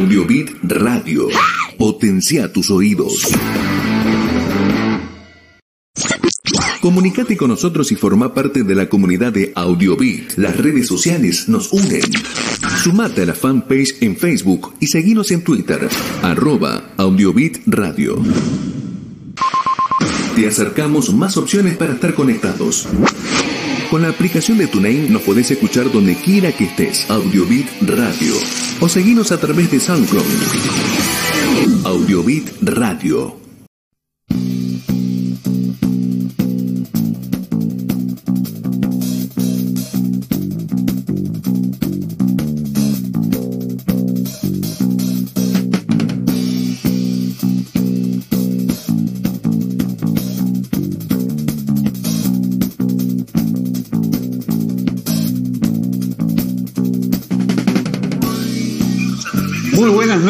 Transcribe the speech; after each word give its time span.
Audiobit 0.00 0.52
Radio. 0.62 1.28
Potencia 1.76 2.50
tus 2.50 2.70
oídos. 2.70 3.28
Comunicate 6.80 7.36
con 7.36 7.50
nosotros 7.50 7.92
y 7.92 7.96
forma 7.96 8.32
parte 8.32 8.62
de 8.62 8.74
la 8.74 8.88
comunidad 8.88 9.30
de 9.30 9.52
Audiobit. 9.54 10.38
Las 10.38 10.56
redes 10.56 10.86
sociales 10.86 11.50
nos 11.50 11.70
unen. 11.74 12.00
Sumate 12.82 13.22
a 13.22 13.26
la 13.26 13.34
fanpage 13.34 13.96
en 14.00 14.16
Facebook 14.16 14.72
y 14.80 14.86
seguinos 14.86 15.30
en 15.32 15.44
Twitter, 15.44 15.86
arroba 16.22 16.94
Audiobit 16.96 17.58
Radio. 17.66 18.16
Te 20.34 20.48
acercamos 20.48 21.12
más 21.12 21.36
opciones 21.36 21.76
para 21.76 21.92
estar 21.92 22.14
conectados. 22.14 22.88
Con 23.90 24.02
la 24.02 24.08
aplicación 24.08 24.56
de 24.58 24.68
TuneIn 24.68 25.12
nos 25.12 25.22
podés 25.22 25.50
escuchar 25.50 25.90
donde 25.90 26.14
quiera 26.14 26.52
que 26.52 26.62
estés. 26.64 27.10
Audiobit 27.10 27.66
Radio. 27.82 28.34
O 28.78 28.88
seguinos 28.88 29.32
a 29.32 29.40
través 29.40 29.68
de 29.72 29.80
SoundCloud. 29.80 30.24
Audiobit 31.84 32.50
Radio. 32.62 33.40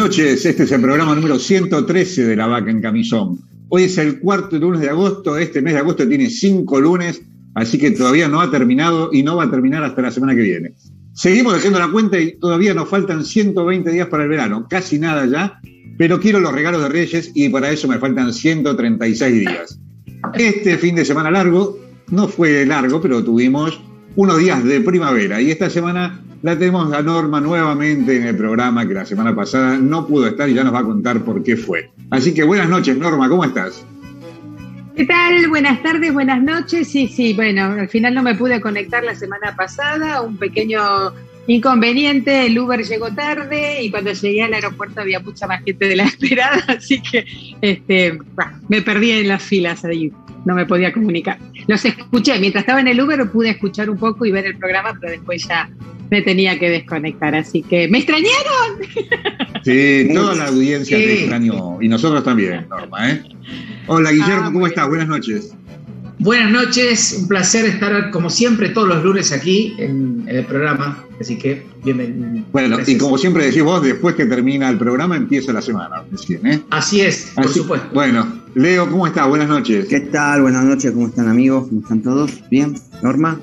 Noches, 0.01 0.43
este 0.47 0.63
es 0.63 0.71
el 0.71 0.81
programa 0.81 1.13
número 1.13 1.37
113 1.37 2.25
de 2.25 2.35
La 2.35 2.47
Vaca 2.47 2.71
en 2.71 2.81
Camisón. 2.81 3.37
Hoy 3.69 3.83
es 3.83 3.99
el 3.99 4.19
cuarto 4.19 4.57
lunes 4.57 4.81
de 4.81 4.89
agosto, 4.89 5.37
este 5.37 5.61
mes 5.61 5.73
de 5.75 5.79
agosto 5.79 6.07
tiene 6.07 6.27
cinco 6.27 6.81
lunes, 6.81 7.21
así 7.53 7.77
que 7.77 7.91
todavía 7.91 8.27
no 8.27 8.41
ha 8.41 8.49
terminado 8.49 9.11
y 9.13 9.21
no 9.21 9.35
va 9.35 9.43
a 9.43 9.51
terminar 9.51 9.83
hasta 9.83 10.01
la 10.01 10.09
semana 10.09 10.33
que 10.33 10.41
viene. 10.41 10.73
Seguimos 11.13 11.53
haciendo 11.53 11.77
la 11.77 11.91
cuenta 11.91 12.19
y 12.19 12.39
todavía 12.39 12.73
nos 12.73 12.89
faltan 12.89 13.23
120 13.23 13.91
días 13.91 14.07
para 14.07 14.23
el 14.23 14.29
verano, 14.29 14.65
casi 14.67 14.97
nada 14.97 15.27
ya, 15.27 15.61
pero 15.99 16.19
quiero 16.19 16.39
los 16.39 16.51
regalos 16.51 16.81
de 16.81 16.89
Reyes 16.89 17.31
y 17.35 17.49
para 17.49 17.69
eso 17.69 17.87
me 17.87 17.99
faltan 17.99 18.33
136 18.33 19.39
días. 19.39 19.79
Este 20.33 20.79
fin 20.79 20.95
de 20.95 21.05
semana 21.05 21.29
largo 21.29 21.77
no 22.09 22.27
fue 22.27 22.65
largo, 22.65 23.01
pero 23.01 23.23
tuvimos 23.23 23.79
unos 24.15 24.39
días 24.39 24.63
de 24.63 24.81
primavera 24.81 25.39
y 25.39 25.51
esta 25.51 25.69
semana 25.69 26.19
la 26.41 26.57
tenemos 26.57 26.91
a 26.93 27.01
Norma 27.01 27.39
nuevamente 27.39 28.17
en 28.17 28.23
el 28.23 28.35
programa 28.35 28.87
que 28.87 28.93
la 28.93 29.05
semana 29.05 29.35
pasada 29.35 29.77
no 29.77 30.07
pudo 30.07 30.27
estar 30.27 30.49
y 30.49 30.53
ya 30.53 30.63
nos 30.63 30.73
va 30.73 30.79
a 30.79 30.83
contar 30.83 31.23
por 31.23 31.43
qué 31.43 31.55
fue. 31.55 31.91
Así 32.09 32.33
que 32.33 32.43
buenas 32.43 32.69
noches, 32.69 32.97
Norma, 32.97 33.29
¿cómo 33.29 33.45
estás? 33.45 33.85
¿Qué 34.95 35.05
tal? 35.05 35.47
Buenas 35.49 35.81
tardes, 35.83 36.11
buenas 36.13 36.41
noches. 36.41 36.87
Sí, 36.87 37.07
sí, 37.07 37.33
bueno, 37.33 37.65
al 37.65 37.89
final 37.89 38.13
no 38.13 38.23
me 38.23 38.35
pude 38.35 38.59
conectar 38.59 39.03
la 39.03 39.15
semana 39.15 39.55
pasada, 39.55 40.21
un 40.21 40.37
pequeño 40.37 40.81
inconveniente, 41.47 42.45
el 42.45 42.57
Uber 42.57 42.83
llegó 42.83 43.11
tarde 43.13 43.81
y 43.81 43.89
cuando 43.89 44.11
llegué 44.11 44.43
al 44.43 44.53
aeropuerto 44.53 45.01
había 45.01 45.19
mucha 45.19 45.47
más 45.47 45.63
gente 45.63 45.87
de 45.87 45.95
la 45.95 46.03
esperada, 46.05 46.63
así 46.67 47.01
que 47.01 47.25
este, 47.61 48.19
me 48.67 48.81
perdí 48.81 49.11
en 49.11 49.27
las 49.27 49.41
filas 49.41 49.83
ahí, 49.83 50.11
no 50.45 50.55
me 50.55 50.65
podía 50.65 50.93
comunicar. 50.93 51.37
Los 51.67 51.83
escuché, 51.85 52.39
mientras 52.39 52.63
estaba 52.63 52.79
en 52.79 52.89
el 52.89 53.01
Uber 53.01 53.29
pude 53.31 53.49
escuchar 53.49 53.89
un 53.89 53.97
poco 53.97 54.25
y 54.25 54.31
ver 54.31 54.45
el 54.45 54.57
programa, 54.57 54.95
pero 54.99 55.13
después 55.13 55.47
ya 55.47 55.69
me 56.11 56.21
tenía 56.21 56.59
que 56.59 56.69
desconectar, 56.69 57.33
así 57.33 57.63
que 57.63 57.87
¿me 57.87 57.99
extrañaron? 57.99 58.81
Sí, 59.63 60.09
toda 60.11 60.33
la 60.33 60.47
audiencia 60.47 60.97
sí. 60.97 61.03
te 61.03 61.19
extrañó 61.19 61.79
y 61.79 61.87
nosotros 61.87 62.23
también, 62.23 62.65
Norma, 62.67 63.11
¿eh? 63.11 63.21
Hola 63.85 64.09
Guillermo, 64.09 64.45
ah, 64.47 64.51
¿cómo 64.51 64.65
estás? 64.65 64.87
Buenas 64.89 65.07
noches. 65.07 65.53
Buenas 66.17 66.51
noches, 66.51 67.15
un 67.21 67.27
placer 67.27 67.65
estar 67.65 68.09
como 68.09 68.31
siempre 68.31 68.69
todos 68.69 68.87
los 68.87 69.03
lunes 69.03 69.31
aquí 69.31 69.75
en, 69.77 70.23
en 70.25 70.37
el 70.37 70.45
programa, 70.45 71.05
así 71.19 71.37
que 71.37 71.63
bienvenido. 71.83 72.43
Bueno, 72.51 72.77
Gracias. 72.77 72.95
y 72.95 72.99
como 72.99 73.19
siempre 73.19 73.45
decís 73.45 73.61
vos, 73.61 73.83
después 73.83 74.15
que 74.15 74.25
termina 74.25 74.67
el 74.67 74.79
programa 74.79 75.15
empieza 75.15 75.53
la 75.53 75.61
semana, 75.61 76.03
recién, 76.11 76.47
¿eh? 76.47 76.61
Así 76.71 77.01
es, 77.01 77.31
por 77.35 77.45
Así, 77.45 77.59
supuesto. 77.59 77.87
Bueno, 77.93 78.41
Leo, 78.55 78.89
¿cómo 78.89 79.05
estás? 79.05 79.27
Buenas 79.27 79.47
noches. 79.47 79.85
¿Qué 79.85 79.99
tal? 79.99 80.41
Buenas 80.41 80.63
noches, 80.65 80.91
¿cómo 80.91 81.05
están 81.05 81.27
amigos? 81.27 81.67
¿Cómo 81.67 81.81
están 81.81 82.01
todos? 82.01 82.31
¿Bien? 82.49 82.75
¿Norma? 83.03 83.39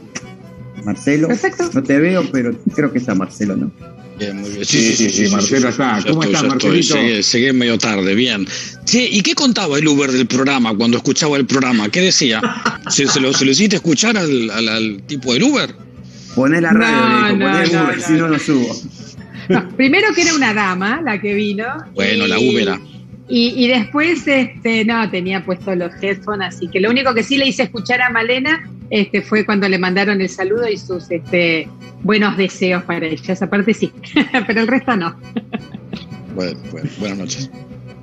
¿Marcelo? 0.85 1.29
Perfecto. 1.29 1.71
No 1.73 1.83
te 1.83 1.99
veo, 1.99 2.25
pero 2.31 2.53
creo 2.75 2.93
que 2.93 2.99
está 2.99 3.15
Marcelo, 3.15 3.57
¿no? 3.57 3.71
Bien, 4.19 4.37
muy 4.37 4.51
bien. 4.51 4.65
Sí, 4.65 4.81
sí, 4.81 4.97
sí, 4.97 5.11
sí, 5.11 5.27
sí 5.27 5.33
Marcelo 5.33 5.69
está. 5.69 6.03
¿Cómo 6.07 6.25
estás, 6.25 6.45
Marcelito? 6.45 6.97
Llegué, 6.97 7.23
llegué, 7.23 7.53
medio 7.53 7.79
tarde, 7.79 8.15
bien. 8.15 8.47
Sí, 8.85 9.09
¿y 9.13 9.23
qué 9.23 9.35
contaba 9.35 9.79
el 9.79 9.87
Uber 9.87 10.11
del 10.11 10.27
programa 10.27 10.75
cuando 10.77 10.97
escuchaba 10.97 11.37
el 11.37 11.47
programa? 11.47 11.89
¿Qué 11.89 12.01
decía? 12.01 12.41
¿Se, 12.89 13.07
se, 13.07 13.21
lo, 13.21 13.33
se 13.33 13.45
lo, 13.45 13.53
hiciste 13.53 13.77
escuchar 13.77 14.17
al, 14.17 14.51
al, 14.51 14.69
al, 14.69 15.03
tipo 15.07 15.33
del 15.33 15.45
Uber? 15.45 15.75
Poné 16.35 16.61
la 16.61 16.73
radio, 16.73 17.37
no, 17.37 17.37
dijo, 17.37 17.39
poné 17.39 17.73
no, 17.73 17.85
Uber, 17.85 18.03
si 18.03 18.13
no, 18.13 18.29
no 18.29 18.39
subo. 18.39 18.77
No, 19.49 19.69
primero 19.77 20.13
que 20.15 20.23
era 20.23 20.35
una 20.35 20.53
dama 20.53 21.01
la 21.03 21.21
que 21.21 21.35
vino. 21.35 21.65
Bueno, 21.95 22.27
y, 22.27 22.29
la 22.29 22.39
Uber. 22.39 22.81
Y, 23.29 23.65
y, 23.65 23.69
después, 23.69 24.27
este, 24.27 24.85
no, 24.85 25.09
tenía 25.11 25.45
puesto 25.45 25.75
los 25.75 25.93
headphones, 26.03 26.55
así 26.55 26.69
que 26.69 26.81
lo 26.81 26.91
único 26.91 27.15
que 27.15 27.23
sí 27.23 27.37
le 27.37 27.47
hice 27.47 27.65
escuchar 27.65 28.01
a 28.01 28.11
Malena 28.11 28.69
este, 28.91 29.23
fue 29.23 29.45
cuando 29.45 29.69
le 29.69 29.79
mandaron 29.79 30.21
el 30.21 30.29
saludo 30.29 30.69
y 30.69 30.77
sus 30.77 31.11
este, 31.11 31.69
buenos 32.03 32.37
deseos 32.37 32.83
para 32.85 33.07
ella. 33.07 33.33
Esa 33.33 33.49
parte 33.49 33.75
sí, 33.75 33.93
pero 34.47 34.61
el 34.61 34.67
resto 34.67 34.97
no. 34.97 35.17
Bueno, 36.35 36.59
bueno, 36.71 36.89
buenas 36.99 37.19
noches. 37.19 37.51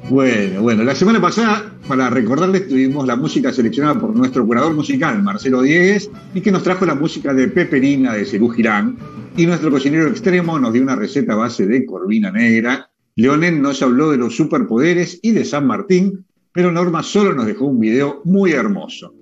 Bueno, 0.09 0.61
bueno, 0.61 0.83
la 0.83 0.93
semana 0.93 1.19
pasada, 1.19 1.73
para 1.87 2.11
recordarles, 2.11 2.67
tuvimos 2.67 3.07
la 3.07 3.15
música 3.15 3.51
seleccionada 3.51 3.99
por 3.99 4.15
nuestro 4.15 4.45
curador 4.45 4.75
musical, 4.75 5.23
Marcelo 5.23 5.63
Diegues, 5.63 6.11
y 6.35 6.41
que 6.41 6.51
nos 6.51 6.61
trajo 6.61 6.85
la 6.85 6.93
música 6.93 7.33
de 7.33 7.47
Peperina 7.47 8.13
de 8.13 8.23
Cerú 8.23 8.49
Girán, 8.49 8.97
y 9.35 9.47
nuestro 9.47 9.71
cocinero 9.71 10.07
extremo 10.07 10.59
nos 10.59 10.73
dio 10.73 10.83
una 10.83 10.95
receta 10.95 11.33
a 11.33 11.37
base 11.37 11.65
de 11.65 11.85
corvina 11.85 12.29
negra. 12.29 12.91
Leonel 13.15 13.59
nos 13.59 13.81
habló 13.81 14.11
de 14.11 14.17
los 14.17 14.35
superpoderes 14.35 15.19
y 15.23 15.31
de 15.31 15.43
San 15.43 15.65
Martín, 15.65 16.23
pero 16.53 16.71
Norma 16.71 17.01
solo 17.01 17.33
nos 17.33 17.47
dejó 17.47 17.65
un 17.65 17.79
video 17.79 18.21
muy 18.25 18.51
hermoso. 18.51 19.15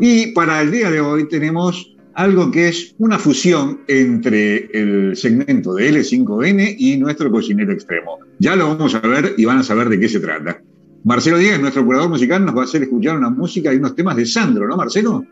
Y 0.00 0.32
para 0.32 0.60
el 0.62 0.70
día 0.70 0.90
de 0.90 1.00
hoy 1.00 1.28
tenemos 1.28 1.92
algo 2.14 2.50
que 2.50 2.68
es 2.68 2.94
una 2.98 3.18
fusión 3.18 3.80
entre 3.88 4.66
el 4.72 5.16
segmento 5.16 5.74
de 5.74 5.90
L5N 5.90 6.76
y 6.78 6.96
nuestro 6.96 7.30
cocinero 7.30 7.72
extremo. 7.72 8.18
Ya 8.38 8.56
lo 8.56 8.68
vamos 8.68 8.94
a 8.94 9.00
ver 9.00 9.34
y 9.36 9.44
van 9.44 9.58
a 9.58 9.62
saber 9.62 9.88
de 9.88 9.98
qué 9.98 10.08
se 10.08 10.20
trata. 10.20 10.60
Marcelo 11.04 11.38
Díaz, 11.38 11.60
nuestro 11.60 11.84
curador 11.84 12.08
musical, 12.08 12.44
nos 12.44 12.56
va 12.56 12.62
a 12.62 12.64
hacer 12.64 12.82
escuchar 12.82 13.16
una 13.16 13.30
música 13.30 13.72
y 13.72 13.76
unos 13.76 13.96
temas 13.96 14.16
de 14.16 14.26
Sandro, 14.26 14.68
¿no, 14.68 14.76
Marcelo? 14.76 15.24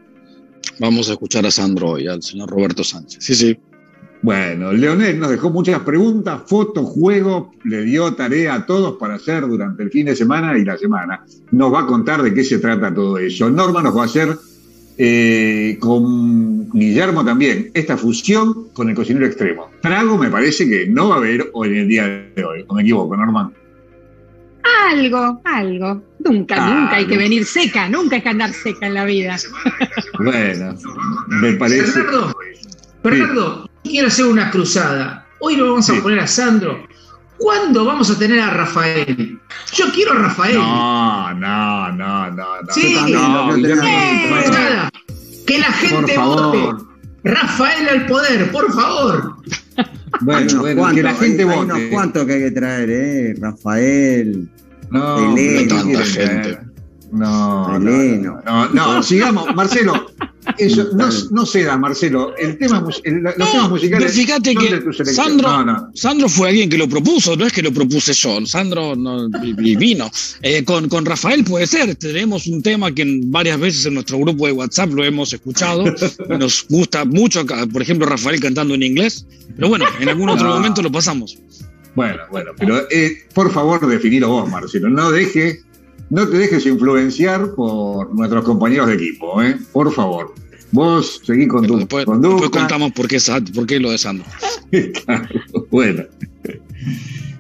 Vamos 0.78 1.08
a 1.08 1.12
escuchar 1.12 1.46
a 1.46 1.50
Sandro 1.50 1.98
y 1.98 2.08
al 2.08 2.22
señor 2.22 2.50
Roberto 2.50 2.82
Sánchez. 2.82 3.22
Sí, 3.22 3.34
sí. 3.34 3.58
Bueno, 4.22 4.72
Leonel 4.72 5.18
nos 5.18 5.30
dejó 5.30 5.50
muchas 5.50 5.80
preguntas, 5.80 6.42
fotos, 6.46 6.86
juego, 6.90 7.52
le 7.64 7.82
dio 7.84 8.12
tarea 8.14 8.54
a 8.54 8.66
todos 8.66 8.98
para 8.98 9.14
hacer 9.14 9.46
durante 9.48 9.82
el 9.82 9.90
fin 9.90 10.06
de 10.06 10.16
semana 10.16 10.58
y 10.58 10.64
la 10.64 10.76
semana. 10.76 11.24
Nos 11.52 11.72
va 11.72 11.80
a 11.80 11.86
contar 11.86 12.22
de 12.22 12.34
qué 12.34 12.44
se 12.44 12.58
trata 12.58 12.92
todo 12.92 13.16
eso. 13.16 13.48
Norma 13.48 13.82
nos 13.82 13.96
va 13.96 14.02
a 14.02 14.04
hacer 14.04 14.36
eh, 14.98 15.78
con 15.80 16.70
Guillermo 16.70 17.24
también 17.24 17.70
esta 17.72 17.96
fusión 17.96 18.68
con 18.74 18.90
el 18.90 18.94
cocinero 18.94 19.24
extremo. 19.24 19.70
Trago 19.80 20.18
me 20.18 20.28
parece 20.28 20.68
que 20.68 20.86
no 20.86 21.08
va 21.08 21.14
a 21.14 21.18
haber 21.18 21.48
hoy 21.54 21.68
en 21.70 21.76
el 21.78 21.88
día 21.88 22.30
de 22.36 22.44
hoy, 22.44 22.64
o 22.68 22.74
me 22.74 22.82
equivoco, 22.82 23.16
Norma. 23.16 23.50
Algo, 24.90 25.40
algo. 25.44 26.02
Nunca, 26.18 26.56
ah, 26.58 26.74
nunca 26.74 26.96
hay 26.96 27.04
no. 27.04 27.08
que 27.08 27.16
venir 27.16 27.46
seca, 27.46 27.88
nunca 27.88 28.16
hay 28.16 28.22
que 28.22 28.28
andar 28.28 28.52
seca 28.52 28.86
en 28.86 28.94
la 28.94 29.06
vida. 29.06 29.38
Bueno, 30.18 30.76
me 31.28 31.52
parece. 31.54 32.00
Bernardo. 33.02 33.69
Quiero 33.82 34.08
hacer 34.08 34.26
una 34.26 34.50
cruzada. 34.50 35.26
Hoy 35.40 35.56
lo 35.56 35.70
vamos 35.70 35.86
sí. 35.86 35.96
a 35.96 36.02
poner 36.02 36.20
a 36.20 36.26
Sandro. 36.26 36.86
¿Cuándo 37.38 37.86
vamos 37.86 38.10
a 38.10 38.18
tener 38.18 38.38
a 38.40 38.50
Rafael? 38.50 39.40
Yo 39.72 39.86
quiero 39.94 40.12
a 40.12 40.16
Rafael. 40.16 40.58
No, 40.58 41.34
no, 41.34 41.92
no, 41.92 42.30
no. 42.30 42.44
Sí, 42.74 42.94
no, 43.08 43.56
no, 43.56 43.56
nada. 43.56 44.90
Que 45.46 45.58
la 45.58 45.72
gente 45.72 46.18
vote. 46.18 46.84
Rafael 47.24 47.88
al 47.88 48.06
poder, 48.06 48.50
por 48.52 48.72
favor. 48.72 49.36
Bueno, 50.22 50.60
bueno 50.60 50.94
que 50.94 51.02
la 51.02 51.14
gente 51.14 51.44
vote. 51.44 51.58
Hay 51.58 51.64
unos 51.64 51.80
cuantos 51.92 52.26
que 52.26 52.32
hay 52.34 52.40
que 52.40 52.50
traer, 52.50 52.90
¿eh? 52.90 53.34
Rafael. 53.40 54.50
No, 54.90 55.32
Elena, 55.32 55.62
no 55.62 55.82
tanta 55.82 56.04
gente. 56.04 56.58
No, 57.12 57.78
no, 57.78 58.42
no, 58.44 58.68
no, 58.68 59.02
sigamos, 59.02 59.54
Marcelo. 59.54 60.10
Eso, 60.58 60.88
no, 60.94 61.08
no 61.30 61.46
ceda, 61.46 61.76
Marcelo. 61.76 62.36
El 62.36 62.58
tema, 62.58 62.84
el, 63.04 63.22
los 63.22 63.38
no, 63.38 63.46
temas 63.46 63.70
musicales. 63.70 64.12
Fíjate 64.12 64.54
que 64.54 65.04
Sandro, 65.04 65.48
no, 65.48 65.64
no. 65.64 65.90
Sandro 65.94 66.28
fue 66.28 66.48
alguien 66.50 66.68
que 66.68 66.78
lo 66.78 66.88
propuso, 66.88 67.36
no 67.36 67.46
es 67.46 67.52
que 67.52 67.62
lo 67.62 67.72
propuse 67.72 68.12
yo. 68.12 68.44
Sandro 68.46 68.94
y 69.42 69.76
vino. 69.76 70.10
Eh, 70.42 70.64
con, 70.64 70.88
con 70.88 71.04
Rafael 71.04 71.44
puede 71.44 71.66
ser. 71.66 71.94
Tenemos 71.96 72.46
un 72.46 72.62
tema 72.62 72.92
que 72.94 73.20
varias 73.24 73.58
veces 73.58 73.86
en 73.86 73.94
nuestro 73.94 74.18
grupo 74.18 74.46
de 74.46 74.52
WhatsApp 74.52 74.90
lo 74.92 75.04
hemos 75.04 75.32
escuchado. 75.32 75.84
Nos 76.28 76.66
gusta 76.68 77.04
mucho, 77.04 77.44
por 77.46 77.82
ejemplo, 77.82 78.06
Rafael 78.06 78.40
cantando 78.40 78.74
en 78.74 78.82
inglés. 78.82 79.26
Pero 79.54 79.68
bueno, 79.68 79.84
en 80.00 80.08
algún 80.08 80.28
otro 80.28 80.48
momento 80.48 80.82
lo 80.82 80.90
pasamos. 80.90 81.38
Bueno, 81.94 82.22
bueno, 82.30 82.52
pero 82.56 82.88
eh, 82.90 83.24
por 83.34 83.52
favor 83.52 83.86
definilo 83.86 84.28
vos, 84.28 84.48
Marcelo. 84.48 84.88
No 84.88 85.10
deje, 85.10 85.60
no 86.10 86.28
te 86.28 86.38
dejes 86.38 86.66
influenciar 86.66 87.54
por 87.54 88.12
nuestros 88.14 88.44
compañeros 88.44 88.88
de 88.88 88.94
equipo, 88.94 89.40
¿eh? 89.42 89.56
Por 89.72 89.92
favor. 89.92 90.34
Vos 90.72 91.20
seguí 91.24 91.48
con 91.48 91.66
tu 91.66 91.78
después, 91.78 92.06
Después 92.06 92.50
contamos 92.50 92.92
por 92.92 93.08
qué, 93.08 93.18
por 93.54 93.66
qué 93.66 93.80
lo 93.80 93.90
de 93.90 93.98
Sandro. 93.98 94.26
bueno. 95.70 96.04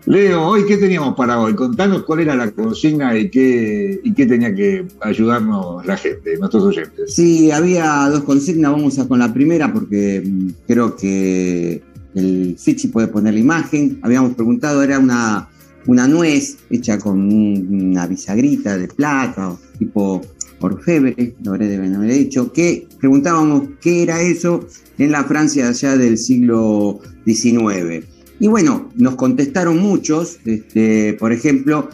Leo, 0.06 0.42
hoy 0.42 0.64
qué 0.66 0.76
teníamos 0.76 1.14
para 1.14 1.38
hoy? 1.38 1.54
Contanos 1.54 2.02
cuál 2.02 2.20
era 2.20 2.34
la 2.34 2.50
consigna 2.50 3.16
y 3.16 3.30
qué, 3.30 4.00
y 4.02 4.14
qué 4.14 4.26
tenía 4.26 4.52
que 4.52 4.86
ayudarnos 5.00 5.86
la 5.86 5.96
gente, 5.96 6.36
nuestros 6.38 6.64
oyentes. 6.64 7.14
Sí, 7.14 7.52
había 7.52 8.08
dos 8.08 8.24
consignas, 8.24 8.72
vamos 8.72 8.98
a 8.98 9.06
con 9.06 9.20
la 9.20 9.32
primera 9.32 9.72
porque 9.72 10.22
mm, 10.24 10.48
creo 10.66 10.96
que 10.96 11.82
el 12.14 12.56
Fichi 12.58 12.88
puede 12.88 13.06
poner 13.06 13.34
la 13.34 13.40
imagen. 13.40 14.00
Habíamos 14.02 14.34
preguntado, 14.34 14.82
era 14.82 14.98
una, 14.98 15.48
una 15.90 16.06
nuez 16.06 16.56
hecha 16.70 17.00
con 17.00 17.20
una 17.20 18.06
bisagrita 18.06 18.78
de 18.78 18.86
plata, 18.86 19.56
tipo 19.76 20.22
orfebre, 20.60 21.34
lo 21.42 21.54
deben 21.54 21.96
haber 21.96 22.12
dicho, 22.12 22.52
que 22.52 22.86
preguntábamos 23.00 23.70
qué 23.80 24.04
era 24.04 24.22
eso 24.22 24.64
en 24.98 25.10
la 25.10 25.24
Francia 25.24 25.68
allá 25.68 25.96
del 25.96 26.16
siglo 26.16 27.00
XIX. 27.26 28.06
Y 28.38 28.46
bueno, 28.46 28.88
nos 28.94 29.16
contestaron 29.16 29.78
muchos, 29.78 30.38
este, 30.44 31.14
por 31.14 31.32
ejemplo, 31.32 31.90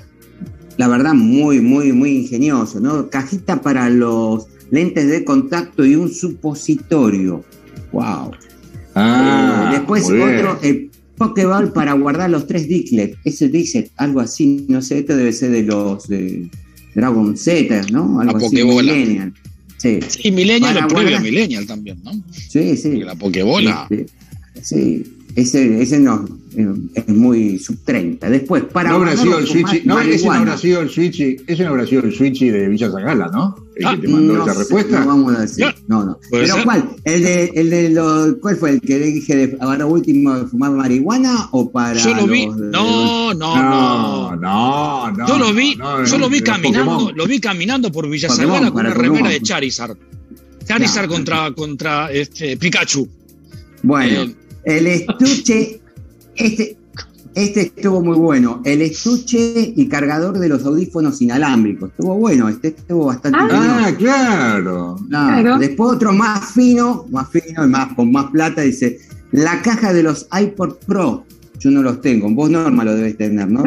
la 0.76 0.88
verdad 0.88 1.14
muy, 1.14 1.62
muy, 1.62 1.92
muy 1.92 2.18
ingenioso, 2.18 2.80
¿no? 2.80 3.08
Cajita 3.08 3.62
para 3.62 3.88
los 3.88 4.46
lentes 4.70 5.08
de 5.08 5.24
contacto 5.24 5.86
y 5.86 5.96
un 5.96 6.10
supositorio. 6.10 7.42
¡Wow! 7.92 8.32
Ah, 8.94 9.70
eh, 9.72 9.78
después 9.78 10.04
otro, 10.04 10.58
el 10.60 10.90
Pokéball 11.16 11.72
para 11.72 11.92
guardar 11.94 12.30
los 12.30 12.46
tres 12.46 12.68
Diglett. 12.68 13.16
Ese 13.24 13.48
dice 13.48 13.90
algo 13.96 14.20
así, 14.20 14.66
no 14.68 14.82
sé, 14.82 15.00
esto 15.00 15.16
debe 15.16 15.32
ser 15.32 15.50
de 15.50 15.62
los 15.62 16.08
de 16.08 16.48
Dragon 16.94 17.36
Z, 17.36 17.82
¿no? 17.90 18.20
Algo 18.20 18.38
la 18.38 18.46
así, 18.46 18.64
Millennial. 18.64 19.32
Sí, 19.78 19.98
sí 20.08 20.30
Millennial 20.30 20.80
lo 20.82 20.88
previo 20.88 21.20
Millennial 21.20 21.66
también, 21.66 21.98
¿no? 22.02 22.12
Sí, 22.30 22.76
sí. 22.76 23.00
la 23.00 23.14
Pokébola. 23.14 23.86
Sí, 23.88 24.06
sí. 24.62 25.12
Ese, 25.36 25.82
ese 25.82 25.98
no, 25.98 26.26
es 26.94 27.08
muy 27.08 27.58
sub 27.58 27.78
30. 27.84 28.30
Después, 28.30 28.64
para. 28.64 28.88
No 28.88 28.96
habrá 28.96 29.16
sido 29.16 29.38
el 29.38 29.46
Switch. 29.46 29.84
No, 29.84 30.00
ese 30.00 30.24
no 30.26 30.32
habrá 30.32 30.56
sido 30.56 30.80
el 30.80 30.88
Switch. 30.88 31.20
Ese 31.46 31.62
no 31.62 31.70
habrá 31.70 31.86
sido 31.86 32.04
el 32.04 32.14
Switch 32.14 32.40
de 32.40 32.68
Villa 32.68 32.90
Zagala, 32.90 33.28
¿no? 33.28 33.65
El 33.76 34.00
que 34.00 34.06
te 34.06 34.08
mandó 34.08 34.34
no 34.34 34.44
esa 34.44 34.54
respuesta. 34.54 35.00
No 35.00 35.06
vamos 35.06 35.36
a 35.36 35.40
decir. 35.40 35.66
No, 35.86 36.04
no. 36.04 36.18
Pero 36.30 36.54
¿cuál? 36.64 36.88
¿El 37.04 37.22
de, 37.22 37.52
el 37.54 37.70
de 37.70 37.90
lo, 37.90 38.38
¿Cuál 38.40 38.56
fue? 38.56 38.70
¿El 38.70 38.80
que 38.80 38.98
le 38.98 39.06
dije 39.06 39.36
de 39.36 39.56
ahora 39.60 39.84
último 39.84 40.34
de 40.34 40.46
fumar 40.46 40.70
marihuana 40.70 41.48
o 41.52 41.70
para.? 41.70 42.00
Yo 42.00 42.14
lo 42.14 42.26
vi. 42.26 42.46
no, 42.46 43.34
no, 43.34 43.56
no, 43.56 44.36
no, 44.36 45.10
no. 45.10 45.28
Yo 45.28 45.38
lo 45.38 45.52
vi, 45.52 45.76
yo 45.76 46.18
lo 46.18 46.30
vi 46.30 46.40
caminando, 46.40 47.12
lo 47.12 47.26
vi 47.26 47.38
caminando 47.38 47.92
por 47.92 48.08
Villa 48.08 48.28
con 48.28 48.74
una 48.74 48.94
remera 48.94 49.28
de 49.28 49.42
Charizard. 49.42 49.96
Charizard 50.66 51.08
contra, 51.08 51.52
contra 51.52 52.10
este, 52.10 52.56
Pikachu. 52.56 53.06
Bueno. 53.82 54.22
Eh, 54.22 54.34
el 54.64 54.86
estuche, 54.88 55.80
este, 56.34 56.76
este 57.36 57.60
estuvo 57.60 58.02
muy 58.02 58.16
bueno. 58.16 58.62
El 58.64 58.80
estuche 58.80 59.74
y 59.76 59.86
cargador 59.88 60.38
de 60.38 60.48
los 60.48 60.64
audífonos 60.64 61.20
inalámbricos. 61.20 61.90
Estuvo 61.90 62.16
bueno, 62.16 62.48
este 62.48 62.68
estuvo 62.68 63.06
bastante 63.06 63.38
Ah, 63.42 63.92
claro. 63.96 64.96
Después 65.58 65.96
otro 65.96 66.14
más 66.14 66.52
fino, 66.52 67.04
más 67.10 67.28
fino 67.28 67.64
y 67.64 67.68
más, 67.68 67.92
con 67.92 68.10
más 68.10 68.30
plata, 68.30 68.62
dice, 68.62 68.98
la 69.32 69.60
caja 69.60 69.92
de 69.92 70.02
los 70.02 70.26
iPod 70.32 70.76
Pro. 70.86 71.26
Yo 71.58 71.70
no 71.70 71.82
los 71.82 72.00
tengo. 72.00 72.30
Vos, 72.30 72.48
Norma, 72.48 72.84
lo 72.84 72.94
debes 72.94 73.18
tener, 73.18 73.50
¿no? 73.50 73.62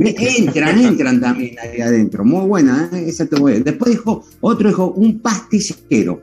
Entran, 0.00 0.78
entran 0.80 1.20
también 1.20 1.56
ahí 1.60 1.80
adentro. 1.80 2.24
Muy 2.24 2.44
buena, 2.46 2.90
¿eh? 2.92 3.04
Esa 3.08 3.22
estuvo 3.24 3.46
bien. 3.46 3.62
Después 3.62 3.92
dijo, 3.92 4.24
otro 4.40 4.68
dijo, 4.68 4.90
un 4.92 5.20
pastillero 5.20 6.22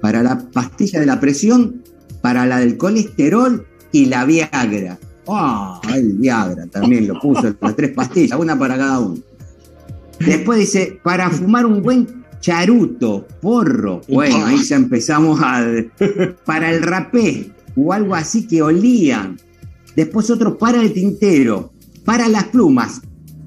para 0.00 0.22
la 0.22 0.38
pastilla 0.38 1.00
de 1.00 1.06
la 1.06 1.18
presión 1.18 1.82
para 2.20 2.46
la 2.46 2.58
del 2.58 2.76
colesterol 2.76 3.66
y 3.90 4.06
la 4.06 4.24
Viagra. 4.24 4.98
¡Ah! 5.28 5.80
el 5.94 6.14
Viagra 6.14 6.66
también 6.66 7.08
lo 7.08 7.18
puso, 7.18 7.54
las 7.60 7.76
tres 7.76 7.90
pastillas, 7.92 8.38
una 8.38 8.58
para 8.58 8.76
cada 8.76 9.00
uno. 9.00 9.18
Después 10.18 10.58
dice, 10.58 10.98
para 11.02 11.30
fumar 11.30 11.66
un 11.66 11.82
buen 11.82 12.24
charuto, 12.40 13.26
porro. 13.40 14.02
Bueno, 14.08 14.46
ahí 14.46 14.62
ya 14.62 14.76
empezamos 14.76 15.40
a. 15.42 15.64
Para 16.44 16.70
el 16.70 16.82
rapé 16.82 17.50
o 17.76 17.92
algo 17.92 18.14
así 18.14 18.46
que 18.46 18.62
olían. 18.62 19.38
Después 19.96 20.30
otro 20.30 20.58
para 20.58 20.82
el 20.82 20.92
tintero, 20.92 21.72
para 22.04 22.28
las 22.28 22.44
plumas. 22.44 23.00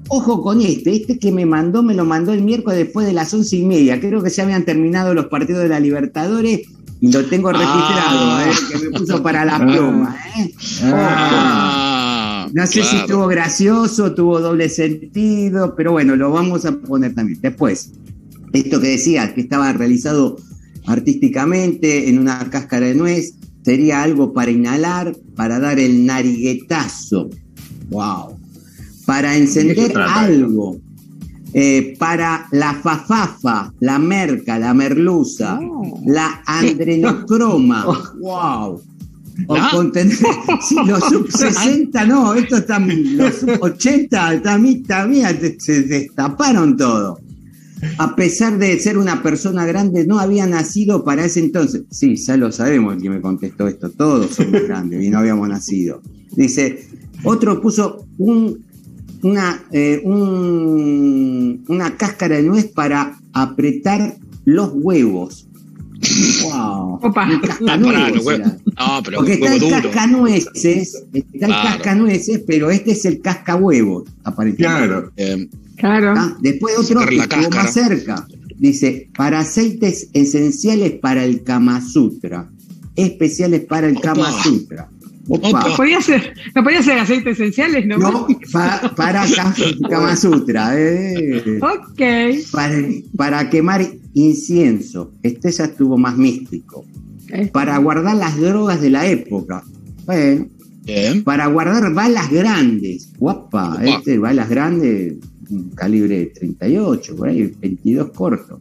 Ojo 0.08 0.42
con 0.42 0.62
este, 0.62 0.96
este 0.96 1.18
que 1.18 1.30
me 1.30 1.44
mandó, 1.44 1.82
me 1.82 1.94
lo 1.94 2.06
mandó 2.06 2.32
el 2.32 2.42
miércoles 2.42 2.78
después 2.78 3.06
de 3.06 3.12
las 3.12 3.32
once 3.34 3.56
y 3.56 3.64
media. 3.64 4.00
Creo 4.00 4.22
que 4.22 4.30
ya 4.30 4.42
habían 4.42 4.64
terminado 4.64 5.12
los 5.12 5.26
partidos 5.26 5.62
de 5.62 5.68
la 5.68 5.80
Libertadores 5.80 6.62
y 7.00 7.12
lo 7.12 7.24
tengo 7.26 7.52
registrado, 7.52 8.32
ah. 8.32 8.44
eh, 8.46 8.54
que 8.72 8.78
me 8.84 8.98
puso 8.98 9.22
para 9.22 9.44
la 9.44 9.58
pluma. 9.66 10.16
Eh. 10.36 10.54
Ah, 10.82 12.48
no 12.52 12.66
sé 12.66 12.82
si 12.82 12.96
estuvo 12.96 13.26
gracioso, 13.26 14.14
tuvo 14.14 14.40
doble 14.40 14.68
sentido, 14.68 15.74
pero 15.76 15.92
bueno, 15.92 16.16
lo 16.16 16.32
vamos 16.32 16.64
a 16.64 16.72
poner 16.72 17.14
también. 17.14 17.38
Después, 17.40 17.92
esto 18.52 18.80
que 18.80 18.88
decía, 18.88 19.32
que 19.34 19.42
estaba 19.42 19.72
realizado 19.72 20.36
artísticamente 20.86 22.08
en 22.08 22.18
una 22.18 22.50
cáscara 22.50 22.86
de 22.86 22.94
nuez, 22.94 23.34
sería 23.62 24.02
algo 24.02 24.32
para 24.32 24.50
inhalar, 24.50 25.14
para 25.36 25.60
dar 25.60 25.78
el 25.78 26.06
nariguetazo. 26.06 27.30
¡Wow! 27.90 28.38
Para 29.06 29.36
encender 29.36 29.96
algo, 29.96 30.78
eh, 31.60 31.96
para 31.98 32.46
la 32.52 32.72
fafafa, 32.72 33.74
la 33.80 33.98
merca, 33.98 34.60
la 34.60 34.72
merluza, 34.72 35.58
oh. 35.60 36.00
la 36.06 36.40
andrenocroma. 36.46 37.84
¡Wow! 38.20 38.80
O 39.48 39.56
los 39.56 41.04
sub 41.04 41.28
60, 41.28 42.06
no, 42.06 42.34
esto 42.34 42.58
está, 42.58 42.78
los 42.78 43.34
sub 43.34 43.58
80 43.60 44.40
también, 44.40 44.84
también 44.84 45.58
se 45.58 45.82
destaparon 45.82 46.76
todo. 46.76 47.18
A 47.98 48.14
pesar 48.14 48.56
de 48.58 48.78
ser 48.78 48.96
una 48.96 49.20
persona 49.20 49.66
grande, 49.66 50.06
no 50.06 50.20
había 50.20 50.46
nacido 50.46 51.02
para 51.02 51.24
ese 51.24 51.40
entonces. 51.40 51.82
Sí, 51.90 52.14
ya 52.14 52.36
lo 52.36 52.52
sabemos 52.52 52.94
el 52.94 53.02
que 53.02 53.10
me 53.10 53.20
contestó 53.20 53.66
esto, 53.66 53.90
todos 53.90 54.30
somos 54.30 54.62
grandes 54.62 55.04
y 55.04 55.10
no 55.10 55.18
habíamos 55.18 55.48
nacido. 55.48 56.02
Dice, 56.36 56.86
otro 57.24 57.60
puso 57.60 58.06
un 58.18 58.67
una, 59.22 59.62
eh, 59.72 60.00
una 60.04 61.96
cáscara 61.96 62.36
de 62.36 62.42
nuez 62.42 62.66
para 62.66 63.18
apretar 63.32 64.16
los 64.44 64.70
huevos. 64.74 65.48
Wow. 66.44 67.00
pero 69.04 69.16
Porque 69.16 69.32
está 69.34 69.54
el 69.54 69.68
cascanueces, 69.68 71.04
está 71.12 71.46
el 71.46 71.52
cascanueces, 71.52 72.42
pero 72.46 72.70
este 72.70 72.92
es 72.92 73.04
el 73.04 73.20
cascahuevos, 73.20 74.04
aparentemente. 74.24 74.86
Claro. 74.86 75.12
Eh, 75.16 75.48
claro. 75.76 76.14
Ah, 76.16 76.36
después 76.40 76.78
otro 76.78 77.04
que 77.06 77.16
estuvo 77.16 77.50
más 77.50 77.72
cerca. 77.72 78.26
Dice, 78.56 79.08
para 79.16 79.40
aceites 79.40 80.08
esenciales 80.12 80.92
para 81.00 81.24
el 81.24 81.42
Kama 81.42 81.80
Sutra. 81.80 82.48
Especiales 82.96 83.64
para 83.66 83.88
el 83.88 84.00
Kama 84.00 84.32
Sutra. 84.42 84.90
No 85.28 85.76
podía 85.76 86.00
ser, 86.00 86.34
no 86.54 86.64
podía 86.64 86.82
ser 86.82 86.98
aceites 86.98 87.38
esenciales, 87.38 87.86
¿no? 87.86 87.98
No, 87.98 88.26
para 88.96 89.26
Kama 89.88 90.16
Sutra. 90.16 90.70
Eh. 90.74 91.60
Ok. 91.60 92.02
Para, 93.16 93.50
quemar 93.50 93.86
incienso. 94.14 95.12
Este 95.22 95.52
ya 95.52 95.64
estuvo 95.64 95.98
más 95.98 96.16
místico. 96.16 96.84
Para 97.52 97.76
guardar 97.76 98.16
las 98.16 98.40
drogas 98.40 98.80
de 98.80 98.90
la 98.90 99.06
época. 99.06 99.62
Bueno. 100.06 100.46
Para 101.24 101.46
guardar 101.48 101.92
balas 101.92 102.30
grandes. 102.30 103.12
Guapa, 103.18 103.78
este, 103.84 104.18
balas 104.18 104.48
grandes, 104.48 105.16
calibre 105.74 106.32
38, 106.34 107.16
por 107.16 107.28
ahí, 107.28 107.52
22 107.60 108.10
corto. 108.12 108.58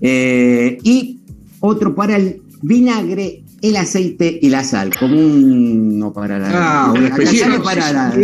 Eh, 0.00 0.78
y 0.84 1.18
otro 1.58 1.96
para 1.96 2.16
el 2.16 2.40
vinagre 2.62 3.42
el 3.62 3.76
aceite 3.76 4.38
y 4.40 4.48
la 4.48 4.64
sal, 4.64 4.90
como 4.98 5.18
un 5.18 5.98
no 5.98 6.12
para 6.12 6.38
la, 6.38 6.48
ah, 6.52 6.94
para 7.62 7.92
la, 7.92 8.14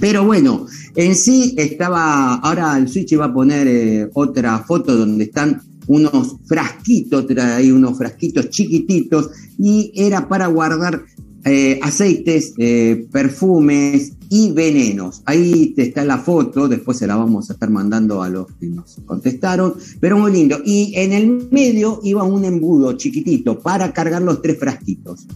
pero 0.00 0.24
bueno, 0.24 0.66
en 0.96 1.14
sí 1.14 1.54
estaba, 1.56 2.34
ahora 2.34 2.76
el 2.76 2.88
Switch 2.88 3.18
va 3.18 3.26
a 3.26 3.32
poner 3.32 3.66
eh, 3.66 4.10
otra 4.14 4.58
foto 4.58 4.96
donde 4.96 5.24
están 5.24 5.62
unos 5.86 6.36
frasquitos, 6.46 7.26
trae 7.26 7.72
unos 7.72 7.98
frasquitos 7.98 8.48
chiquititos 8.50 9.30
y 9.58 9.92
era 9.94 10.28
para 10.28 10.46
guardar 10.46 11.02
eh, 11.44 11.80
aceites, 11.82 12.52
eh, 12.58 13.06
perfumes 13.10 14.12
y 14.28 14.52
venenos. 14.52 15.22
Ahí 15.24 15.74
está 15.76 16.04
la 16.04 16.18
foto, 16.18 16.68
después 16.68 16.98
se 16.98 17.06
la 17.06 17.16
vamos 17.16 17.50
a 17.50 17.54
estar 17.54 17.70
mandando 17.70 18.22
a 18.22 18.28
los 18.28 18.46
que 18.60 18.66
nos 18.66 18.96
contestaron, 19.06 19.74
pero 20.00 20.18
muy 20.18 20.32
lindo. 20.32 20.60
Y 20.64 20.92
en 20.96 21.12
el 21.12 21.48
medio 21.50 22.00
iba 22.04 22.24
un 22.24 22.44
embudo 22.44 22.92
chiquitito 22.92 23.58
para 23.58 23.92
cargar 23.92 24.22
los 24.22 24.42
tres 24.42 24.58
frasquitos. 24.58 25.26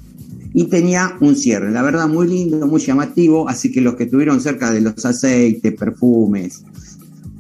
y 0.57 0.67
tenía 0.67 1.17
un 1.21 1.35
cierre, 1.35 1.73
la 1.73 1.83
verdad 1.83 2.07
muy 2.07 2.29
lindo, 2.29 2.65
muy 2.69 2.81
llamativo, 2.81 3.49
así 3.49 3.73
que 3.73 3.81
los 3.81 3.97
que 3.97 4.05
estuvieron 4.05 4.41
cerca 4.41 4.71
de 4.71 4.83
los 4.83 5.05
aceites, 5.05 5.75
perfumes, 5.75 6.63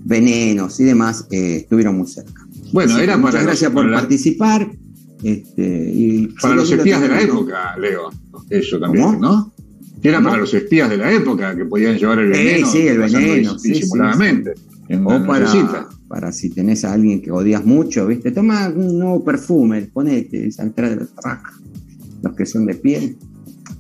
venenos 0.04 0.80
y 0.80 0.84
demás, 0.84 1.24
eh, 1.30 1.58
estuvieron 1.62 1.96
muy 1.96 2.08
cerca. 2.08 2.44
Bueno, 2.72 2.98
era 2.98 3.16
muchas 3.16 3.44
gracias 3.44 3.70
por 3.70 3.88
participar. 3.88 4.68
Este, 5.24 5.90
y 5.94 6.26
para 6.40 6.54
los 6.54 6.70
espías 6.70 7.00
de 7.00 7.08
la 7.08 7.20
época, 7.22 7.76
Leo, 7.78 8.10
eso 8.50 8.78
también, 8.78 9.18
¿no? 9.18 9.54
Era 10.02 10.22
para 10.22 10.36
los 10.36 10.52
espías 10.52 10.90
de 10.90 10.98
la 10.98 11.10
época 11.10 11.56
que 11.56 11.64
podían 11.64 11.96
llevar 11.96 12.18
el 12.18 12.28
veneno. 12.28 12.70
Sí, 12.70 12.86
el 12.86 12.98
veneno. 12.98 13.56
Disimuladamente. 13.56 14.52
o 15.02 15.26
para, 15.26 15.88
para 16.08 16.30
si 16.30 16.50
tenés 16.50 16.84
a 16.84 16.92
alguien 16.92 17.22
que 17.22 17.30
odias 17.30 17.64
mucho, 17.64 18.06
¿viste? 18.06 18.32
Toma 18.32 18.68
un 18.68 18.98
nuevo 18.98 19.24
perfume, 19.24 19.88
ponete, 19.90 20.50
entrada 20.58 20.90
de 20.90 21.00
los 21.00 21.08
los 22.22 22.36
que 22.36 22.44
son 22.44 22.66
de 22.66 22.74
piel. 22.74 23.16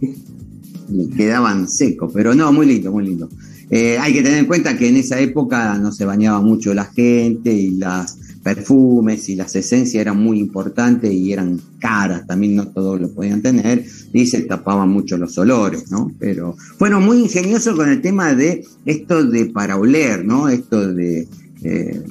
Y 0.00 1.10
quedaban 1.10 1.68
secos, 1.68 2.10
pero 2.14 2.34
no, 2.34 2.50
muy 2.54 2.64
lindo, 2.64 2.90
muy 2.90 3.04
lindo. 3.04 3.28
Eh, 3.68 3.98
hay 3.98 4.14
que 4.14 4.22
tener 4.22 4.38
en 4.38 4.46
cuenta 4.46 4.78
que 4.78 4.88
en 4.88 4.96
esa 4.96 5.20
época 5.20 5.76
no 5.78 5.92
se 5.92 6.06
bañaba 6.06 6.40
mucho 6.40 6.72
la 6.72 6.86
gente 6.86 7.52
y 7.52 7.72
las 7.72 8.18
perfumes 8.44 9.28
y 9.30 9.36
las 9.36 9.56
esencias 9.56 10.02
eran 10.02 10.22
muy 10.22 10.38
importantes 10.38 11.10
y 11.10 11.32
eran 11.32 11.58
caras, 11.80 12.26
también 12.26 12.54
no 12.54 12.68
todos 12.68 13.00
lo 13.00 13.10
podían 13.10 13.40
tener 13.40 13.84
y 14.12 14.26
se 14.26 14.42
tapaban 14.42 14.90
mucho 14.90 15.16
los 15.16 15.36
olores, 15.38 15.90
¿no? 15.90 16.12
Pero 16.18 16.54
fueron 16.78 17.04
muy 17.04 17.20
ingeniosos 17.20 17.74
con 17.74 17.88
el 17.88 18.02
tema 18.02 18.34
de 18.34 18.64
esto 18.84 19.24
de 19.24 19.46
para 19.46 19.76
oler, 19.76 20.24
¿no? 20.24 20.48
Esto 20.48 20.92
de... 20.92 21.26
Eh, 21.62 22.02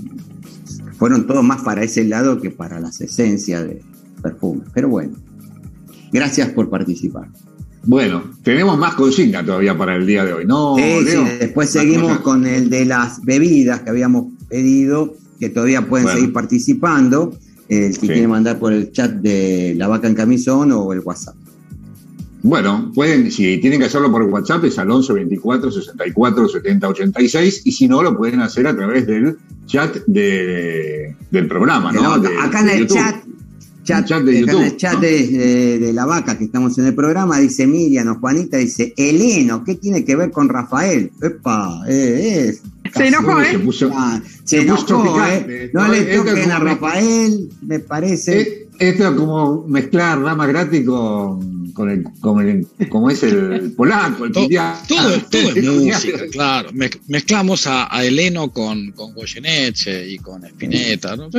fueron 0.97 1.27
todos 1.27 1.43
más 1.43 1.61
para 1.61 1.83
ese 1.83 2.03
lado 2.03 2.41
que 2.41 2.49
para 2.49 2.79
las 2.79 2.99
esencias 2.99 3.63
de 3.65 3.81
perfumes, 4.21 4.67
pero 4.73 4.89
bueno, 4.89 5.13
gracias 6.11 6.49
por 6.49 6.69
participar. 6.69 7.27
Bueno, 7.85 8.23
tenemos 8.43 8.77
más 8.77 8.95
consigna 8.95 9.45
todavía 9.45 9.77
para 9.77 9.97
el 9.97 10.07
día 10.07 10.25
de 10.25 10.33
hoy, 10.33 10.45
¿no? 10.45 10.77
sí, 10.77 11.17
después 11.39 11.69
seguimos 11.69 12.19
con 12.21 12.47
el 12.47 12.69
de 12.69 12.85
las 12.85 13.21
bebidas 13.21 13.81
que 13.81 13.89
habíamos 13.89 14.31
pedido 14.47 15.15
que 15.43 15.49
todavía 15.49 15.87
pueden 15.87 16.07
seguir 16.07 16.31
participando. 16.31 17.37
El 17.67 17.97
que 17.97 18.07
quiere 18.07 18.27
mandar 18.27 18.59
por 18.59 18.71
el 18.71 18.91
chat 18.91 19.11
de 19.11 19.73
La 19.75 19.87
Vaca 19.87 20.07
en 20.07 20.15
Camisón 20.15 20.71
o 20.71 20.93
el 20.93 20.99
WhatsApp. 20.99 21.35
Bueno, 22.43 22.91
pueden, 22.93 23.31
si 23.31 23.57
tienen 23.57 23.79
que 23.79 23.85
hacerlo 23.85 24.11
por 24.11 24.21
WhatsApp 24.23 24.65
es 24.65 24.77
al 24.77 24.91
11 24.91 25.13
24 25.13 25.71
64 25.71 26.49
70 26.49 26.87
86 26.89 27.61
y 27.63 27.71
si 27.71 27.87
no 27.87 28.03
lo 28.03 28.17
pueden 28.17 28.41
hacer 28.41 28.67
a 28.67 28.75
través 28.75 29.07
del 29.07 29.37
chat 29.65 29.95
de, 30.05 31.15
del 31.31 31.47
programa, 31.47 31.93
¿no? 31.93 32.13
acá 32.13 32.59
en 32.61 32.69
el 32.69 32.87
chat 32.87 33.15
chat, 33.83 34.23
de 34.23 34.39
YouTube, 34.39 34.59
en 34.59 34.65
el 34.65 34.77
chat 34.77 34.99
de, 34.99 35.91
La 35.93 36.05
Vaca, 36.05 36.37
que 36.37 36.45
estamos 36.45 36.77
en 36.77 36.87
el 36.87 36.95
programa, 36.95 37.39
dice 37.39 37.67
Miriam 37.67 38.07
o 38.09 38.19
Juanita, 38.19 38.57
dice, 38.57 38.93
Eleno, 38.97 39.63
¿qué 39.63 39.75
tiene 39.75 40.03
que 40.03 40.15
ver 40.15 40.31
con 40.31 40.49
Rafael? 40.49 41.11
Epa, 41.21 41.81
eh, 41.87 42.57
Se 42.93 43.07
enojó, 43.07 43.41
¿eh? 43.41 43.51
Se, 43.51 43.59
puso, 43.59 43.91
ah, 43.93 44.21
se, 44.43 44.61
enojó, 44.61 45.25
¿eh? 45.25 45.71
No 45.73 45.87
le 45.87 46.03
toquen 46.03 46.51
a 46.51 46.59
Rafael, 46.59 47.49
me 47.61 47.79
parece. 47.79 48.67
Esto 48.79 49.07
es 49.07 49.11
como 49.11 49.65
mezclar 49.67 50.19
rama 50.19 50.47
gratis 50.47 50.85
con 50.85 51.63
con 51.73 51.89
el, 51.89 52.67
como 52.89 53.09
es 53.09 53.23
el 53.23 53.71
polaco, 53.75 54.25
el 54.25 54.31
todo, 54.31 54.47
todo, 54.87 55.19
todo, 55.29 55.55
es 55.55 55.65
música, 55.65 56.27
claro. 56.31 56.69
Mezclamos 57.07 57.67
a, 57.67 57.93
a 57.93 58.05
Eleno 58.05 58.51
con, 58.51 58.91
con 58.91 59.13
Goyeneche 59.13 60.09
y 60.09 60.17
con 60.19 60.45
Spinetta. 60.45 61.15
¿no? 61.15 61.29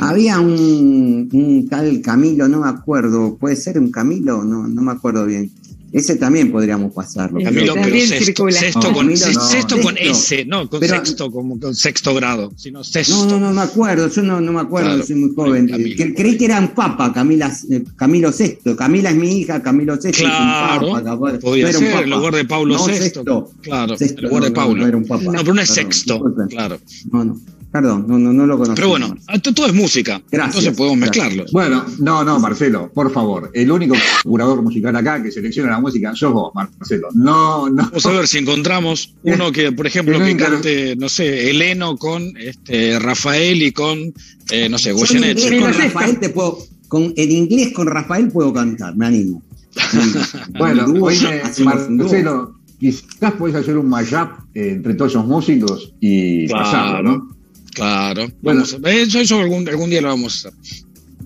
Había 0.00 0.40
un, 0.40 1.28
un, 1.32 1.68
tal 1.68 2.00
Camilo, 2.02 2.48
no 2.48 2.60
me 2.60 2.68
acuerdo, 2.68 3.36
puede 3.36 3.56
ser 3.56 3.78
un 3.78 3.90
Camilo, 3.90 4.44
no, 4.44 4.66
no 4.66 4.82
me 4.82 4.92
acuerdo 4.92 5.24
bien, 5.26 5.50
ese 5.94 6.16
también 6.16 6.50
podríamos 6.50 6.92
pasarlo. 6.92 7.38
Camilo, 7.40 7.74
pero 7.74 7.96
sexto, 8.00 8.50
sexto, 8.50 8.92
con, 8.92 9.16
sexto, 9.16 9.80
con 9.80 9.96
S, 9.96 10.44
no, 10.44 10.68
con 10.68 10.80
sexto, 10.80 11.30
como 11.30 11.60
con 11.60 11.72
sexto 11.72 12.12
grado, 12.16 12.52
sino 12.56 12.82
sexto. 12.82 13.14
No, 13.14 13.38
no, 13.38 13.38
no 13.38 13.52
me 13.52 13.62
acuerdo, 13.62 14.08
yo 14.08 14.22
no, 14.22 14.40
no 14.40 14.52
me 14.52 14.60
acuerdo, 14.60 15.04
soy 15.04 15.14
muy 15.14 15.32
joven. 15.36 15.68
creí 15.68 16.36
que 16.36 16.46
era 16.46 16.58
un 16.58 16.74
papa, 16.74 17.12
Camila, 17.12 17.56
eh, 17.70 17.84
Camilo 17.94 18.32
VI. 18.36 18.74
Camila 18.76 19.10
es 19.10 19.16
mi 19.16 19.38
hija, 19.38 19.62
Camilo 19.62 19.96
VI. 19.96 20.10
Claro, 20.10 20.98
es 20.98 21.04
un 21.04 21.04
papa, 21.04 21.38
podía 21.38 21.72
ser, 21.72 22.02
en 22.02 22.10
lugar 22.10 22.34
de 22.34 22.44
Pablo 22.44 22.76
VI. 22.84 22.94
Sexto, 22.94 23.52
claro, 23.62 23.94
en 23.96 24.28
lugar 24.28 24.42
de 24.42 24.50
Pablo. 24.50 24.86
No, 24.88 25.32
no, 25.32 25.38
pero 25.42 25.54
no 25.54 25.60
es 25.60 25.70
sexto, 25.70 26.20
claro. 26.48 26.80
No, 27.12 27.24
no. 27.24 27.40
Perdón, 27.74 28.04
no, 28.06 28.20
no, 28.20 28.32
no 28.32 28.46
lo 28.46 28.56
conozco. 28.56 28.76
Pero 28.76 28.88
bueno, 28.88 29.16
todo 29.52 29.66
es 29.66 29.74
música. 29.74 30.22
Gracias, 30.30 30.58
entonces 30.58 30.78
podemos 30.78 30.96
mezclarlo. 30.96 31.44
Bueno, 31.50 31.84
no, 31.98 32.22
no, 32.22 32.38
Marcelo, 32.38 32.92
por 32.94 33.10
favor. 33.12 33.50
El 33.52 33.68
único 33.68 33.96
curador 34.22 34.62
musical 34.62 34.94
acá 34.94 35.20
que 35.20 35.32
selecciona 35.32 35.70
la 35.70 35.80
música 35.80 36.14
sos 36.14 36.32
vos, 36.32 36.54
Marcelo. 36.54 37.08
No, 37.14 37.68
no. 37.68 37.82
Vamos 37.82 38.06
a 38.06 38.12
ver 38.12 38.28
si 38.28 38.38
encontramos 38.38 39.12
uno 39.24 39.50
que, 39.50 39.72
por 39.72 39.88
ejemplo, 39.88 40.20
que 40.20 40.36
cante, 40.36 40.94
no 40.94 41.08
sé, 41.08 41.50
Eleno 41.50 41.96
con 41.96 42.36
este, 42.36 42.96
Rafael 43.00 43.60
y 43.60 43.72
con, 43.72 44.14
eh, 44.52 44.68
no 44.68 44.78
sé, 44.78 44.92
Goyeneche. 44.92 45.60
Con 45.60 45.74
Rafael 45.74 46.20
te 46.20 46.28
puedo, 46.28 46.58
con, 46.86 47.12
en 47.16 47.32
inglés 47.32 47.72
con 47.72 47.88
Rafael 47.88 48.28
puedo 48.28 48.52
cantar, 48.52 48.94
me 48.94 49.06
animo. 49.06 49.42
bueno, 50.56 50.86
oye, 51.00 51.42
Marcelo, 51.64 52.54
quizás 52.78 53.32
puedes 53.36 53.56
hacer 53.56 53.76
un 53.76 53.88
mashup 53.88 54.30
entre 54.54 54.94
todos 54.94 55.10
esos 55.10 55.26
músicos 55.26 55.92
y 55.98 56.46
pasarlo, 56.46 57.02
¿no? 57.02 57.33
Claro. 57.74 58.26
Bueno, 58.40 58.62
eso, 58.62 59.40
algún, 59.40 59.64
día 59.90 60.00
lo 60.00 60.08
vamos 60.08 60.44
a 60.44 60.48
hacer. 60.48 60.60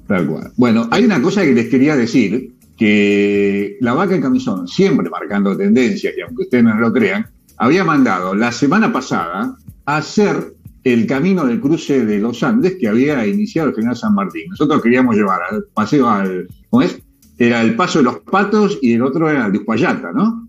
Tal 0.07 0.27
cual. 0.27 0.53
Bueno, 0.57 0.89
hay 0.91 1.05
una 1.05 1.21
cosa 1.21 1.43
que 1.43 1.53
les 1.53 1.69
quería 1.69 1.95
decir, 1.95 2.55
que 2.77 3.77
la 3.81 3.93
vaca 3.93 4.15
en 4.15 4.23
camisón, 4.23 4.67
siempre 4.67 5.11
marcando 5.11 5.57
tendencias, 5.57 6.15
y 6.17 6.21
aunque 6.23 6.45
ustedes 6.45 6.65
no 6.65 6.75
lo 6.79 6.93
crean, 6.93 7.27
había 7.59 7.85
mandado 7.85 8.35
la 8.35 8.53
semana 8.53 8.93
pasada 8.93 9.57
a 9.85 9.97
hacer 9.97 10.55
el 10.85 11.07
camino 11.07 11.45
del 11.45 11.61
cruce 11.61 12.07
de 12.07 12.19
los 12.19 12.43
Andes 12.43 12.77
que 12.81 12.89
había 12.89 13.27
iniciado 13.27 13.69
el 13.69 13.75
general 13.75 13.97
San 13.97 14.15
Martín. 14.15 14.45
Nosotros 14.49 14.81
queríamos 14.81 15.17
llevar 15.17 15.41
al 15.51 15.65
paseo 15.75 16.09
al, 16.09 16.49
¿cómo 16.71 16.83
es? 16.83 16.99
Era 17.37 17.61
el 17.61 17.77
paso 17.77 17.99
de 17.99 18.05
los 18.05 18.21
patos 18.21 18.79
y 18.81 18.95
el 18.95 19.03
otro 19.03 19.29
era 19.29 19.47
el 19.47 19.53
de 19.53 19.59
Uspallata, 19.59 20.13
¿no? 20.13 20.49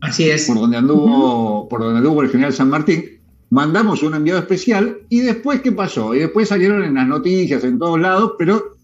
Así 0.00 0.28
es. 0.28 0.46
Por 0.46 0.56
donde 0.56 0.76
anduvo, 0.76 1.68
por 1.68 1.80
donde 1.80 1.98
anduvo 1.98 2.22
el 2.22 2.28
general 2.28 2.52
San 2.52 2.68
Martín 2.68 3.04
mandamos 3.50 4.02
un 4.02 4.14
enviado 4.14 4.40
especial 4.40 4.98
y 5.08 5.20
después, 5.20 5.60
¿qué 5.60 5.72
pasó? 5.72 6.14
Y 6.14 6.20
después 6.20 6.48
salieron 6.48 6.82
en 6.84 6.94
las 6.94 7.06
noticias, 7.06 7.64
en 7.64 7.78
todos 7.78 8.00
lados, 8.00 8.32
pero 8.38 8.76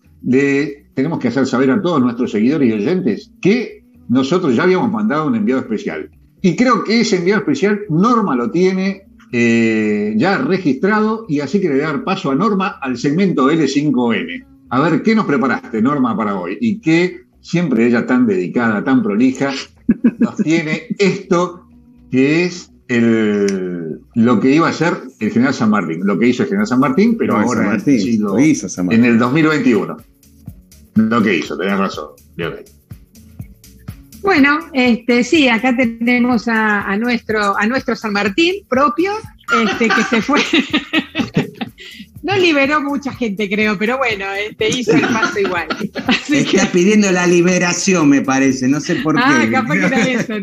tenemos 0.95 1.19
que 1.19 1.29
hacer 1.29 1.47
saber 1.47 1.71
a 1.71 1.83
todos 1.83 2.01
nuestros 2.01 2.31
seguidores 2.31 2.69
y 2.69 2.73
oyentes 2.73 3.31
que 3.41 3.85
nosotros 4.09 4.55
ya 4.57 4.63
habíamos 4.65 4.91
mandado 4.91 5.27
un 5.27 5.37
enviado 5.37 5.61
especial. 5.61 6.11
Y 6.41 6.57
creo 6.57 6.85
que 6.85 7.01
ese 7.01 7.17
enviado 7.17 7.41
especial 7.41 7.81
Norma 7.89 8.37
lo 8.37 8.51
tiene 8.51 9.07
eh, 9.33 10.15
ya 10.17 10.39
registrado 10.39 11.27
y 11.29 11.41
así 11.41 11.61
que 11.61 11.69
le 11.69 11.79
dar 11.79 12.05
paso 12.05 12.31
a 12.31 12.35
Norma 12.35 12.79
al 12.81 12.97
segmento 12.97 13.51
L5N. 13.51 14.47
A 14.71 14.81
ver, 14.81 15.03
¿qué 15.03 15.15
nos 15.15 15.27
preparaste, 15.27 15.83
Norma, 15.83 16.17
para 16.17 16.39
hoy? 16.39 16.59
Y 16.61 16.81
qué 16.81 17.23
siempre 17.41 17.87
ella 17.87 18.07
tan 18.07 18.27
dedicada, 18.27 18.85
tan 18.85 19.03
prolija, 19.03 19.53
nos 20.19 20.37
tiene 20.37 20.85
esto 20.99 21.67
que 22.11 22.45
es 22.45 22.71
el, 22.89 24.01
lo 24.15 24.41
que 24.41 24.55
iba 24.55 24.69
a 24.69 24.73
ser 24.73 24.95
el 25.21 25.31
general 25.31 25.55
San 25.55 25.71
Martín, 25.71 26.01
lo 26.05 26.19
que 26.19 26.29
hizo 26.29 26.43
el 26.43 26.49
general 26.49 26.67
San 26.67 26.81
Martín, 26.81 27.17
pero 27.19 27.37
ahora 27.37 27.77
en 28.91 29.05
el 29.05 29.19
2021. 29.19 29.97
Lo 30.97 31.23
que 31.23 31.39
hizo, 31.39 31.57
tenés 31.57 31.79
razón. 31.79 32.11
Bueno, 34.23 34.59
este, 34.73 35.23
sí, 35.23 35.49
acá 35.49 35.77
tenemos 35.77 36.49
a, 36.49 36.97
nuestro, 36.97 37.59
a 37.59 37.67
nuestro 37.67 37.95
San 37.95 38.13
Martín 38.13 38.65
propio, 38.69 39.13
este, 39.65 39.89
que 39.89 40.03
se 40.05 40.23
fue. 40.23 40.41
No 42.25 42.35
liberó 42.39 42.81
mucha 42.81 43.13
gente, 43.13 43.51
creo, 43.51 43.77
pero 43.79 43.99
bueno, 43.99 44.25
te 44.57 44.69
este, 44.69 44.79
hizo 44.79 44.93
el 44.93 45.03
paso 45.03 45.39
igual. 45.39 45.69
Está 46.31 46.73
pidiendo 46.73 47.13
la 47.13 47.27
liberación, 47.27 48.09
me 48.09 48.23
parece, 48.23 48.67
no 48.67 48.81
sé 48.81 48.97
por 48.97 49.19
ah, 49.19 49.43
qué. 49.43 49.55
Ah, 49.55 49.61
capaz 49.61 49.75
que 49.75 49.85
era 49.85 50.09
eso. 50.09 50.35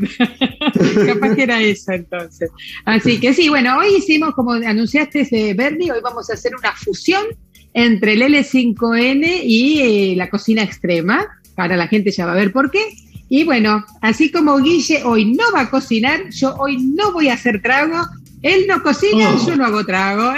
capaz 1.08 1.36
que 1.36 1.42
era 1.42 1.60
eso 1.60 1.92
entonces. 1.92 2.52
Así 2.86 3.20
que 3.20 3.34
sí, 3.34 3.50
bueno, 3.50 3.80
hoy 3.80 3.96
hicimos, 3.98 4.36
como 4.36 4.52
anunciaste, 4.52 5.28
eh, 5.32 5.56
Bernie, 5.56 5.92
hoy 5.92 6.02
vamos 6.04 6.30
a 6.30 6.34
hacer 6.34 6.52
una 6.56 6.72
fusión 6.74 7.26
entre 7.74 8.14
el 8.14 8.22
L5N 8.22 9.42
y 9.44 9.80
eh, 9.80 10.16
la 10.16 10.30
cocina 10.30 10.62
extrema. 10.62 11.26
Para 11.56 11.78
la 11.78 11.88
gente 11.88 12.12
ya 12.12 12.28
va 12.28 12.34
a 12.34 12.36
ver 12.36 12.52
por 12.52 12.70
qué. 12.70 12.94
Y 13.28 13.44
bueno, 13.44 13.84
así 14.02 14.30
como 14.30 14.60
Guille 14.60 15.02
hoy 15.04 15.34
no 15.34 15.46
va 15.52 15.62
a 15.62 15.70
cocinar, 15.72 16.30
yo 16.30 16.54
hoy 16.58 16.78
no 16.78 17.12
voy 17.12 17.30
a 17.30 17.34
hacer 17.34 17.60
trago. 17.60 18.06
Él 18.44 18.66
no 18.68 18.84
cocina, 18.84 19.34
oh. 19.34 19.48
yo 19.48 19.56
no 19.56 19.66
hago 19.66 19.84
trago. 19.84 20.32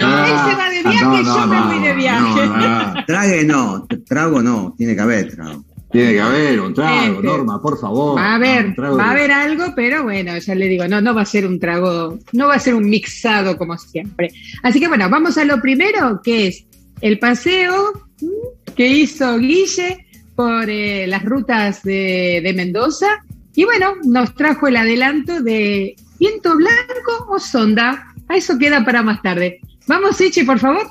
¿Eh? 0.00 0.30
Él 0.30 0.50
se 0.50 0.56
va 0.56 0.70
de 0.70 0.82
viaje, 0.82 1.24
yo 1.24 1.46
me 1.46 1.60
voy 1.62 1.78
de 1.82 1.94
viaje. 1.94 3.04
Trague 3.06 3.44
no, 3.44 3.86
trago 4.06 4.42
no, 4.42 4.74
tiene 4.76 4.94
que 4.94 5.00
haber 5.00 5.34
trago. 5.34 5.64
Tiene 5.90 6.12
que 6.12 6.20
haber 6.20 6.60
un 6.60 6.72
trago, 6.72 7.14
este, 7.14 7.26
Norma, 7.26 7.60
por 7.60 7.80
favor. 7.80 8.16
Va 8.16 8.26
a 8.26 8.34
haber, 8.36 8.78
va 8.78 9.06
a 9.06 9.10
haber 9.10 9.32
algo, 9.32 9.72
pero 9.74 10.04
bueno, 10.04 10.38
ya 10.38 10.54
le 10.54 10.68
digo, 10.68 10.86
no, 10.86 11.00
no 11.00 11.14
va 11.14 11.22
a 11.22 11.26
ser 11.26 11.46
un 11.46 11.58
trago, 11.58 12.16
no 12.32 12.46
va 12.46 12.54
a 12.54 12.60
ser 12.60 12.76
un 12.76 12.88
mixado 12.88 13.58
como 13.58 13.76
siempre. 13.76 14.30
Así 14.62 14.78
que 14.78 14.86
bueno, 14.86 15.10
vamos 15.10 15.36
a 15.36 15.44
lo 15.44 15.60
primero, 15.60 16.20
que 16.22 16.46
es 16.46 16.64
el 17.00 17.18
paseo 17.18 17.92
que 18.76 18.86
hizo 18.86 19.36
Guille 19.38 20.06
por 20.36 20.70
eh, 20.70 21.08
las 21.08 21.24
rutas 21.24 21.82
de, 21.82 22.40
de 22.42 22.52
Mendoza 22.54 23.08
y 23.54 23.64
bueno, 23.64 23.94
nos 24.04 24.34
trajo 24.34 24.68
el 24.68 24.76
adelanto 24.76 25.42
de 25.42 25.96
viento 26.18 26.56
blanco 26.56 27.26
o 27.28 27.38
sonda. 27.38 28.06
A 28.28 28.36
eso 28.36 28.58
queda 28.58 28.84
para 28.84 29.02
más 29.02 29.22
tarde. 29.22 29.60
Vamos, 29.86 30.20
Eche, 30.20 30.44
por 30.44 30.58
favor. 30.58 30.86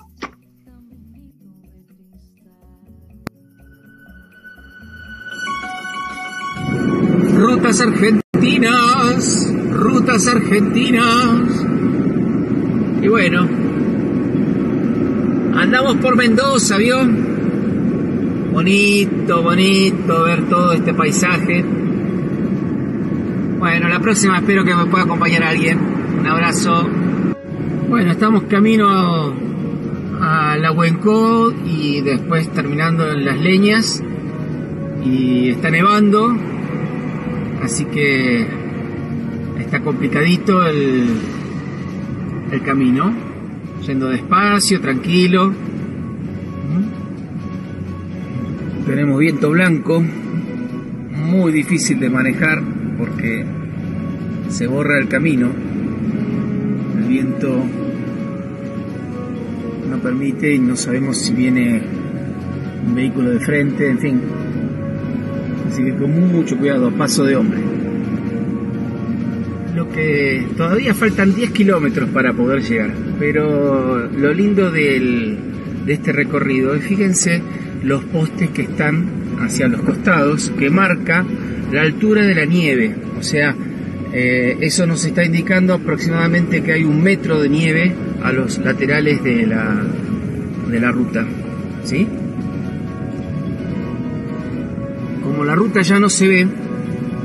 Rutas 7.36 7.80
argentinas, 7.82 9.54
rutas 9.72 10.28
argentinas. 10.28 11.66
Y 13.02 13.08
bueno, 13.08 13.48
andamos 15.56 15.96
por 15.98 16.18
Mendoza, 16.18 16.78
¿vio? 16.78 16.98
Bonito, 18.52 19.42
bonito 19.42 20.24
ver 20.24 20.50
todo 20.50 20.74
este 20.74 20.94
paisaje. 20.94 21.64
Bueno, 23.60 23.88
la 23.88 24.00
próxima 24.00 24.40
espero 24.40 24.66
que 24.66 24.76
me 24.76 24.86
pueda 24.88 25.06
acompañar 25.06 25.44
alguien. 25.44 25.80
Un 26.20 26.28
abrazo. 26.28 26.90
Bueno, 27.90 28.12
estamos 28.12 28.44
camino 28.44 29.34
a 30.22 30.58
la 30.60 30.72
Huencó 30.72 31.52
y 31.66 32.02
después 32.02 32.48
terminando 32.54 33.12
en 33.12 33.26
las 33.26 33.42
leñas. 33.42 34.04
Y 35.04 35.50
está 35.50 35.72
nevando, 35.72 36.38
así 37.64 37.86
que 37.86 38.46
está 39.60 39.80
complicadito 39.80 40.68
el, 40.68 41.08
el 42.52 42.62
camino, 42.62 43.12
yendo 43.88 44.10
despacio, 44.10 44.80
tranquilo. 44.82 45.52
Tenemos 48.86 49.18
viento 49.18 49.50
blanco, 49.50 50.04
muy 51.12 51.52
difícil 51.52 52.00
de 52.00 52.10
manejar 52.12 52.62
porque 53.00 53.44
se 54.50 54.68
borra 54.68 55.00
el 55.00 55.08
camino. 55.08 55.69
Viento 57.10 57.64
no 59.90 59.98
permite 59.98 60.54
y 60.54 60.60
no 60.60 60.76
sabemos 60.76 61.18
si 61.18 61.34
viene 61.34 61.82
un 62.86 62.94
vehículo 62.94 63.32
de 63.32 63.40
frente, 63.40 63.90
en 63.90 63.98
fin. 63.98 64.22
Así 65.68 65.84
que 65.86 65.96
con 65.96 66.32
mucho 66.32 66.56
cuidado, 66.56 66.92
paso 66.92 67.24
de 67.24 67.36
hombre. 67.36 67.62
Lo 69.76 69.90
que 69.90 70.46
todavía 70.56 70.94
faltan 70.94 71.34
10 71.34 71.50
kilómetros 71.50 72.10
para 72.10 72.32
poder 72.34 72.62
llegar, 72.62 72.92
pero 73.18 74.08
lo 74.08 74.32
lindo 74.32 74.70
del, 74.70 75.36
de 75.88 75.94
este 75.94 76.12
recorrido 76.12 76.76
es, 76.76 76.84
fíjense, 76.84 77.42
los 77.84 78.04
postes 78.04 78.52
que 78.52 78.62
están 78.62 79.08
hacia 79.40 79.68
los 79.68 79.82
costados, 79.82 80.52
que 80.60 80.70
marca 80.70 81.26
la 81.72 81.82
altura 81.82 82.22
de 82.22 82.36
la 82.36 82.46
nieve, 82.46 82.96
o 83.18 83.24
sea, 83.24 83.56
eh, 84.14 84.58
eso 84.62 84.88
nos 84.88 85.06
está 85.06 85.24
indicando 85.24 85.74
aproximadamente 85.74 86.64
que 86.64 86.74
hay 86.74 86.84
un 86.84 87.02
metro 87.02 87.42
de 87.42 87.50
nieve 87.50 87.94
a 88.24 88.32
los 88.32 88.58
laterales 88.58 89.24
de 89.24 89.46
la, 89.46 89.84
de 90.70 90.80
la 90.80 90.92
ruta. 90.92 91.26
¿Sí? 91.84 92.08
Como 95.24 95.46
la 95.46 95.56
ruta 95.56 95.82
ya 95.82 96.00
no 96.00 96.10
se 96.10 96.28
ve, 96.28 96.48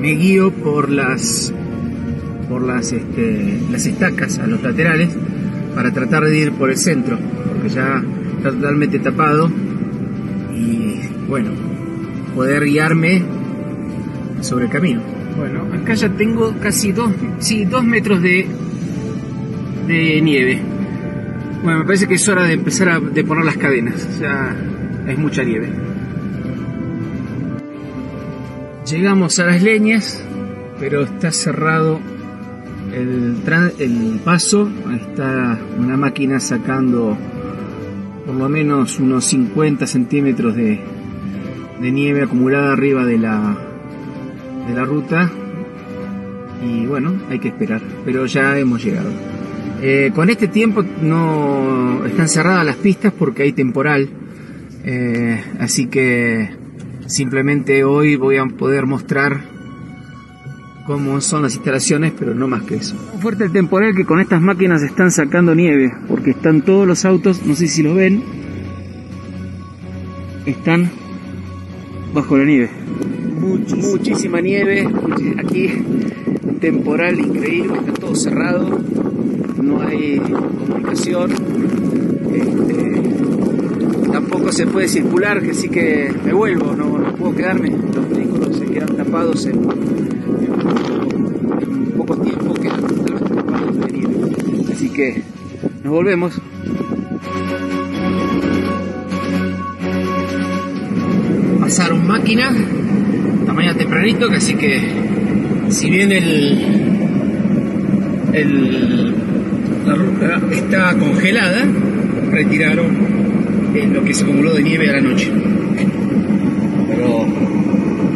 me 0.00 0.11
guío 0.12 0.53
por 0.53 0.91
las 0.91 1.53
por 2.49 2.62
las, 2.62 2.93
este, 2.93 3.59
las 3.73 3.87
estacas 3.87 4.38
a 4.38 4.47
los 4.47 4.62
laterales 4.62 5.09
para 5.75 5.93
tratar 5.93 6.25
de 6.25 6.38
ir 6.38 6.53
por 6.53 6.71
el 6.71 6.76
centro, 6.76 7.19
porque 7.49 7.71
ya 7.71 8.03
está 8.37 8.50
totalmente 8.50 8.99
tapado 8.99 9.50
y 10.55 11.00
bueno, 11.26 11.50
poder 12.35 12.64
guiarme 12.64 13.23
sobre 14.41 14.67
el 14.67 14.71
camino. 14.71 15.13
Bueno, 15.37 15.67
acá 15.75 15.95
ya 15.95 16.09
tengo 16.11 16.55
casi 16.61 16.93
dos, 16.93 17.11
sí, 17.41 17.64
dos 17.64 17.85
metros 17.85 18.23
de, 18.23 18.47
de 19.88 20.21
nieve. 20.21 20.61
Bueno, 21.62 21.81
me 21.81 21.85
parece 21.85 22.07
que 22.07 22.14
es 22.14 22.29
hora 22.29 22.45
de 22.45 22.53
empezar 22.55 22.89
a 22.89 23.00
de 23.00 23.25
poner 23.25 23.45
las 23.45 23.56
cadenas, 23.56 24.21
ya 24.21 24.54
es 25.08 25.19
mucha 25.19 25.43
nieve. 25.43 25.71
Llegamos 28.87 29.39
a 29.39 29.47
las 29.47 29.63
leñas, 29.63 30.23
pero 30.78 31.02
está 31.02 31.32
cerrado 31.32 32.00
el, 32.93 33.37
el 33.78 34.21
paso, 34.25 34.71
está 34.95 35.58
una 35.78 35.97
máquina 35.97 36.39
sacando 36.39 37.17
por 38.26 38.35
lo 38.37 38.49
menos 38.49 39.00
unos 39.00 39.25
50 39.26 39.87
centímetros 39.87 40.54
de, 40.54 40.80
de 41.80 41.93
nieve 41.93 42.23
acumulada 42.23 42.73
arriba 42.73 43.04
de 43.04 43.19
la, 43.19 43.74
de 44.67 44.75
la 44.75 44.85
ruta 44.85 45.31
y 46.65 46.87
bueno, 46.87 47.15
hay 47.29 47.39
que 47.39 47.49
esperar, 47.49 47.83
pero 48.05 48.27
ya 48.27 48.59
hemos 48.59 48.83
llegado. 48.83 49.11
Eh, 49.83 50.13
con 50.15 50.31
este 50.31 50.49
tiempo 50.49 50.83
no 51.03 52.05
están 52.07 52.29
cerradas 52.29 52.65
las 52.65 52.77
pistas 52.77 53.13
porque 53.13 53.43
hay 53.43 53.53
temporal, 53.53 54.09
eh, 54.85 55.43
así 55.59 55.87
que 55.87 56.50
simplemente 57.07 57.85
hoy 57.85 58.17
voy 58.17 58.37
a 58.37 58.47
poder 58.47 58.87
mostrar 58.87 59.43
cómo 60.87 61.21
son 61.21 61.43
las 61.43 61.55
instalaciones, 61.55 62.13
pero 62.19 62.35
no 62.35 62.49
más 62.49 62.63
que 62.63 62.77
eso. 62.77 62.97
Fuerte 63.21 63.45
el 63.45 63.53
temporal 63.53 63.95
que 63.95 64.05
con 64.05 64.21
estas 64.21 64.41
máquinas 64.41 64.83
están 64.83 65.11
sacando 65.11 65.55
nieve, 65.55 65.93
porque 66.09 66.31
están 66.31 66.63
todos 66.63 66.87
los 66.87 67.05
autos, 67.05 67.45
no 67.45 67.55
sé 67.55 67.69
si 67.69 67.83
lo 67.83 67.95
ven, 67.95 68.23
están 70.47 70.91
bajo 72.15 72.37
la 72.37 72.45
nieve. 72.45 72.71
Muchísima 73.41 74.41
nieve, 74.41 74.89
aquí 75.37 75.69
temporal 76.61 77.19
increíble, 77.19 77.79
está 77.79 77.93
todo 77.93 78.15
cerrado, 78.15 78.81
no 79.61 79.83
hay 79.83 80.19
comunicación, 80.19 81.33
este, 82.33 83.03
tampoco 84.13 84.53
se 84.53 84.67
puede 84.67 84.89
circular, 84.89 85.43
así 85.50 85.69
que 85.69 86.11
me 86.25 86.33
vuelvo, 86.33 86.75
no, 86.75 87.17
puedo 87.17 87.35
quedarme, 87.35 87.71
los 87.71 88.09
vehículos 88.09 88.57
se 88.57 88.67
quedan 88.67 88.97
tapados 88.97 89.45
en, 89.47 89.61
poco 91.97 92.17
tiempo 92.19 92.55
que 92.55 92.69
tapados 92.69 93.81
de 93.81 93.93
nieve, 93.93 94.15
así 94.73 94.89
que 94.89 95.23
nos 95.83 95.93
volvemos. 95.93 96.41
Pasaron 101.65 102.07
máquinas 102.07 102.53
mañana 103.55 103.79
tempranito, 103.79 104.29
que 104.29 104.37
así 104.37 104.55
que 104.55 104.83
si 105.71 105.89
bien 105.89 106.13
el, 106.13 106.85
la 109.87 109.95
ruta 109.95 110.43
está 110.53 110.95
congelada, 110.99 111.65
retiraron 112.31 112.95
lo 113.95 114.05
que 114.05 114.13
se 114.13 114.25
acumuló 114.25 114.53
de 114.53 114.63
nieve 114.63 114.91
a 114.91 114.93
la 114.93 115.00
noche. 115.00 115.33
Pero 116.87 117.27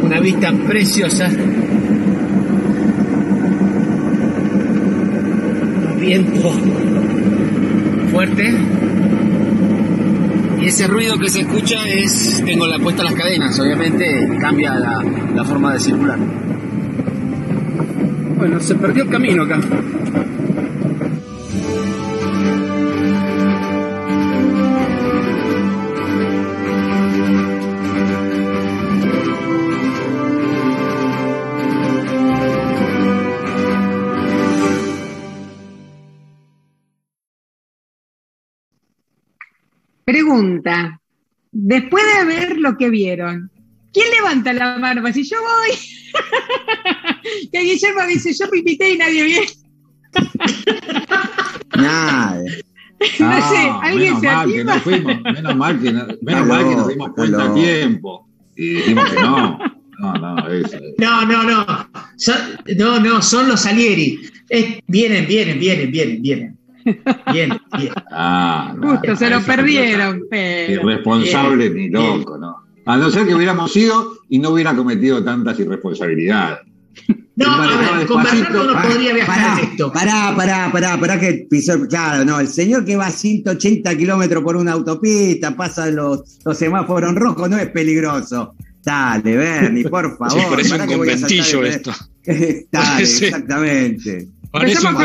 una 0.03 0.19
vista 0.19 0.53
preciosa. 0.67 1.31
Viento 5.99 6.53
fuerte 8.11 8.53
y 10.61 10.67
ese 10.67 10.87
ruido 10.87 11.17
que 11.17 11.29
se 11.29 11.41
escucha 11.41 11.87
es, 11.87 12.43
tengo 12.45 12.67
la 12.67 12.79
puesta 12.79 13.03
las 13.03 13.13
cadenas, 13.13 13.59
obviamente 13.59 14.27
cambia 14.39 14.75
la, 14.75 15.03
la 15.35 15.45
forma 15.45 15.73
de 15.73 15.79
circular. 15.79 16.19
Bueno, 18.37 18.59
se 18.59 18.75
perdió 18.75 19.03
el 19.03 19.09
camino 19.09 19.43
acá. 19.43 19.59
Pregunta, 40.29 41.01
después 41.51 42.03
de 42.19 42.25
ver 42.25 42.57
lo 42.59 42.77
que 42.77 42.91
vieron, 42.91 43.49
¿quién 43.91 44.05
levanta 44.11 44.53
la 44.53 44.77
mano? 44.77 45.01
Si 45.11 45.23
yo 45.23 45.37
voy, 45.41 45.75
que 47.51 47.59
Guillermo 47.59 48.05
dice, 48.07 48.31
yo 48.33 48.45
me 48.51 48.59
invité 48.59 48.93
y 48.93 48.97
nadie 48.99 49.23
viene. 49.23 49.47
Nadie. 51.75 52.63
No, 53.17 53.49
sé, 53.49 53.71
alguien 53.81 54.19
se 54.19 54.27
mal 54.27 54.51
que 54.51 54.63
no 54.65 54.73
fuimos, 54.81 55.21
menos 55.21 55.55
mal 55.55 55.79
que, 55.79 55.93
no, 55.93 56.05
menos 56.21 56.47
mal 56.47 56.67
que 56.67 56.75
nos 56.75 56.87
dimos 56.89 57.09
cuenta 57.13 57.45
a 57.45 57.53
tiempo. 57.53 58.27
Y 58.57 58.69
dijimos 58.71 59.09
que 59.09 59.21
no. 59.21 59.57
No, 59.99 60.13
no, 60.15 60.47
eso. 60.49 60.77
No, 60.97 61.25
no, 61.25 61.43
no. 61.43 61.89
Son, 62.17 62.35
no, 62.77 62.99
no, 62.99 63.21
son 63.21 63.47
los 63.47 63.61
Salieri. 63.61 64.19
vienen, 64.85 65.25
vienen, 65.27 65.59
vienen, 65.59 65.91
vienen, 65.91 66.21
vienen. 66.21 66.58
Bien, 67.31 67.51
bien. 67.77 67.93
Ah, 68.11 68.75
Justo, 68.81 69.15
se 69.15 69.29
lo 69.29 69.41
perdieron. 69.41 70.23
Pero, 70.29 70.81
irresponsable 70.81 71.69
ni 71.69 71.89
loco, 71.89 72.37
¿no? 72.37 72.55
A 72.85 72.97
no 72.97 73.09
ser 73.09 73.27
que 73.27 73.35
hubiéramos 73.35 73.75
ido 73.75 74.19
y 74.29 74.39
no 74.39 74.49
hubiera 74.49 74.75
cometido 74.75 75.23
tantas 75.23 75.59
irresponsabilidades. 75.59 76.59
No, 77.35 77.53
a 77.53 77.97
ver, 77.97 78.07
con 78.07 78.21
Bernardo 78.21 78.73
no 78.73 78.81
podría 78.81 79.13
viajar 79.13 79.37
pará, 79.37 79.61
esto. 79.61 79.91
Pará, 79.93 80.33
pará, 80.35 80.69
pará, 80.71 80.99
pará 80.99 81.19
que 81.19 81.47
pisó. 81.49 81.87
Claro, 81.87 82.25
no, 82.25 82.39
el 82.39 82.49
señor 82.49 82.83
que 82.83 82.97
va 82.97 83.07
a 83.07 83.11
180 83.11 83.95
kilómetros 83.95 84.43
por 84.43 84.57
una 84.57 84.73
autopista, 84.73 85.55
pasa 85.55 85.89
los, 85.89 86.39
los 86.43 86.57
semáforos 86.57 87.15
rojos, 87.15 87.49
no 87.49 87.57
es 87.57 87.67
peligroso. 87.67 88.55
Dale, 88.83 89.37
Bernie, 89.37 89.87
por 89.87 90.17
favor. 90.17 90.31
Sí, 90.39 90.45
parece 90.49 90.75
un 90.75 90.87
conventillo 90.87 91.63
esto. 91.63 91.91
Dale, 92.71 93.03
exactamente. 93.03 94.27
Parece 94.51 94.87
un 94.87 94.95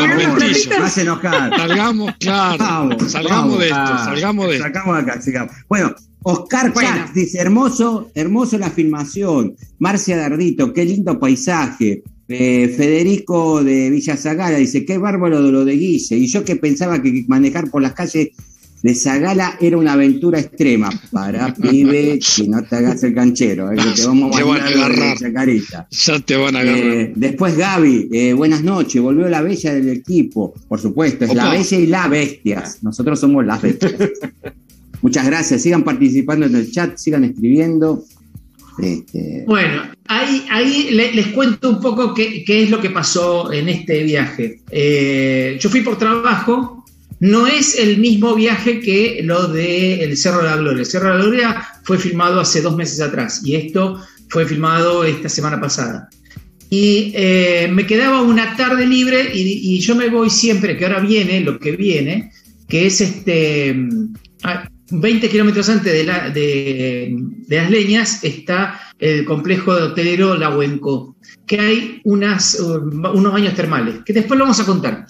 hace 0.81 1.01
enojar. 1.01 1.55
Salgamos, 1.55 2.13
claro. 2.19 2.57
Vamos, 2.57 3.11
salgamos 3.11 3.43
vamos. 3.43 3.59
de 3.59 3.65
esto, 3.65 3.79
Ah, 3.79 4.01
salgamos 4.05 4.47
de 4.47 4.53
esto. 4.53 4.63
Sacamos 4.65 4.97
acá, 4.97 5.21
sigamos. 5.21 5.55
Bueno, 5.69 5.95
Oscar 6.23 6.73
Bueno. 6.73 7.05
Dice, 7.13 7.39
hermoso, 7.39 8.09
hermoso 8.15 8.57
la 8.57 8.71
filmación. 8.71 9.55
Marcia 9.77 10.17
Dardito, 10.17 10.73
qué 10.73 10.83
lindo 10.85 11.19
paisaje. 11.19 12.01
Eh, 12.27 12.73
Federico 12.75 13.63
de 13.63 13.91
Villa 13.91 14.17
Zagala 14.17 14.57
dice, 14.57 14.83
qué 14.83 14.97
bárbaro 14.97 15.43
de 15.43 15.51
lo 15.51 15.63
de 15.63 15.73
Guille. 15.73 16.17
Y 16.17 16.25
yo 16.27 16.43
que 16.43 16.55
pensaba 16.55 16.99
que 17.01 17.23
manejar 17.27 17.69
por 17.69 17.83
las 17.83 17.93
calles 17.93 18.29
de 18.83 18.93
Zagala 18.93 19.57
era 19.59 19.77
una 19.77 19.93
aventura 19.93 20.39
extrema. 20.39 20.89
Para, 21.11 21.53
pibe, 21.61 22.19
que 22.19 22.47
no 22.47 22.63
te 22.63 22.75
hagas 22.75 23.03
el 23.03 23.13
canchero, 23.15 23.71
eh, 23.71 23.75
que 23.75 23.91
te 24.01 24.05
vamos 24.07 24.35
a 24.35 24.37
Te 24.37 24.43
van 24.43 24.61
a 24.61 24.65
agarrar. 24.67 25.17
Chacarita. 25.17 25.87
Ya 25.89 26.19
te 26.19 26.35
van 26.35 26.55
a 26.55 26.59
agarrar. 26.59 26.83
Eh, 26.83 27.13
después 27.15 27.57
Gaby, 27.57 28.09
eh, 28.11 28.33
buenas 28.33 28.63
noches, 28.63 29.01
volvió 29.01 29.27
la 29.27 29.41
bella 29.41 29.73
del 29.73 29.89
equipo, 29.89 30.53
por 30.67 30.79
supuesto, 30.79 31.25
es 31.25 31.33
la 31.33 31.49
bella 31.49 31.77
y 31.79 31.87
la 31.87 32.07
bestia. 32.07 32.63
Nosotros 32.81 33.19
somos 33.19 33.45
las 33.45 33.61
bestias. 33.61 33.93
Muchas 35.01 35.25
gracias, 35.25 35.61
sigan 35.61 35.83
participando 35.83 36.45
en 36.45 36.55
el 36.55 36.71
chat, 36.71 36.97
sigan 36.97 37.23
escribiendo. 37.23 38.03
Este, 38.77 39.45
Bueno, 39.47 39.83
ahí, 40.07 40.45
ahí 40.51 40.89
le- 40.91 41.13
les 41.13 41.27
cuento 41.27 41.69
un 41.69 41.79
poco 41.79 42.13
qué, 42.13 42.43
qué 42.43 42.63
es 42.63 42.69
lo 42.69 42.81
que 42.81 42.89
pasó 42.89 43.51
en 43.53 43.69
este 43.69 44.03
viaje. 44.03 44.59
Eh, 44.71 45.57
yo 45.59 45.69
fui 45.69 45.81
por 45.81 45.97
trabajo, 45.97 46.84
no 47.19 47.47
es 47.47 47.79
el 47.79 47.97
mismo 47.97 48.35
viaje 48.35 48.79
que 48.79 49.21
lo 49.23 49.47
del 49.47 50.15
Cerro 50.17 50.39
de 50.39 50.49
la 50.49 50.57
Gloria. 50.57 50.79
El 50.81 50.85
Cerro 50.85 51.07
de 51.11 51.17
la 51.17 51.23
Gloria 51.23 51.67
fue 51.83 51.97
filmado 51.97 52.39
hace 52.39 52.61
dos 52.61 52.75
meses 52.75 52.99
atrás 53.01 53.41
y 53.43 53.55
esto 53.55 53.99
fue 54.29 54.45
filmado 54.45 55.03
esta 55.03 55.29
semana 55.29 55.59
pasada. 55.59 56.09
Y 56.69 57.11
eh, 57.15 57.69
me 57.71 57.85
quedaba 57.85 58.21
una 58.21 58.55
tarde 58.57 58.85
libre 58.85 59.31
y, 59.33 59.79
yo 59.79 59.95
me 59.95 60.09
voy 60.09 60.29
siempre, 60.29 60.75
que 60.75 60.85
ahora 60.85 60.99
viene 60.99 61.39
lo 61.41 61.59
que 61.59 61.71
viene, 61.73 62.31
que 62.67 62.87
es 62.87 63.01
este... 63.01 63.75
ah, 64.43 64.67
20 64.91 65.29
kilómetros 65.29 65.67
antes 65.69 65.91
de, 65.91 66.03
la- 66.03 66.29
de- 66.29 67.15
de 67.47 67.55
las 67.57 67.71
leñas 67.71 68.23
está 68.23 68.79
el 68.99 69.25
complejo 69.25 69.75
de 69.75 69.81
hotelero 69.81 70.35
La 70.35 70.55
Huenco, 70.55 71.15
que 71.47 71.59
hay 71.59 72.01
uh, 72.03 72.13
unos 72.13 73.33
baños 73.33 73.55
termales, 73.55 73.95
que 74.05 74.13
después 74.13 74.37
lo 74.37 74.45
vamos 74.45 74.59
a 74.59 74.65
contar. 74.65 75.07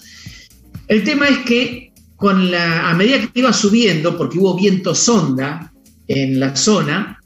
El 0.88 1.04
tema 1.04 1.28
es 1.28 1.38
que 1.38 1.92
con 2.16 2.50
la, 2.50 2.90
a 2.90 2.94
medida 2.94 3.20
que 3.20 3.40
iba 3.40 3.52
subiendo, 3.52 4.16
porque 4.16 4.38
hubo 4.38 4.56
viento 4.56 4.94
sonda 4.94 5.72
en 6.08 6.40
la 6.40 6.56
zona, 6.56 7.20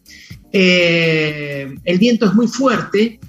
eh, 0.53 1.73
el 1.85 1.99
viento 1.99 2.27
es 2.27 2.35
muy 2.35 2.49
fuerte, 2.49 3.21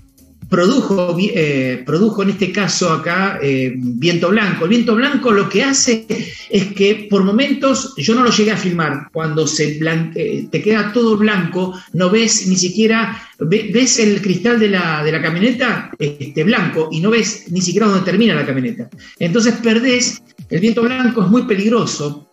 produjo, 0.51 1.15
eh, 1.17 1.81
produjo 1.85 2.23
en 2.23 2.31
este 2.31 2.51
caso 2.51 2.91
acá 2.91 3.39
eh, 3.41 3.71
viento 3.77 4.27
blanco. 4.29 4.65
El 4.65 4.69
viento 4.71 4.95
blanco 4.95 5.31
lo 5.31 5.47
que 5.47 5.63
hace 5.63 6.05
es 6.49 6.73
que 6.73 7.07
por 7.09 7.23
momentos, 7.23 7.93
yo 7.95 8.13
no 8.13 8.21
lo 8.23 8.29
llegué 8.31 8.51
a 8.51 8.57
filmar, 8.57 9.07
cuando 9.13 9.47
se 9.47 9.79
blan- 9.79 10.11
eh, 10.13 10.47
te 10.51 10.61
queda 10.61 10.91
todo 10.91 11.15
blanco, 11.15 11.73
no 11.93 12.09
ves 12.09 12.47
ni 12.47 12.57
siquiera, 12.57 13.17
ve- 13.39 13.71
ves 13.73 13.97
el 13.97 14.21
cristal 14.21 14.59
de 14.59 14.67
la, 14.69 15.01
de 15.05 15.13
la 15.13 15.21
camioneta 15.21 15.89
este, 15.97 16.43
blanco 16.43 16.89
y 16.91 16.99
no 16.99 17.09
ves 17.11 17.45
ni 17.49 17.61
siquiera 17.61 17.87
dónde 17.87 18.03
termina 18.03 18.35
la 18.35 18.45
camioneta. 18.45 18.89
Entonces 19.19 19.53
perdés, 19.63 20.21
el 20.49 20.59
viento 20.59 20.81
blanco 20.83 21.23
es 21.23 21.29
muy 21.29 21.43
peligroso, 21.43 22.27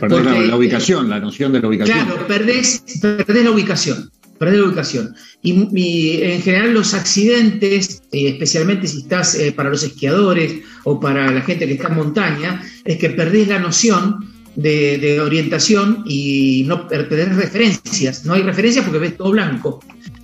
Perdón, 0.00 0.24
la, 0.24 0.30
Porque- 0.32 0.46
la 0.46 0.56
ubicación, 0.56 1.10
la 1.10 1.18
noción 1.20 1.52
de 1.52 1.60
la 1.60 1.66
ubicación. 1.68 1.98
Claro, 2.06 2.26
perdés, 2.28 2.82
perdés 3.00 3.44
la 3.44 3.50
ubicación. 3.50 4.08
Perdés 4.40 4.58
la 4.58 4.66
ubicación. 4.68 5.14
Y, 5.42 6.22
en 6.22 6.40
general 6.40 6.72
los 6.72 6.94
accidentes, 6.94 8.00
eh, 8.10 8.28
especialmente 8.30 8.86
si 8.86 9.00
estás 9.00 9.34
eh, 9.34 9.52
para 9.52 9.68
los 9.68 9.82
esquiadores 9.82 10.54
o 10.84 10.98
para 10.98 11.30
la 11.30 11.42
gente 11.42 11.66
que 11.66 11.74
está 11.74 11.88
en 11.88 11.96
montaña, 11.96 12.62
es 12.86 12.96
que 12.96 13.10
perdés 13.10 13.48
la 13.48 13.58
noción 13.58 14.32
de, 14.56 14.96
de 14.96 15.20
orientación 15.20 16.04
y 16.06 16.64
no 16.66 16.88
per- 16.88 17.06
perdés 17.06 17.36
referencias. 17.36 18.24
No 18.24 18.32
hay 18.32 18.42
referencias 18.42 18.82
porque 18.86 18.98
ves 19.00 19.16
todo 19.18 19.30
blanco. 19.32 19.80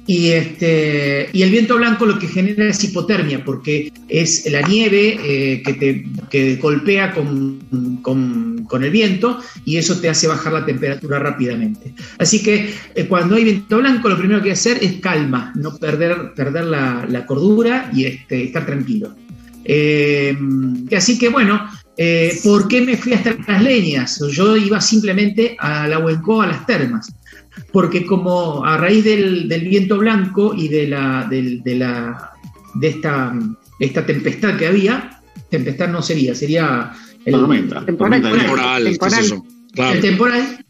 Y, 0.08 0.28
este, 0.30 1.28
y 1.32 1.42
el 1.42 1.50
viento 1.50 1.76
blanco 1.76 2.06
lo 2.06 2.18
que 2.18 2.28
genera 2.28 2.68
es 2.68 2.82
hipotermia, 2.84 3.44
porque 3.44 3.92
es 4.08 4.48
la 4.50 4.62
nieve 4.62 5.18
eh, 5.20 5.62
que 5.64 5.74
te 5.74 6.06
que 6.30 6.56
golpea 6.56 7.12
con, 7.12 7.98
con- 8.02 8.64
con 8.68 8.84
el 8.84 8.90
viento 8.90 9.38
y 9.64 9.76
eso 9.78 9.98
te 10.00 10.08
hace 10.08 10.28
bajar 10.28 10.52
la 10.52 10.64
temperatura 10.64 11.18
rápidamente. 11.18 11.92
Así 12.18 12.40
que 12.42 12.72
eh, 12.94 13.06
cuando 13.06 13.34
hay 13.34 13.44
viento 13.44 13.78
blanco, 13.78 14.08
lo 14.08 14.16
primero 14.18 14.40
que 14.40 14.50
hay 14.50 14.54
que 14.54 14.58
hacer 14.60 14.78
es 14.80 15.00
calma, 15.00 15.52
no 15.56 15.76
perder, 15.76 16.34
perder 16.34 16.64
la, 16.64 17.06
cordura 17.26 17.90
y 17.92 18.04
este, 18.04 18.44
estar 18.44 18.64
tranquilo. 18.64 19.14
Eh, 19.64 20.36
así 20.96 21.18
que 21.18 21.28
bueno, 21.30 21.68
¿por 22.44 22.68
qué 22.68 22.80
me 22.80 22.96
fui 22.96 23.12
hasta 23.12 23.36
las 23.48 23.62
leñas? 23.62 24.20
Yo 24.30 24.56
iba 24.56 24.80
simplemente 24.80 25.56
a 25.58 25.88
la 25.88 25.98
a 25.98 26.46
las 26.46 26.66
termas 26.66 27.12
porque 27.72 28.04
como 28.06 28.64
a 28.64 28.76
raíz 28.76 29.04
del, 29.04 29.48
del 29.48 29.68
viento 29.68 29.98
blanco 29.98 30.54
y 30.56 30.68
de 30.68 30.88
la, 30.88 31.26
del- 31.28 31.62
de, 31.62 31.74
la 31.76 32.30
de 32.74 32.88
esta, 32.88 33.34
esta 33.78 34.06
tempestad 34.06 34.56
que 34.56 34.66
había, 34.66 35.20
tempestad 35.50 35.88
no 35.88 36.02
sería, 36.02 36.34
sería 36.34 36.92
el, 37.24 37.32
Tormenta. 37.34 37.84
Temporal, 37.84 38.22
de. 38.22 38.30
Temporal, 38.38 38.82
¿qué 38.84 38.90
es 38.90 38.98
temporal. 38.98 39.42
Claro. 39.72 39.94
el 39.94 40.00
temporal, 40.00 40.64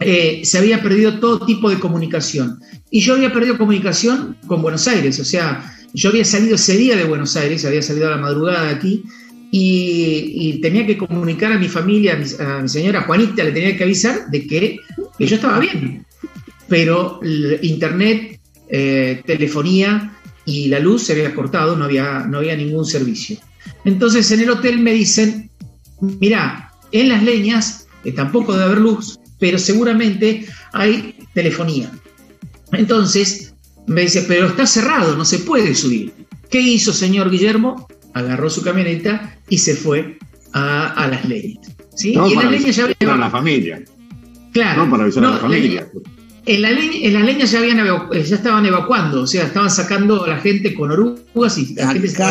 eh, 0.00 0.40
se 0.44 0.58
había 0.58 0.82
perdido 0.82 1.18
todo 1.18 1.44
tipo 1.46 1.70
de 1.70 1.78
comunicación. 1.78 2.60
Y 2.90 3.00
yo 3.00 3.14
había 3.14 3.32
perdido 3.32 3.56
comunicación 3.58 4.36
con 4.46 4.62
Buenos 4.62 4.86
Aires, 4.88 5.18
o 5.20 5.24
sea, 5.24 5.72
yo 5.94 6.10
había 6.10 6.24
salido 6.24 6.54
ese 6.56 6.76
día 6.76 6.96
de 6.96 7.04
Buenos 7.04 7.36
Aires, 7.36 7.64
había 7.64 7.82
salido 7.82 8.06
a 8.08 8.10
la 8.10 8.16
madrugada 8.18 8.64
de 8.64 8.74
aquí, 8.74 9.02
y, 9.50 10.32
y 10.34 10.60
tenía 10.60 10.86
que 10.86 10.96
comunicar 10.98 11.52
a 11.52 11.58
mi 11.58 11.68
familia, 11.68 12.14
a 12.14 12.16
mi, 12.16 12.26
a 12.38 12.62
mi 12.62 12.68
señora 12.68 13.02
Juanita, 13.02 13.42
le 13.44 13.52
tenía 13.52 13.76
que 13.76 13.84
avisar 13.84 14.26
de 14.30 14.46
que, 14.46 14.78
que 15.18 15.26
yo 15.26 15.36
estaba 15.36 15.58
bien. 15.58 16.04
Pero 16.68 17.20
internet, 17.62 18.40
eh, 18.68 19.22
telefonía 19.24 20.18
y 20.44 20.68
la 20.68 20.80
luz 20.80 21.04
se 21.04 21.12
había 21.12 21.34
cortado, 21.34 21.76
no 21.76 21.84
había, 21.84 22.20
no 22.20 22.38
había 22.38 22.56
ningún 22.56 22.84
servicio. 22.84 23.38
Entonces 23.84 24.30
en 24.30 24.40
el 24.40 24.50
hotel 24.50 24.78
me 24.78 24.92
dicen, 24.92 25.50
mirá, 26.00 26.72
en 26.92 27.08
las 27.08 27.22
leñas 27.22 27.86
eh, 28.04 28.12
tampoco 28.12 28.52
debe 28.52 28.64
haber 28.64 28.78
luz, 28.78 29.18
pero 29.38 29.58
seguramente 29.58 30.46
hay 30.72 31.16
telefonía. 31.34 31.90
Entonces 32.72 33.54
me 33.86 34.02
dice, 34.02 34.24
pero 34.26 34.46
está 34.46 34.66
cerrado, 34.66 35.16
no 35.16 35.24
se 35.24 35.40
puede 35.40 35.74
subir. 35.74 36.12
¿Qué 36.50 36.60
hizo 36.60 36.92
señor 36.92 37.30
Guillermo? 37.30 37.86
Agarró 38.14 38.50
su 38.50 38.62
camioneta 38.62 39.38
y 39.48 39.58
se 39.58 39.74
fue 39.74 40.18
a, 40.52 40.88
a 40.92 41.08
las 41.08 41.24
leñas. 41.28 41.76
¿sí? 41.94 42.14
No 42.14 42.28
y 42.28 42.32
en 42.32 42.52
las 42.52 42.76
ya 42.76 43.12
a 43.12 43.16
la 43.16 43.30
familia. 43.30 43.82
Claro, 44.52 44.84
No 44.84 44.90
para 44.90 45.04
avisar 45.04 45.24
a 45.24 45.30
la 45.30 45.38
familia. 45.38 45.88
En, 46.46 46.62
la 46.62 46.70
leña- 46.70 46.98
en 47.02 47.12
las 47.12 47.24
leñas 47.24 47.50
ya, 47.50 47.58
habían 47.58 47.80
eh, 47.80 48.22
ya 48.24 48.36
estaban 48.36 48.64
evacuando, 48.64 49.22
o 49.22 49.26
sea, 49.26 49.44
estaban 49.44 49.70
sacando 49.70 50.24
a 50.24 50.28
la 50.28 50.38
gente 50.38 50.72
con 50.74 50.92
orugas 50.92 51.58
y 51.58 51.74
la 51.74 51.92
gente 51.92 52.08
se 52.08 52.22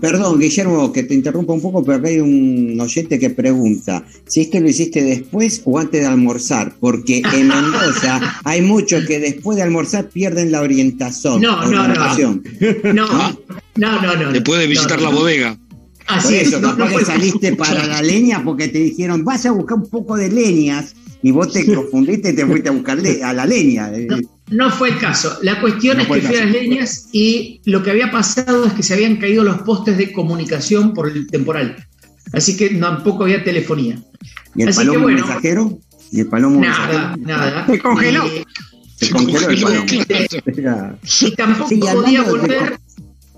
perdón, 0.00 0.38
Guillermo, 0.38 0.92
que 0.92 1.02
te 1.04 1.14
interrumpa 1.14 1.54
un 1.54 1.62
poco, 1.62 1.82
pero 1.82 1.98
acá 1.98 2.08
hay 2.08 2.20
un 2.20 2.78
oyente 2.78 3.18
que 3.18 3.30
pregunta 3.30 4.04
si 4.26 4.42
esto 4.42 4.60
lo 4.60 4.68
hiciste 4.68 5.02
después 5.02 5.62
o 5.64 5.78
antes 5.78 6.02
de 6.02 6.06
almorzar, 6.06 6.74
porque 6.78 7.22
en 7.32 7.48
Mendoza 7.48 8.40
hay 8.44 8.60
muchos 8.60 9.06
que 9.06 9.18
después 9.18 9.56
de 9.56 9.62
almorzar 9.62 10.08
pierden 10.10 10.52
la 10.52 10.60
orientación. 10.60 11.40
No, 11.40 11.64
no, 11.64 11.70
no. 11.70 11.82
orientación. 11.82 12.42
No, 12.84 13.06
no, 13.76 14.02
no, 14.02 14.16
no. 14.16 14.32
Después 14.32 14.60
de 14.60 14.66
visitar 14.66 14.98
no, 15.00 15.10
la 15.10 15.16
bodega. 15.16 15.56
Por 16.06 16.18
Así 16.18 16.34
es, 16.34 16.48
eso, 16.48 16.60
no, 16.60 16.76
capaz 16.76 16.90
no 16.90 16.98
que 16.98 17.04
saliste 17.06 17.56
para 17.56 17.86
la 17.86 18.02
leña 18.02 18.42
porque 18.44 18.68
te 18.68 18.78
dijeron, 18.78 19.24
vas 19.24 19.46
a 19.46 19.52
buscar 19.52 19.78
un 19.78 19.88
poco 19.88 20.16
de 20.16 20.30
leñas 20.30 20.94
y 21.22 21.30
vos 21.30 21.52
te 21.52 21.64
confundiste 21.74 22.30
y 22.30 22.34
te 22.36 22.44
fuiste 22.46 22.68
a 22.68 22.72
buscar 22.72 22.98
le- 22.98 23.22
a 23.22 23.32
la 23.32 23.46
leña. 23.46 23.90
No, 24.08 24.18
no 24.50 24.70
fue 24.70 24.90
el 24.90 24.98
caso. 24.98 25.38
La 25.42 25.60
cuestión 25.60 25.96
No 25.98 26.02
es 26.02 26.08
que 26.08 26.20
fui 26.20 26.36
a 26.36 26.40
las 26.44 26.50
leñas 26.50 27.08
y 27.12 27.60
lo 27.64 27.82
que 27.82 27.90
había 27.90 28.10
pasado 28.10 28.64
es 28.66 28.72
que 28.72 28.82
se 28.82 28.94
habían 28.94 29.16
caído 29.16 29.44
los 29.44 29.58
postes 29.62 29.96
de 29.98 30.12
comunicación 30.12 30.92
por 30.94 31.08
el 31.08 31.26
temporal. 31.28 31.76
Así 32.32 32.56
que 32.56 32.70
tampoco 32.70 33.24
había 33.24 33.44
telefonía. 33.44 33.98
¿Y 34.54 34.62
el 34.62 34.68
Así 34.68 34.80
que 34.80 34.86
palomo 34.86 35.02
bueno. 35.04 35.18
mensajero? 35.26 35.78
¿Y 36.10 36.20
el 36.20 36.26
palomo 36.26 36.60
Nada, 36.60 37.16
mensajero? 37.16 37.26
nada. 37.26 37.66
Se 37.70 37.78
congeló. 37.78 38.26
Y, 38.26 38.44
Se 38.96 39.10
congeló 39.10 39.48
el 39.50 39.62
palomo. 39.62 39.86
y 41.20 41.30
tampoco 41.36 41.68
Sí, 41.68 41.76
podía 41.78 42.22
volver. 42.22 42.78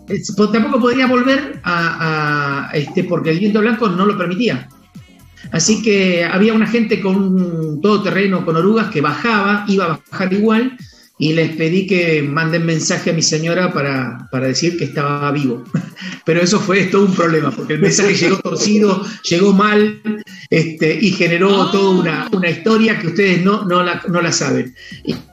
eh, 0.09 0.23
po- 0.37 0.51
Tampoco 0.51 0.81
podía 0.81 1.07
volver 1.07 1.61
a, 1.65 2.69
a, 2.69 2.71
este, 2.73 3.05
porque 3.05 3.31
el 3.31 3.39
viento 3.41 3.61
blanco 3.61 3.89
no 3.89 4.05
lo 4.07 4.17
permitía. 4.19 4.69
Así 5.55 5.83
que 5.83 6.25
había 6.25 6.53
una 6.53 6.67
gente 6.67 7.01
con 7.01 7.15
un 7.15 7.81
todoterreno 7.81 8.45
con 8.45 8.57
orugas 8.57 8.91
que 8.91 9.01
bajaba, 9.01 9.65
iba 9.69 9.85
a 9.85 10.01
bajar 10.11 10.33
igual, 10.33 10.77
y 11.17 11.33
les 11.33 11.55
pedí 11.55 11.87
que 11.87 12.25
manden 12.25 12.67
mensaje 12.67 13.11
a 13.11 13.13
mi 13.13 13.23
señora 13.23 13.73
para, 13.73 14.29
decir 14.49 14.77
que 14.77 14.83
estaba 14.83 15.31
vivo. 15.31 15.63
Pero 16.25 16.41
eso 16.41 16.59
fue 16.59 16.87
todo 16.87 17.05
un 17.05 17.15
problema, 17.15 17.53
porque 17.53 17.75
el 17.75 17.81
mensaje 17.81 18.15
llegó 18.15 18.39
torcido, 18.39 19.01
llegó 19.31 19.53
mal 19.53 20.03
este, 20.51 20.99
y 21.01 21.13
generó 21.13 21.63
ah. 21.63 21.69
toda 21.71 22.29
una, 22.33 22.51
historia 22.51 22.99
que 22.99 23.07
ustedes 23.07 23.45
no, 23.45 23.65
no, 23.65 23.85
la, 23.85 24.03
no 24.09 24.21
la 24.21 24.33
saben. 24.33 24.75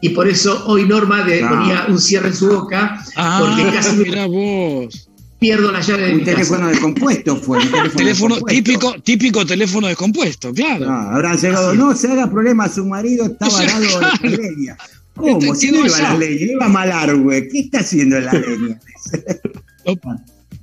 Y, 0.01 0.09
por 0.09 0.27
eso 0.27 0.65
hoy 0.67 0.83
Norma 0.87 1.25
le 1.25 1.39
ponía 1.39 1.87
un 1.87 1.99
cierre 1.99 2.27
en 2.27 2.35
su 2.35 2.47
boca, 2.47 3.03
ah, 3.15 3.43
porque 3.43 3.75
casi... 3.75 3.95
Mira 3.95 4.27
vos 4.27 5.10
pierdo 5.41 5.71
la 5.71 5.81
llave 5.81 6.05
de 6.05 6.13
un 6.13 6.23
teléfono 6.23 6.67
descompuesto 6.67 7.35
fue. 7.35 7.57
Un 7.57 7.91
teléfono, 7.97 8.39
típico, 8.41 8.93
típico 9.01 9.43
teléfono 9.43 9.87
descompuesto, 9.87 10.53
claro. 10.53 10.85
No, 10.85 10.93
habrán 10.93 11.35
llegado, 11.35 11.73
no 11.73 11.95
se 11.95 12.11
haga 12.11 12.29
problema, 12.29 12.69
su 12.69 12.85
marido 12.85 13.25
está 13.25 13.49
varado 13.49 13.83
en 14.21 14.31
la 14.31 14.37
leña. 14.37 14.77
¿Cómo? 15.15 15.55
Si 15.55 15.71
no 15.71 15.83
iba 15.83 15.97
a 15.97 16.01
la 16.01 16.17
leña, 16.17 16.53
iba 16.53 16.65
a 16.67 16.69
Malargüe. 16.69 17.47
¿Qué 17.47 17.59
está 17.61 17.79
haciendo 17.79 18.17
en 18.17 18.25
la 18.25 18.33
leña? 18.33 18.79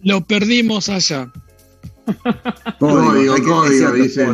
lo, 0.04 0.24
perdimos 0.24 0.88
allá. 0.88 1.28
Código, 2.78 3.34
código, 3.44 3.92
dice 3.92 4.26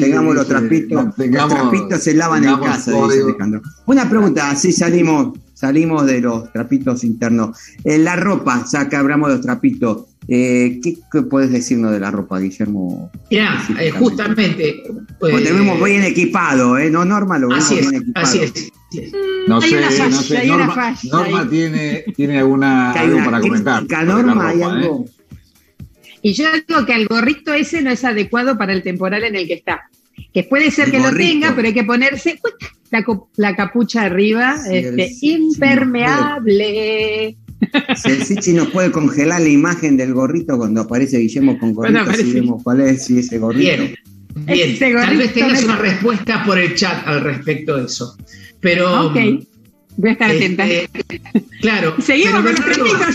Tengamos 0.00 0.34
los 0.34 0.48
trapitos, 0.48 1.04
los 1.16 1.48
trapitos 1.48 2.02
se 2.02 2.14
lavan 2.14 2.44
en 2.44 2.58
casa, 2.58 2.90
dice 2.90 3.22
Alejandro. 3.22 3.62
Una 3.86 4.10
pregunta, 4.10 4.50
así 4.50 4.72
salimos 4.72 5.38
salimos 5.62 6.04
de 6.06 6.20
los 6.20 6.52
trapitos 6.52 7.04
internos. 7.04 7.56
Eh, 7.84 7.96
la 7.96 8.16
ropa, 8.16 8.64
ya 8.72 8.88
que 8.88 8.96
hablamos 8.96 9.28
de 9.28 9.36
los 9.36 9.46
trapitos, 9.46 10.06
eh, 10.26 10.80
¿qué, 10.82 11.22
puedes 11.22 11.52
decirnos 11.52 11.92
de 11.92 12.00
la 12.00 12.10
ropa, 12.10 12.40
Guillermo? 12.40 13.12
Mira, 13.30 13.64
eh, 13.78 13.92
justamente. 13.92 14.82
Pues, 15.20 15.44
te 15.44 15.52
vemos 15.52 15.80
bien 15.80 16.02
equipado, 16.02 16.76
¿eh? 16.78 16.90
No, 16.90 17.04
Norma, 17.04 17.38
lo 17.38 17.46
vemos 17.46 17.70
bien 17.70 17.94
equipado. 17.94 18.26
Así 18.26 18.40
es. 18.40 18.72
No 19.46 19.62
sé, 19.62 19.80
no 20.10 20.20
sé. 20.20 20.46
Norma, 20.48 20.96
Norma 21.04 21.48
tiene, 21.48 22.06
tiene 22.16 22.40
alguna, 22.40 22.90
algo 23.00 23.24
para 23.24 23.40
comentar. 23.40 23.84
Norma, 24.04 24.48
hay 24.48 24.62
algo. 24.62 25.04
Y 26.22 26.32
yo 26.32 26.46
digo 26.66 26.84
que 26.84 26.94
el 26.94 27.06
gorrito 27.06 27.54
ese 27.54 27.82
no 27.82 27.90
es 27.92 28.04
adecuado 28.04 28.58
para 28.58 28.72
el 28.72 28.82
temporal 28.82 29.22
en 29.22 29.36
el 29.36 29.46
que 29.46 29.54
está. 29.54 29.88
Que 30.34 30.42
puede 30.42 30.72
ser 30.72 30.90
que 30.90 30.98
lo 30.98 31.12
tenga, 31.12 31.54
pero 31.54 31.68
hay 31.68 31.74
que 31.74 31.84
ponerse 31.84 32.40
la, 33.36 33.56
capucha 33.56 34.02
arriba, 34.02 34.56
este, 34.70 35.10
impermeable. 35.22 36.46
Si, 38.40 38.52
nos 38.52 38.68
puede 38.68 38.90
congelar 38.90 39.40
la 39.40 39.48
imagen 39.48 39.96
del 39.96 40.12
gorrito 40.12 40.58
cuando 40.58 40.82
aparece 40.82 41.18
Guillermo 41.18 41.58
con 41.58 41.72
gorrito, 41.74 42.12
si 42.12 42.32
vemos 42.32 42.62
cuál 42.62 42.80
es, 42.80 43.06
si 43.06 43.20
ese 43.20 43.38
gorrito. 43.38 43.82
Bien, 43.82 43.94
bien. 44.46 44.78
tal 44.78 45.16
vez 45.16 45.32
tengas 45.32 45.64
una 45.64 45.76
respuesta 45.76 46.44
por 46.44 46.58
el 46.58 46.74
chat 46.74 47.06
al 47.06 47.20
respecto 47.22 47.76
de 47.76 47.84
eso. 47.86 48.16
Pero. 48.60 49.06
Ok, 49.06 49.16
voy 49.96 50.10
a 50.10 50.12
estar 50.12 50.30
atenta. 50.30 50.66
Este, 50.66 51.22
claro. 51.60 51.94
Seguimos 52.02 52.42
con 52.42 52.52
los 52.52 52.64
tremitos. 52.64 53.14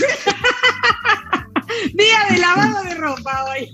Día 1.94 2.18
de 2.30 2.38
lavado 2.38 2.82
de 2.84 2.94
ropa 2.94 3.44
hoy. 3.44 3.68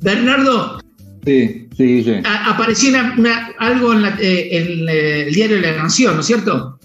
Bernardo, 0.00 0.80
Sí, 1.28 1.68
sí, 1.76 2.04
sí. 2.04 2.12
apareció 2.24 2.98
algo 3.58 3.92
en, 3.92 4.04
eh, 4.06 4.14
eh, 4.18 5.26
el 5.26 5.34
diario 5.34 5.56
de 5.56 5.62
la 5.62 5.82
Nación, 5.82 6.14
¿no 6.14 6.20
es 6.20 6.26
cierto? 6.26 6.78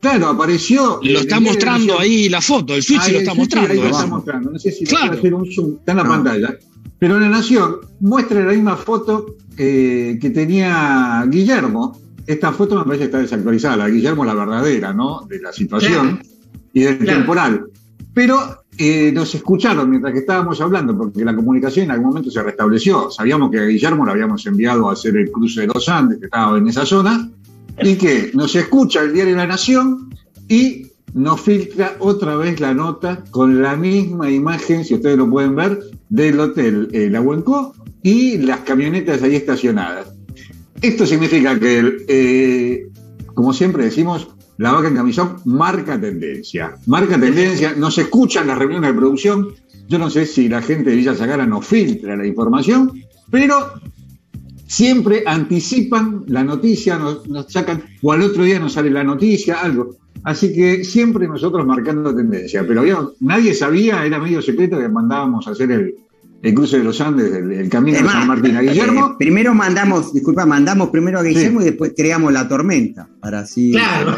Claro, 0.00 0.28
apareció. 0.28 1.00
Lo 1.02 1.20
está 1.20 1.40
mostrando 1.40 1.98
ahí 1.98 2.28
la 2.28 2.42
foto, 2.42 2.74
el 2.74 2.82
switch 2.82 3.10
lo 3.10 3.18
está 3.20 3.32
mostrando. 3.32 3.72
lo 3.72 3.88
está 3.88 4.06
mostrando. 4.06 4.50
No 4.50 4.58
sé 4.58 4.70
si 4.70 4.84
claro. 4.84 5.14
hacer 5.14 5.32
un 5.32 5.50
zoom, 5.50 5.76
está 5.78 5.92
en 5.92 5.98
la 5.98 6.04
pantalla. 6.04 6.58
Pero 6.98 7.18
La 7.18 7.30
Nación 7.30 7.76
muestra 8.00 8.44
la 8.44 8.52
misma 8.52 8.76
foto 8.76 9.36
eh, 9.56 10.18
que 10.20 10.28
tenía 10.28 11.24
Guillermo. 11.26 11.98
Esta 12.26 12.52
foto 12.52 12.76
me 12.76 12.84
parece 12.84 12.98
que 12.98 13.04
está 13.06 13.18
desactualizada. 13.20 13.78
La 13.78 13.88
Guillermo, 13.88 14.26
la 14.26 14.34
verdadera, 14.34 14.92
¿no? 14.92 15.26
De 15.26 15.40
la 15.40 15.54
situación 15.54 16.22
y 16.74 16.82
del 16.82 16.98
temporal. 16.98 17.64
Pero 18.12 18.59
eh, 18.82 19.12
nos 19.12 19.34
escucharon 19.34 19.90
mientras 19.90 20.14
que 20.14 20.20
estábamos 20.20 20.58
hablando, 20.62 20.96
porque 20.96 21.22
la 21.22 21.36
comunicación 21.36 21.84
en 21.84 21.90
algún 21.90 22.08
momento 22.08 22.30
se 22.30 22.42
restableció. 22.42 23.10
Sabíamos 23.10 23.50
que 23.50 23.58
a 23.58 23.66
Guillermo 23.66 24.06
lo 24.06 24.12
habíamos 24.12 24.46
enviado 24.46 24.88
a 24.88 24.94
hacer 24.94 25.18
el 25.18 25.30
cruce 25.30 25.60
de 25.60 25.66
los 25.66 25.86
Andes, 25.90 26.18
que 26.18 26.24
estaba 26.24 26.56
en 26.56 26.66
esa 26.66 26.86
zona, 26.86 27.30
y 27.82 27.96
que 27.96 28.30
nos 28.32 28.56
escucha 28.56 29.02
el 29.02 29.12
diario 29.12 29.36
La 29.36 29.46
Nación 29.46 30.08
y 30.48 30.86
nos 31.12 31.42
filtra 31.42 31.96
otra 31.98 32.36
vez 32.36 32.58
la 32.58 32.72
nota 32.72 33.22
con 33.30 33.60
la 33.60 33.76
misma 33.76 34.30
imagen, 34.30 34.82
si 34.82 34.94
ustedes 34.94 35.18
lo 35.18 35.28
pueden 35.28 35.56
ver, 35.56 35.78
del 36.08 36.40
hotel 36.40 36.88
eh, 36.92 37.10
La 37.10 37.20
Huenco 37.20 37.74
y 38.02 38.38
las 38.38 38.60
camionetas 38.60 39.22
ahí 39.22 39.36
estacionadas. 39.36 40.06
Esto 40.80 41.04
significa 41.04 41.60
que, 41.60 41.96
eh, 42.08 42.88
como 43.34 43.52
siempre 43.52 43.84
decimos, 43.84 44.28
la 44.60 44.72
vaca 44.72 44.88
en 44.88 44.94
camisón 44.94 45.36
marca 45.46 45.98
tendencia. 45.98 46.76
Marca 46.86 47.18
tendencia, 47.18 47.72
no 47.78 47.90
se 47.90 48.02
escuchan 48.02 48.46
las 48.46 48.58
reuniones 48.58 48.90
de 48.90 48.98
producción. 48.98 49.48
Yo 49.88 49.98
no 49.98 50.10
sé 50.10 50.26
si 50.26 50.50
la 50.50 50.60
gente 50.60 50.90
de 50.90 50.96
Villa 50.96 51.14
Zagara 51.14 51.46
no 51.46 51.62
filtra 51.62 52.14
la 52.14 52.26
información, 52.26 52.92
pero 53.30 53.72
siempre 54.66 55.22
anticipan 55.24 56.24
la 56.26 56.44
noticia, 56.44 56.98
nos, 56.98 57.22
sacan, 57.48 57.84
o 58.02 58.12
al 58.12 58.20
otro 58.20 58.44
día 58.44 58.60
nos 58.60 58.74
sale 58.74 58.90
la 58.90 59.02
noticia, 59.02 59.62
algo. 59.62 59.96
Así 60.24 60.52
que 60.52 60.84
siempre 60.84 61.26
nosotros 61.26 61.64
marcando 61.64 62.14
tendencia, 62.14 62.62
pero 62.68 63.14
nadie 63.20 63.54
sabía, 63.54 64.04
era 64.04 64.18
medio 64.18 64.42
secreto 64.42 64.78
que 64.78 64.90
mandábamos 64.90 65.48
a 65.48 65.52
hacer 65.52 65.72
el, 65.72 65.94
el 66.42 66.54
cruce 66.54 66.78
de 66.78 66.84
los 66.84 67.00
Andes, 67.00 67.32
el, 67.32 67.68
camino 67.68 67.98
de 67.98 68.08
San 68.08 68.26
Martín 68.26 68.56
a 68.56 68.62
Guillermo. 68.62 69.06
Eh, 69.08 69.14
primero 69.18 69.54
mandamos, 69.54 70.14
disculpa, 70.14 70.46
mandamos 70.46 70.88
primero 70.88 71.18
a 71.18 71.22
Guillermo 71.22 71.60
y 71.60 71.64
después 71.64 71.92
creamos 71.94 72.32
la 72.32 72.48
tormenta, 72.48 73.08
para 73.20 73.40
así. 73.40 73.72
Claro. 73.72 74.16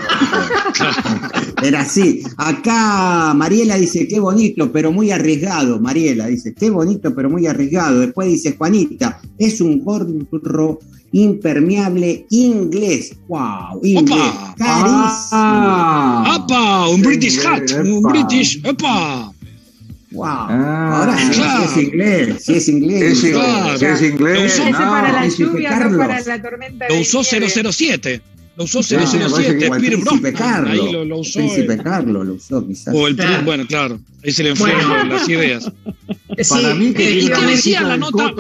Era 1.63 1.81
así. 1.81 2.23
Acá 2.37 3.35
Mariela 3.35 3.77
dice, 3.77 4.07
qué 4.07 4.21
bonito, 4.21 4.71
pero 4.71 4.93
muy 4.93 5.11
arriesgado. 5.11 5.81
Mariela 5.81 6.29
dice, 6.29 6.55
qué 6.55 6.71
bonito, 6.71 7.13
pero 7.15 7.29
muy 7.29 7.47
arriesgado. 7.47 8.01
Después 8.01 8.29
dice 8.29 8.55
Juanita, 8.57 9.21
es 9.39 9.61
un 9.61 9.81
gorro 9.81 10.79
impermeable 11.11 12.27
inglés. 12.31 13.17
¡Wow! 13.29 13.81
Inglés. 13.83 14.33
Carísimo. 14.57 15.41
¡Apa! 16.31 16.89
Un 16.89 17.03
British 17.03 17.45
hat. 17.45 17.69
Un 17.85 18.03
British. 18.03 18.61
¡Epa! 18.65 19.33
Wow. 20.13 20.27
Ah, 20.27 21.01
Ahora 21.01 21.17
sí, 21.17 21.41
es 21.65 21.77
inglés, 21.85 22.45
sí 22.45 22.55
es 22.55 22.69
inglés. 22.69 23.03
Es, 23.03 23.25
inglés, 23.25 23.83
es 23.83 24.03
inglés. 24.03 24.59
Lo 24.59 24.65
usó 24.65 24.79
para 24.79 25.13
la 25.13 25.29
lluvia, 25.29 25.79
no 25.79 25.99
para 25.99 26.21
la 26.21 26.43
tormenta. 26.43 26.89
Lo 26.89 27.01
usó 27.01 27.23
007. 27.25 28.23
Lo 28.57 28.65
usó 28.65 28.83
007, 28.83 29.71
no, 30.05 30.21
Peter 30.21 30.45
Ahí 30.45 30.93
lo, 30.93 31.05
lo 31.07 31.19
usó. 31.21 31.39
Príncipe 31.39 31.79
Carlos 31.79 32.27
lo 32.27 32.35
usó 32.35 32.67
quizás. 32.67 32.95
O 32.95 33.09
el, 33.09 33.17
bueno, 33.45 33.67
claro. 33.67 33.99
Ahí 34.23 34.33
se 34.33 34.43
le 34.43 34.51
enfriaron 34.51 35.09
las 35.09 35.27
ideas. 35.29 35.73
Para 36.49 36.75
mí 36.75 36.93
que 36.93 37.11
¿Y 37.11 37.29
qué 37.29 37.47
decía 37.47 37.81
la 37.81 37.97
nota? 37.97 38.35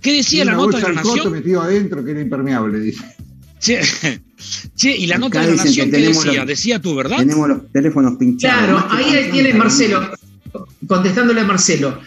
¿Qué 0.00 0.12
decía 0.14 0.44
la 0.44 0.52
nota 0.52 0.78
de 0.78 0.82
la 0.84 1.02
Nación? 1.02 1.32
metido 1.32 1.60
adentro 1.60 2.02
que 2.04 2.12
era 2.12 2.20
impermeable, 2.20 2.80
dice. 2.80 3.04
Che, 4.74 4.96
y 4.96 5.06
la 5.06 5.18
nota 5.18 5.40
de 5.40 5.54
la 5.54 5.64
Nación, 5.64 5.90
¿qué 5.90 5.98
decía? 5.98 6.44
decía 6.44 6.80
tú, 6.80 6.96
¿verdad? 6.96 7.18
Tenemos 7.18 7.48
los 7.48 7.70
teléfonos 7.70 8.16
pinchados. 8.16 8.82
Claro, 8.82 8.86
ahí 8.90 9.28
tiene 9.30 9.54
Marcelo 9.54 10.10
contestándole 10.92 11.40
a 11.40 11.44
Marcelo, 11.44 12.00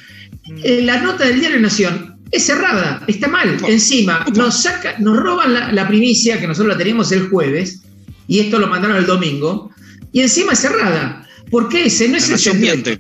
eh, 0.64 0.82
la 0.84 1.02
nota 1.02 1.26
del 1.26 1.40
diario 1.40 1.60
Nación 1.60 2.20
es 2.32 2.46
cerrada, 2.46 3.04
está 3.08 3.28
mal. 3.28 3.58
Encima, 3.68 4.24
nos 4.36 4.62
saca, 4.62 4.96
nos 5.00 5.18
roban 5.18 5.76
la, 5.76 5.88
primicia 5.88 6.40
que 6.40 6.48
nosotros 6.48 6.74
la 6.74 6.78
teníamos 6.78 7.12
el 7.12 7.30
jueves, 7.30 7.82
y 8.28 8.40
esto 8.42 8.60
lo 8.60 8.68
mandaron 8.68 8.98
el 8.98 9.08
domingo, 9.08 9.72
y 10.12 10.22
encima 10.22 10.54
es 10.54 10.60
cerrada. 10.60 11.28
porque 11.50 11.86
ese 11.86 12.08
no 12.08 12.18
es 12.18 12.30
el 12.30 12.38
centro 12.38 12.94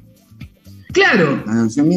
Claro, 0.91 1.43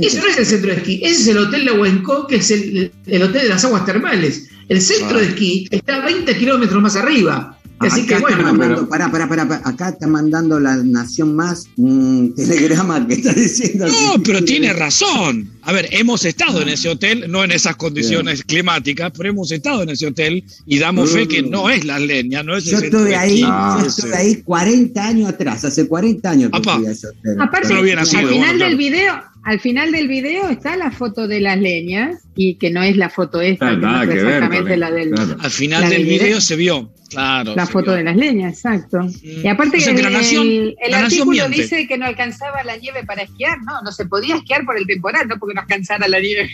ese 0.03 0.21
no 0.21 0.27
es 0.27 0.39
el 0.39 0.47
centro 0.47 0.71
de 0.71 0.77
esquí, 0.79 1.01
ese 1.03 1.23
es 1.23 1.29
el 1.29 1.39
hotel 1.39 1.65
de 1.65 1.73
Huenco, 1.73 2.27
que 2.27 2.37
es 2.37 2.51
el, 2.51 2.93
el 3.07 3.23
hotel 3.23 3.43
de 3.43 3.49
las 3.49 3.65
aguas 3.65 3.87
termales. 3.87 4.49
El 4.69 4.83
centro 4.83 5.19
de 5.19 5.29
esquí 5.29 5.67
está 5.71 5.97
a 5.97 6.05
20 6.05 6.37
kilómetros 6.37 6.83
más 6.83 6.97
arriba. 6.97 7.58
Así 7.81 8.07
que 8.07 8.19
bueno, 8.19 8.89
para, 8.89 9.11
para, 9.11 9.29
para, 9.29 9.43
acá 9.65 9.91
está 9.91 10.07
mandando 10.07 10.59
la 10.59 10.77
Nación 10.77 11.37
Más 11.37 11.67
un 11.77 12.35
telegrama 12.37 13.07
que 13.07 13.15
está 13.15 13.33
diciendo. 13.33 13.87
No, 13.87 14.23
pero 14.23 14.43
tiene 14.45 14.73
razón. 14.73 15.51
A 15.63 15.73
ver, 15.73 15.89
hemos 15.93 16.25
estado 16.25 16.63
en 16.63 16.71
ese 16.71 16.89
hotel, 16.89 17.27
no 17.29 17.45
en 17.45 17.53
esas 17.53 17.77
condiciones 17.77 18.43
climáticas, 18.43 19.13
pero 19.17 19.29
hemos 19.29 19.53
estado 19.53 19.83
en 19.83 19.91
ese 19.91 20.07
hotel 20.07 20.45
y 20.67 20.79
damos 20.79 21.13
fe 21.13 21.29
que 21.29 21.43
no 21.43 21.71
es 21.71 21.85
la 21.85 21.99
leña, 21.99 22.43
no 22.43 22.57
es 22.57 22.65
Yo 22.65 22.79
estoy 22.79 23.13
ahí, 23.15 23.41
yo 23.43 23.87
estoy 23.87 24.13
ahí 24.13 24.43
40 24.43 25.07
años 25.07 25.29
atrás, 25.29 25.65
hace 25.65 25.87
40 25.87 26.31
años 26.31 26.51
que 26.51 26.63
fui 26.63 26.87
a 26.87 26.91
ese 26.91 27.09
hotel. 27.09 27.37
Aparte, 27.41 27.75
al 27.75 28.07
final 28.07 28.59
del 28.59 28.77
video, 28.77 29.15
al 29.49 29.61
final 29.61 29.93
del 29.93 30.09
video 30.09 30.51
está 30.51 30.77
la 30.77 30.91
foto 30.91 31.27
de 31.27 31.41
las 31.41 31.59
leñas 31.59 32.23
y 32.37 32.57
que 32.57 32.71
no 32.71 32.83
es 32.83 32.99
la 32.99 33.09
foto 33.09 33.41
esta, 33.41 33.71
que 33.71 33.77
no 33.79 34.03
es 34.03 34.11
exactamente 34.11 34.77
la 34.77 34.91
del. 34.91 35.15
Al 35.41 35.51
final 35.51 35.89
del 35.89 36.05
video 36.05 36.39
se 36.39 36.55
vio 36.55 36.93
Claro. 37.09 37.55
La 37.57 37.67
foto 37.67 37.93
de 37.93 38.05
las 38.05 38.15
leñas, 38.15 38.53
exacto. 38.53 38.99
Mm. 39.03 39.45
Y 39.45 39.49
aparte 39.49 39.79
que 39.79 39.91
el, 39.91 40.95
artículo 40.95 41.49
dice 41.49 41.87
que 41.87 41.97
no 41.97 42.05
alcanzaba 42.05 42.63
la 42.63 42.77
nieve 42.77 43.05
para 43.05 43.23
esquiar, 43.23 43.63
no, 43.63 43.81
no 43.81 43.91
se 43.91 44.05
podía 44.05 44.37
esquiar 44.37 44.67
por 44.67 44.77
el 44.77 44.87
temporal, 44.87 45.27
no 45.27 45.39
porque 45.39 45.55
no 45.55 45.63
alcanzara 45.63 46.07
la 46.07 46.21
nieve. 46.21 46.51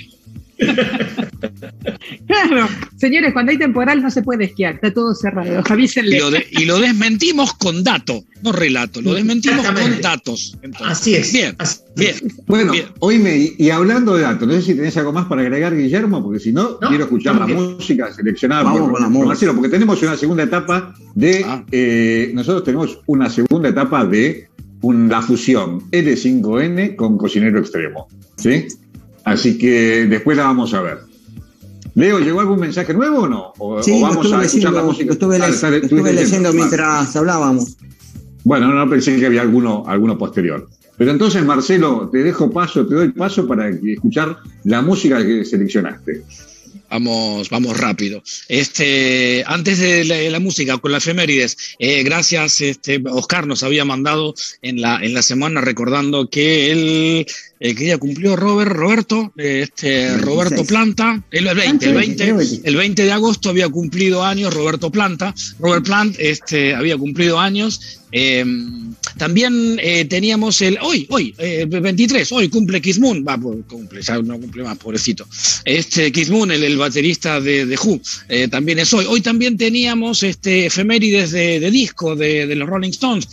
claro, 2.26 2.68
señores, 2.96 3.32
cuando 3.32 3.52
hay 3.52 3.58
temporal 3.58 4.02
no 4.02 4.10
se 4.10 4.22
puede 4.22 4.44
esquiar, 4.44 4.74
está 4.74 4.92
todo 4.92 5.14
cerrado. 5.14 5.62
Y 5.74 6.18
lo, 6.18 6.30
y 6.50 6.64
lo 6.64 6.78
desmentimos 6.78 7.54
con 7.54 7.84
datos, 7.84 8.24
no 8.42 8.52
relato, 8.52 9.00
lo 9.02 9.14
desmentimos 9.14 9.66
con 9.66 10.00
datos. 10.00 10.56
Así 10.84 11.14
es. 11.14 11.32
Bien, 11.32 11.56
bien. 11.96 12.14
Bueno, 12.46 12.72
hoy 13.00 13.18
me, 13.18 13.52
y 13.56 13.70
hablando 13.70 14.14
de 14.16 14.22
datos, 14.22 14.46
no 14.48 14.54
sé 14.54 14.62
si 14.62 14.74
tenés 14.74 14.96
algo 14.96 15.12
más 15.12 15.26
para 15.26 15.42
agregar, 15.42 15.76
Guillermo, 15.76 16.22
porque 16.22 16.40
si 16.40 16.52
no, 16.52 16.78
quiero 16.78 17.04
escuchar 17.04 17.36
la 17.36 17.46
música 17.46 18.12
seleccionada 18.12 18.70
por, 18.72 19.00
Marcelo, 19.26 19.54
porque 19.54 19.68
tenemos 19.68 20.02
una 20.02 20.16
segunda 20.16 20.44
etapa 20.44 20.94
de, 21.14 21.44
ah. 21.44 21.64
eh, 21.70 22.30
nosotros 22.34 22.64
tenemos 22.64 23.00
una 23.06 23.28
segunda 23.28 23.68
etapa 23.68 24.04
de 24.04 24.48
la 24.82 25.22
fusión 25.22 25.90
L5N 25.90 26.96
con 26.96 27.16
Cocinero 27.16 27.58
Extremo. 27.58 28.08
¿Sí? 28.36 28.66
Así 29.24 29.58
que 29.58 30.06
después 30.06 30.36
la 30.36 30.44
vamos 30.44 30.74
a 30.74 30.82
ver. 30.82 30.98
Leo, 31.94 32.18
¿llegó 32.18 32.40
algún 32.40 32.60
mensaje 32.60 32.92
nuevo 32.92 33.20
o 33.20 33.28
no? 33.28 33.52
¿O, 33.58 33.82
sí, 33.82 34.00
vamos 34.00 34.32
a 34.32 34.42
escuchar 34.44 34.72
la 34.72 34.82
música? 34.82 35.06
Lo 35.06 35.12
estuve, 35.12 35.38
estuve 35.38 36.12
leyendo 36.12 36.52
mientras 36.52 37.14
hablábamos. 37.14 37.76
Bueno, 38.42 38.72
no 38.72 38.90
pensé 38.90 39.16
que 39.18 39.26
había 39.26 39.42
alguno, 39.42 39.84
alguno 39.86 40.18
posterior. 40.18 40.68
Pero 40.96 41.10
entonces, 41.10 41.44
Marcelo, 41.44 42.08
te 42.12 42.18
dejo 42.18 42.50
paso, 42.50 42.86
te 42.86 42.94
doy 42.94 43.08
paso 43.10 43.46
para 43.46 43.68
escuchar 43.68 44.38
la 44.64 44.82
música 44.82 45.24
que 45.24 45.44
seleccionaste. 45.44 46.22
Vamos, 46.90 47.50
vamos 47.50 47.76
rápido. 47.76 48.22
Este, 48.48 49.42
antes 49.46 49.80
de 49.80 50.30
la, 50.30 50.38
música, 50.38 50.78
con 50.78 50.92
la 50.92 50.98
efemérides, 50.98 51.74
eh, 51.80 52.04
gracias, 52.04 52.60
este, 52.60 53.02
Oscar 53.10 53.48
nos 53.48 53.64
había 53.64 53.84
mandado 53.84 54.34
en 54.62 54.80
la, 54.80 55.02
en 55.02 55.14
la 55.14 55.22
semana 55.22 55.60
recordando 55.60 56.28
que 56.30 56.70
él, 56.70 57.26
eh, 57.60 57.74
que 57.74 57.86
ya 57.86 57.98
cumplió 57.98 58.36
Robert, 58.36 58.70
Roberto, 58.70 59.32
este, 59.36 60.16
Roberto 60.18 60.64
Planta, 60.64 61.22
el 61.30 61.44
20, 61.54 61.86
el 61.86 61.94
20, 61.94 62.34
el 62.64 62.76
20 62.76 63.04
de 63.04 63.12
agosto 63.12 63.50
había 63.50 63.68
cumplido 63.68 64.24
años 64.24 64.52
Roberto 64.52 64.90
Planta, 64.90 65.34
Robert 65.58 65.84
Plant, 65.84 66.16
este, 66.18 66.74
había 66.74 66.96
cumplido 66.96 67.38
años, 67.38 68.00
Em, 68.16 68.94
también 69.18 69.76
eh, 69.82 70.04
teníamos 70.04 70.62
el, 70.62 70.78
hoy, 70.80 71.04
hoy, 71.10 71.34
23, 71.36 72.30
eh, 72.30 72.34
hoy 72.36 72.48
cumple 72.48 72.80
Kizmoon, 72.80 73.24
va, 73.26 73.36
pues, 73.36 73.58
cumple, 73.66 74.02
ya 74.02 74.22
no 74.22 74.38
cumple 74.38 74.62
más, 74.62 74.78
pobrecito. 74.78 75.26
Este 75.64 76.12
Kizmoon, 76.12 76.52
el, 76.52 76.62
el 76.62 76.76
baterista 76.76 77.40
de, 77.40 77.66
de 77.66 77.76
Who, 77.76 78.00
eh, 78.28 78.46
también 78.46 78.78
es 78.78 78.94
hoy. 78.94 79.04
Hoy 79.08 79.20
también 79.20 79.56
teníamos 79.56 80.22
este 80.22 80.66
efemérides 80.66 81.32
de, 81.32 81.58
de 81.58 81.70
disco 81.72 82.14
de, 82.14 82.46
de, 82.46 82.54
los 82.54 82.68
Rolling 82.68 82.90
Stones. 82.90 83.26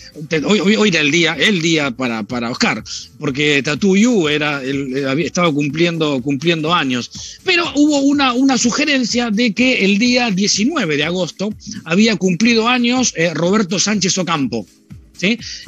Hoy, 0.48 0.62
hoy, 0.62 0.76
hoy, 0.78 0.90
era 0.90 1.02
el 1.02 1.12
día, 1.12 1.38
el 1.40 1.62
día 1.62 1.92
para, 1.92 2.24
para 2.24 2.50
Oscar, 2.50 2.84
porque 3.20 3.62
Tattoo 3.62 3.96
You 3.96 4.11
era, 4.30 4.64
el, 4.64 4.96
estaba 5.20 5.52
cumpliendo, 5.52 6.22
cumpliendo 6.22 6.74
años. 6.74 7.40
Pero 7.44 7.66
hubo 7.76 8.00
una, 8.02 8.34
una 8.34 8.58
sugerencia 8.58 9.32
de 9.32 9.54
que 9.54 9.86
el 9.86 9.98
día 9.98 10.32
19 10.32 10.98
de 10.98 11.04
agosto 11.04 11.54
había 11.86 12.16
cumplido 12.16 12.68
años 12.68 13.14
Roberto 13.34 13.80
Sánchez 13.80 14.18
Ocampo. 14.18 14.66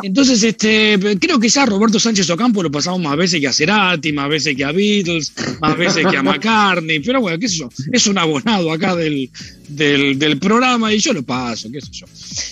Entonces, 0.01 0.43
este, 0.43 0.97
creo 1.19 1.39
que 1.39 1.49
ya 1.49 1.65
Roberto 1.65 1.99
Sánchez 1.99 2.29
Ocampo 2.29 2.63
lo 2.63 2.71
pasamos 2.71 3.01
más 3.01 3.17
veces 3.17 3.39
que 3.39 3.47
a 3.47 3.53
Cerati, 3.53 4.11
más 4.11 4.29
veces 4.29 4.55
que 4.55 4.63
a 4.63 4.71
Beatles, 4.71 5.33
más 5.61 5.77
veces 5.77 6.05
que 6.09 6.17
a 6.17 6.23
McCartney, 6.23 6.99
pero 6.99 7.21
bueno, 7.21 7.37
qué 7.37 7.47
sé 7.47 7.57
yo, 7.57 7.69
es 7.91 8.07
un 8.07 8.17
abonado 8.17 8.71
acá 8.71 8.95
del, 8.95 9.29
del, 9.67 10.37
programa 10.39 10.93
y 10.93 10.99
yo 10.99 11.13
lo 11.13 11.23
paso, 11.23 11.69
qué 11.71 11.81
sé 11.81 11.87
yo. 11.91 12.05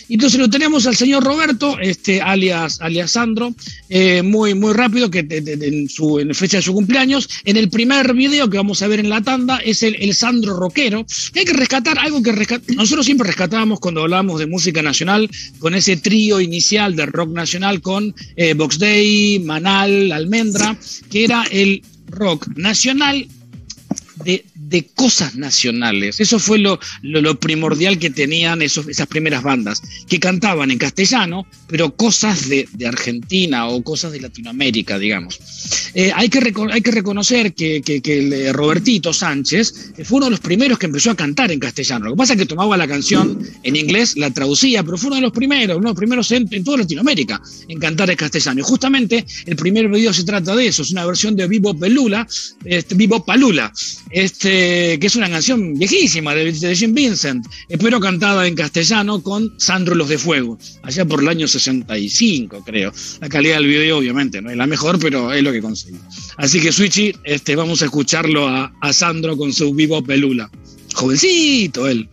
Entonces 0.10 0.40
lo 0.40 0.50
tenemos 0.50 0.86
al 0.88 0.96
señor 0.96 1.24
Roberto, 1.24 1.80
este, 1.80 2.22
alias, 2.22 2.80
alias 2.82 3.12
Sandro, 3.12 3.54
eh, 3.90 4.22
muy, 4.22 4.54
muy 4.54 4.74
rápido, 4.74 5.10
que 5.10 5.26
en, 5.30 5.90
su, 5.90 6.26
fecha 6.34 6.58
de 6.58 6.64
su 6.64 6.74
cumpleaños, 6.74 7.30
en 7.46 7.58
el 7.58 7.70
primer 7.70 8.14
video 8.14 8.50
que 8.50 8.58
vamos 8.58 8.82
a 8.82 8.88
ver 8.88 9.00
en 9.00 9.10
la 9.10 9.22
tanda 9.22 9.58
es 9.58 9.84
el, 9.84 9.96
el 9.96 10.14
Sandro 10.14 10.56
Rockero, 10.58 11.06
hay 11.36 11.46
que 11.46 11.54
rescatar 11.54 11.98
algo 12.00 12.22
que 12.22 12.32
nosotros 12.76 13.06
siempre 13.06 13.28
rescatábamos 13.28 13.80
cuando 13.80 14.02
hablábamos 14.02 14.40
de 14.40 14.48
música 14.48 14.82
nacional, 14.82 15.30
con 15.60 15.76
ese 15.76 15.98
trío 15.98 16.40
inicial 16.40 16.96
de 16.96 17.06
rock 17.06 17.32
nacional 17.32 17.82
con 17.82 18.14
eh, 18.36 18.54
Box 18.54 18.80
Day, 18.80 19.40
Manal, 19.40 20.12
Almendra, 20.12 20.78
que 21.10 21.24
era 21.24 21.44
el 21.52 21.82
rock 22.08 22.48
nacional 22.56 23.28
de 24.24 24.46
de 24.72 24.86
cosas 24.86 25.36
nacionales. 25.36 26.20
Eso 26.22 26.40
fue 26.40 26.58
lo, 26.58 26.80
lo, 27.02 27.40
primordial 27.40 28.00
que 28.00 28.10
tenían 28.10 28.62
esos, 28.62 28.88
esas 28.88 29.06
primeras 29.06 29.44
bandas, 29.44 29.82
que 30.08 30.18
cantaban 30.18 30.72
en 30.72 30.78
castellano, 30.78 31.46
pero 31.68 31.94
cosas 31.96 32.48
de, 32.48 32.68
de 32.72 32.88
Argentina 32.88 33.68
o 33.68 33.84
cosas 33.84 34.14
de 34.14 34.22
Latinoamérica, 34.22 34.98
digamos. 34.98 35.40
Eh, 35.94 36.12
hay, 36.16 36.30
que 36.30 36.54
hay 36.72 36.82
que 36.82 36.92
reconocer 36.92 37.54
que, 37.54 37.82
que, 37.82 38.02
que, 38.02 38.48
eh, 38.48 38.54
Robertito 38.54 39.12
Sánchez 39.12 39.92
fue 40.06 40.18
uno 40.18 40.28
de 40.28 40.32
los 40.32 40.40
primeros 40.40 40.80
que 40.80 40.86
empezó 40.86 41.12
a 41.12 41.16
cantar 41.16 41.52
en 41.52 41.60
castellano. 41.60 42.06
Lo 42.06 42.12
que 42.12 42.18
pasa 42.18 42.34
es 42.34 42.40
que 42.40 42.46
tomaba 42.46 42.78
la 42.78 42.88
canción 42.88 43.40
en 43.64 43.76
inglés, 43.76 44.16
la 44.16 44.32
traducía, 44.32 44.84
pero 44.84 44.98
fue 44.98 45.08
uno 45.08 45.18
de 45.18 45.24
los 45.24 45.34
primeros, 45.34 45.76
uno 45.76 45.88
de 45.88 45.92
los 45.92 45.98
primeros 45.98 46.32
en, 46.32 46.48
toda 46.64 46.78
Latinoamérica 46.78 47.42
en 47.68 47.78
cantar 47.78 48.10
en 48.10 48.16
castellano. 48.16 48.62
Y 48.62 48.64
justamente 48.64 49.26
el 49.46 49.58
primer 49.58 49.90
video 49.90 50.14
se 50.14 50.24
trata 50.24 50.56
de 50.56 50.68
eso, 50.68 50.82
es 50.82 50.92
una 50.92 51.06
versión 51.06 51.36
de 51.36 51.46
Vivo 51.48 51.78
Pelula, 51.78 52.26
este, 52.64 52.96
Vivo 52.96 53.26
Palula. 53.26 53.74
Este, 54.10 54.61
que 55.00 55.08
es 55.08 55.16
una 55.16 55.30
canción 55.30 55.74
viejísima 55.78 56.34
de, 56.36 56.76
Jim 56.76 56.94
Vincent, 56.94 57.46
pero 57.80 58.00
cantada 58.00 58.48
en 58.48 58.56
castellano 58.56 59.22
con 59.22 59.54
Sandro 59.58 59.96
Los 59.96 60.10
de 60.10 60.18
Fuego, 60.18 60.58
allá 60.84 61.06
por 61.06 61.22
el 61.22 61.30
año 61.30 61.48
65, 61.48 62.64
creo. 62.66 62.92
La 63.20 63.30
calidad 63.30 63.56
del 63.56 63.68
video, 63.68 63.98
obviamente, 63.98 64.42
no 64.42 64.50
es 64.50 64.58
la 64.58 64.68
mejor, 64.68 65.00
pero 65.00 65.32
es 65.34 65.44
lo 65.44 65.52
que 65.52 65.62
conseguí. 65.62 65.98
Así 66.38 66.60
que, 66.60 66.72
Switchy, 66.72 67.16
este, 67.24 67.56
vamos 67.56 67.82
a 67.82 67.86
escucharlo 67.86 68.48
a, 68.48 68.74
a 68.82 68.94
Sandro 68.94 69.38
con 69.38 69.54
su 69.54 69.74
vivo 69.74 70.04
pelula. 70.04 70.50
Jovencito 70.94 71.88
él. 71.88 72.10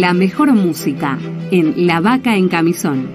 La 0.00 0.12
mejor 0.12 0.52
música 0.52 1.18
en 1.50 1.86
La 1.86 2.00
Vaca 2.00 2.36
en 2.36 2.48
Camisón. 2.48 3.08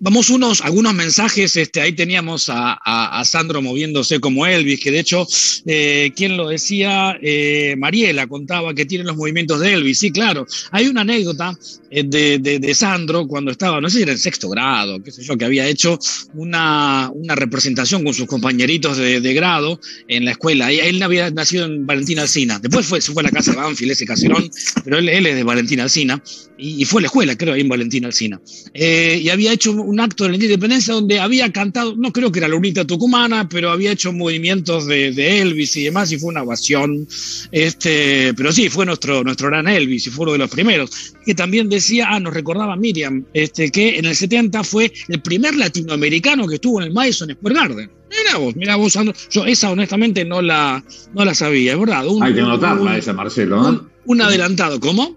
Vamos 0.00 0.30
unos, 0.30 0.60
algunos 0.60 0.94
mensajes, 0.94 1.56
este, 1.56 1.80
ahí 1.80 1.92
teníamos 1.92 2.48
a, 2.48 2.78
Sandro 3.24 3.62
moviéndose 3.62 4.20
como 4.20 4.46
Elvis, 4.46 4.80
que 4.80 4.90
de 4.90 5.00
hecho, 5.00 5.26
eh, 5.66 6.12
¿quién 6.14 6.36
lo 6.36 6.48
decía? 6.48 7.18
Eh, 7.22 7.76
Mariela 7.78 8.26
contaba 8.26 8.74
que 8.74 8.86
tiene 8.86 9.04
los 9.04 9.16
movimientos 9.16 9.60
de 9.60 9.74
Elvis, 9.74 9.98
sí, 9.98 10.10
claro. 10.10 10.46
Hay 10.70 10.86
una 10.86 11.02
anécdota 11.02 11.56
eh, 11.90 12.04
de, 12.04 12.74
Sandro 12.74 13.26
cuando 13.26 13.50
estaba, 13.50 13.80
no 13.80 13.88
sé 13.88 13.98
si 13.98 14.02
era 14.02 14.12
en 14.12 14.18
sexto 14.18 14.48
grado, 14.48 15.02
qué 15.02 15.10
sé 15.10 15.22
yo, 15.22 15.36
que 15.36 15.44
había 15.44 15.66
hecho 15.66 15.98
una, 16.34 17.10
representación 17.28 18.04
con 18.04 18.14
sus 18.14 18.26
compañeritos 18.26 18.96
de, 18.96 19.34
grado 19.34 19.80
en 20.06 20.24
la 20.24 20.32
escuela. 20.32 20.72
Él 20.72 21.02
había 21.02 21.30
nacido 21.30 21.66
en 21.66 21.86
Valentina 21.86 22.22
Alcina, 22.22 22.58
después 22.58 22.86
fue, 22.86 23.00
se 23.00 23.12
fue 23.12 23.22
a 23.22 23.24
la 23.24 23.30
casa 23.30 23.52
de 23.52 23.58
Banfield, 23.58 23.92
ese 23.92 24.06
caserón, 24.06 24.50
pero 24.84 24.98
él, 24.98 25.08
es 25.08 25.34
de 25.34 25.42
Valentina 25.42 25.84
Alcina, 25.84 26.22
y, 26.56 26.84
fue 26.84 27.00
a 27.00 27.02
la 27.02 27.06
escuela, 27.06 27.36
creo, 27.36 27.54
ahí 27.54 27.60
en 27.60 27.68
Valentina 27.68 28.08
Alcina. 28.08 28.40
y 28.74 29.28
había 29.28 29.52
hecho 29.52 29.72
un 29.72 30.00
acto 30.00 30.24
de 30.24 30.30
la 30.30 30.36
independencia 30.36 30.94
donde 30.94 31.20
había 31.20 31.52
cantado, 31.52 31.94
no 31.96 32.12
creo 32.12 32.32
que 32.32 32.38
era 32.40 32.48
la 32.48 32.56
unita 32.56 32.84
tucumana, 33.08 33.48
pero 33.48 33.70
había 33.70 33.92
hecho 33.92 34.12
movimientos 34.12 34.86
de, 34.86 35.40
Elvis 35.40 35.76
y 35.76 35.84
demás, 35.84 36.12
y 36.12 36.18
fue 36.18 36.30
una 36.30 36.42
ovación. 36.42 37.06
Este, 37.50 38.34
pero 38.34 38.52
sí, 38.52 38.68
fue 38.68 38.84
nuestro, 38.86 39.24
nuestro 39.24 39.48
gran 39.48 39.66
Elvis 39.66 40.06
y 40.06 40.10
fue 40.10 40.24
uno 40.24 40.32
de 40.32 40.38
los 40.38 40.50
primeros. 40.50 41.14
Que 41.24 41.34
también 41.34 41.68
decía, 41.68 42.08
ah, 42.10 42.20
nos 42.20 42.34
recordaba 42.34 42.76
Miriam, 42.76 43.24
este, 43.32 43.70
que 43.70 43.98
en 43.98 44.04
el 44.04 44.14
70 44.14 44.62
fue 44.64 44.92
el 45.08 45.22
primer 45.22 45.56
latinoamericano 45.56 46.46
que 46.46 46.56
estuvo 46.56 46.80
en 46.80 46.88
el 46.88 46.92
Madison 46.92 47.30
Square 47.30 47.54
Garden. 47.54 47.90
Mira 48.10 48.38
vos, 48.38 48.56
mira 48.56 48.76
vos, 48.76 48.98
Yo 49.30 49.44
esa 49.44 49.70
honestamente 49.70 50.24
no 50.24 50.40
la, 50.40 50.82
no 51.14 51.24
la 51.24 51.34
sabía, 51.34 51.72
es 51.72 51.78
verdad. 51.78 52.04
Hay 52.22 52.34
que 52.34 52.40
anotarla 52.40 52.96
esa, 52.96 53.12
Marcelo. 53.12 53.66
Un, 53.66 53.88
un 54.06 54.22
adelantado, 54.22 54.80
¿cómo? 54.80 55.16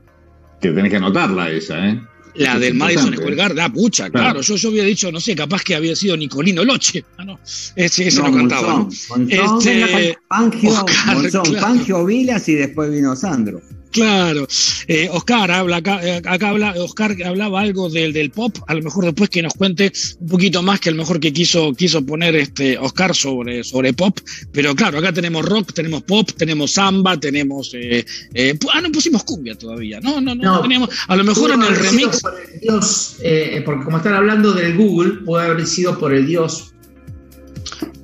Que 0.62 0.70
tenés 0.70 0.92
que 0.92 0.98
anotarla 0.98 1.50
esa, 1.50 1.88
¿eh? 1.88 2.02
La 2.36 2.58
del 2.58 2.74
Madison 2.76 3.14
Square 3.14 3.36
Garden, 3.36 3.60
ah, 3.60 3.72
pucha, 3.72 4.10
claro. 4.10 4.42
Yo, 4.42 4.56
yo 4.56 4.70
había 4.70 4.84
dicho, 4.84 5.12
no 5.12 5.20
sé, 5.20 5.36
capaz 5.36 5.64
que 5.64 5.76
había 5.76 5.96
sido 5.96 6.16
Nicolino 6.18 6.64
Loche. 6.64 7.04
Ah, 7.18 7.26
no, 7.26 7.40
ese, 7.76 8.08
ese 8.08 8.22
no, 8.22 8.34
cantaba. 8.34 8.88
este, 9.28 10.18
Pangio, 10.28 12.06
Vilas 12.06 12.50
y 12.50 12.56
después 12.56 12.90
vino 12.90 13.16
Sandro. 13.16 13.62
Claro. 13.92 14.48
Eh, 14.88 15.10
Oscar 15.12 15.52
habla 15.52 15.78
acá, 15.78 16.00
eh, 16.02 16.22
acá 16.26 16.50
habla, 16.50 16.74
Oscar 16.78 17.16
hablaba 17.26 17.62
algo 17.62 17.90
del, 17.90 18.14
del 18.14 18.32
pop, 18.32 18.58
a 18.68 18.74
lo 18.74 18.82
mejor 18.82 19.06
después 19.06 19.30
que 19.30 19.42
nos 19.42 19.54
cuente 19.54 19.92
un 20.20 20.28
poquito 20.28 20.64
más 20.64 20.80
que 20.80 20.90
a 20.90 20.92
lo 20.94 20.98
mejor 20.98 21.20
que 21.20 21.34
quiso, 21.34 21.74
quiso 21.74 22.06
poner 22.06 22.36
este 22.36 22.78
Oscar 22.78 23.14
sobre, 23.14 23.64
sobre 23.64 23.94
pop, 23.94 24.18
pero 24.52 24.74
claro, 24.76 25.00
acá 25.00 25.12
tenemos 25.12 25.46
rock, 25.46 25.74
tenemos 25.74 26.04
pop, 26.04 26.30
tenemos 26.38 26.72
samba, 26.72 27.20
tenemos 27.20 27.74
eh, 27.74 28.06
eh 28.34 28.58
ah, 28.74 28.82
no 28.82 28.92
pusimos 28.92 29.24
cumbia 29.24 29.56
todavía, 29.56 30.00
no, 30.00 30.22
no, 30.22 30.36
no, 30.36 30.62
tenemos, 30.62 30.90
a 31.08 31.16
lo 31.16 31.24
mejor 31.26 31.52
en 31.52 31.62
el 31.64 31.76
remix. 31.76 32.22
el 32.54 32.60
dios, 32.62 33.18
porque 33.66 33.84
como 33.84 33.98
están 33.98 34.14
hablando 34.14 34.54
del 34.54 34.78
Google, 34.78 35.24
puede 35.26 35.46
haber 35.48 35.68
sido 35.68 36.00
por 36.00 36.14
el 36.14 36.26
dios. 36.28 36.74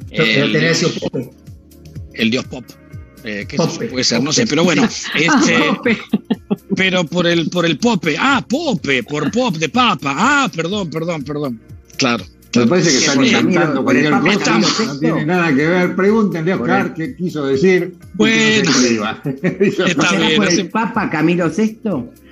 El, 0.10 0.56
el 2.14 2.32
dios 2.32 2.46
pop. 2.46 2.66
Eh, 3.28 3.46
que 3.46 3.58
puede 3.58 4.04
ser, 4.06 4.24
no 4.24 4.32
sé, 4.32 4.48
pero 4.48 4.64
bueno, 4.64 4.84
este, 5.16 5.58
pero 6.76 7.04
por 7.04 7.28
el, 7.28 7.50
por 7.50 7.66
el 7.66 7.78
pope, 7.78 8.16
ah, 8.18 8.46
pope, 8.48 9.04
por 9.04 9.30
pop 9.32 9.56
de 9.58 9.68
papa, 9.68 10.16
ah, 10.18 10.50
perdón, 10.56 10.90
perdón, 10.90 11.24
perdón, 11.24 11.60
claro. 11.98 12.24
Me 12.56 12.66
parece 12.66 12.90
que 12.90 12.98
están 12.98 13.24
inventando 13.24 13.84
cualquier 13.84 14.12
cosa, 14.12 14.60
no 14.86 15.00
tiene 15.00 15.26
nada 15.26 15.54
que 15.54 15.68
ver. 15.68 15.96
Pregúntenle 15.96 16.54
a 16.54 16.56
Oscar 16.56 16.94
qué 16.94 17.16
quiso 17.16 17.46
decir. 17.46 17.96
Bueno, 18.14 18.72
está 19.26 20.16
bien, 20.16 20.38
por 20.38 20.50
el 20.50 20.70
Papa 20.70 21.10
Camilo 21.10 21.52
VI? 21.56 21.80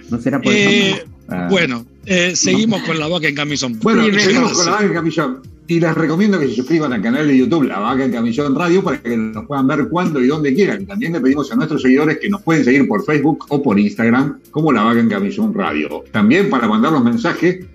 ¿No 0.09 0.21
será 0.21 0.41
por 0.41 0.51
eh, 0.55 1.03
Bueno, 1.49 1.85
eh, 2.05 2.35
seguimos 2.35 2.81
con 2.83 2.97
la 2.97 3.07
vaca 3.07 3.27
en 3.27 3.35
camisón. 3.35 3.77
Bueno, 3.81 4.03
seguimos 4.17 4.53
con 4.53 4.65
la 4.65 4.71
vaca 4.71 4.85
en 4.85 4.93
camisón. 4.93 5.41
Y 5.67 5.79
les 5.79 5.95
recomiendo 5.95 6.39
que 6.39 6.47
se 6.47 6.55
suscriban 6.55 6.93
al 6.93 7.01
canal 7.01 7.27
de 7.27 7.37
YouTube 7.37 7.63
La 7.63 7.79
Vaca 7.79 8.05
en 8.05 8.11
Camisón 8.11 8.55
Radio 8.55 8.83
para 8.83 9.01
que 9.01 9.17
nos 9.17 9.45
puedan 9.45 9.65
ver 9.65 9.87
cuando 9.89 10.21
y 10.21 10.27
donde 10.27 10.53
quieran. 10.53 10.85
También 10.85 11.13
le 11.13 11.19
pedimos 11.19 11.51
a 11.51 11.55
nuestros 11.55 11.81
seguidores 11.81 12.19
que 12.19 12.29
nos 12.29 12.43
pueden 12.43 12.63
seguir 12.63 12.87
por 12.87 13.03
Facebook 13.03 13.45
o 13.49 13.63
por 13.63 13.79
Instagram 13.79 14.39
como 14.51 14.71
La 14.71 14.83
Vaca 14.83 14.99
en 14.99 15.09
Camisón 15.09 15.53
Radio. 15.53 16.03
También 16.11 16.51
para 16.51 16.67
mandar 16.67 16.91
los 16.91 17.03
mensajes 17.03 17.65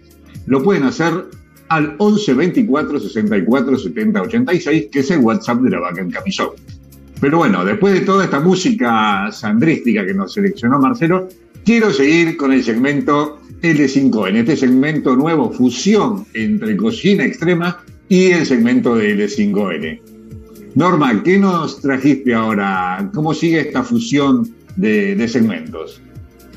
lo 0.47 0.63
pueden 0.63 0.85
hacer 0.85 1.27
al 1.69 1.95
11 1.99 2.35
24 2.35 3.01
64 3.01 3.79
70 3.79 4.23
86, 4.23 4.89
que 4.91 5.01
es 5.01 5.11
el 5.11 5.19
WhatsApp 5.19 5.61
de 5.61 5.71
La 5.71 5.81
Vaca 5.81 6.01
en 6.01 6.11
Camisón. 6.11 6.51
Pero 7.21 7.39
bueno, 7.39 7.65
después 7.65 7.95
de 7.95 8.01
toda 8.01 8.25
esta 8.25 8.41
música 8.41 9.31
sandrística 9.33 10.07
que 10.07 10.15
nos 10.15 10.33
seleccionó 10.33 10.79
Marcelo, 10.79 11.29
quiero 11.71 11.93
seguir 11.93 12.37
con 12.37 12.53
el 12.53 12.65
segmento 12.65 13.41
L5N, 13.63 14.39
este 14.39 14.57
segmento 14.57 15.15
nuevo, 15.15 15.53
fusión 15.53 16.27
entre 16.35 16.77
cocina 16.77 17.25
extrema 17.25 17.85
y 18.09 18.33
el 18.33 18.45
segmento 18.45 18.97
de 18.97 19.15
L5N. 19.17 20.01
Norma, 20.75 21.23
¿qué 21.23 21.39
nos 21.39 21.81
trajiste 21.81 22.35
ahora? 22.35 23.09
¿Cómo 23.15 23.33
sigue 23.35 23.61
esta 23.61 23.85
fusión 23.85 24.53
de, 24.75 25.29
segmentos? 25.29 26.03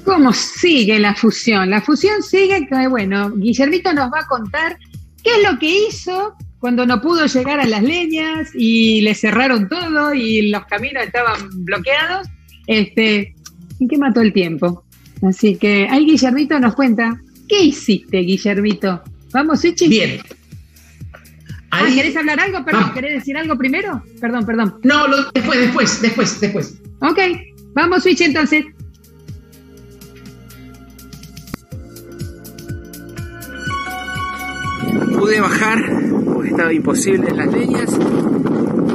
¿Cómo 0.03 0.34
sigue 0.34 0.97
la 0.97 1.14
fusión? 1.14 1.70
La 1.70 1.80
fusión 1.80 2.24
sigue 2.24 2.68
bueno, 2.89 3.30
Guillermito 3.36 3.93
nos 3.93 4.11
va 4.11 4.22
a 4.22 4.26
contar 4.26 4.80
qué 5.24 5.30
es 5.30 5.47
lo 5.47 5.59
que 5.59 5.89
hizo 5.89 6.34
cuando 6.57 6.88
no 6.88 6.99
pudo 7.01 7.28
llegar 7.28 7.59
a 7.59 7.68
las 7.68 7.84
leñas 7.84 8.49
y 8.55 9.01
le 9.01 9.14
cerraron 9.14 9.70
todo 9.70 10.11
y 10.11 10.49
los 10.49 10.66
caminos 10.66 11.03
estaban 11.03 11.38
bloqueados. 11.66 12.28
Este, 12.66 13.36
¿En 13.80 13.88
qué 13.88 13.97
mató 13.99 14.20
el 14.22 14.34
tiempo? 14.34 14.84
Así 15.28 15.56
que 15.56 15.88
ahí 15.90 16.06
Guillermito 16.06 16.60
nos 16.60 16.76
cuenta, 16.76 17.22
¿qué 17.48 17.64
hiciste, 17.64 18.18
Guillermito? 18.20 19.02
Vamos, 19.32 19.62
Switchy. 19.62 19.88
Bien. 19.88 20.20
Ah, 21.72 21.88
¿Querés 21.94 22.16
hablar 22.16 22.40
algo? 22.40 22.64
Perdón, 22.64 22.92
¿querés 22.94 23.14
decir 23.16 23.36
algo 23.36 23.58
primero? 23.58 24.04
Perdón, 24.22 24.46
perdón. 24.46 24.80
No, 24.84 25.06
después, 25.34 25.60
después, 25.60 26.02
después, 26.02 26.40
después. 26.40 26.78
Ok, 27.00 27.20
vamos, 27.74 28.04
Switch 28.04 28.22
entonces. 28.22 28.66
Pude 35.18 35.42
bajar 35.42 35.80
porque 36.32 36.50
estaba 36.50 36.74
imposible 36.74 37.30
en 37.30 37.38
las 37.38 37.52
leñas 37.52 37.90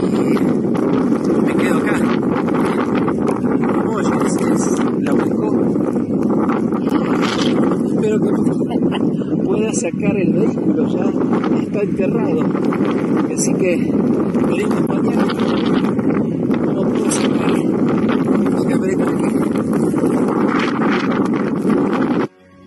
y 0.03 0.17
me 1.47 1.55
quedo 1.57 1.79
acá. 1.79 2.01
Oye, 3.89 4.11
es 4.27 4.79
la 5.01 5.13
espero 7.87 8.21
que 8.21 8.31
pueda 9.45 9.73
sacar 9.73 10.17
el 10.17 10.33
vehículo, 10.33 10.87
ya 10.89 11.05
está 11.61 11.81
enterrado. 11.81 12.41
Así 13.35 13.55
que 13.55 13.77
venimos 14.47 14.89
mañana. 14.89 15.25
No 16.75 16.83
puedo 16.83 17.11
sacar. 17.11 17.49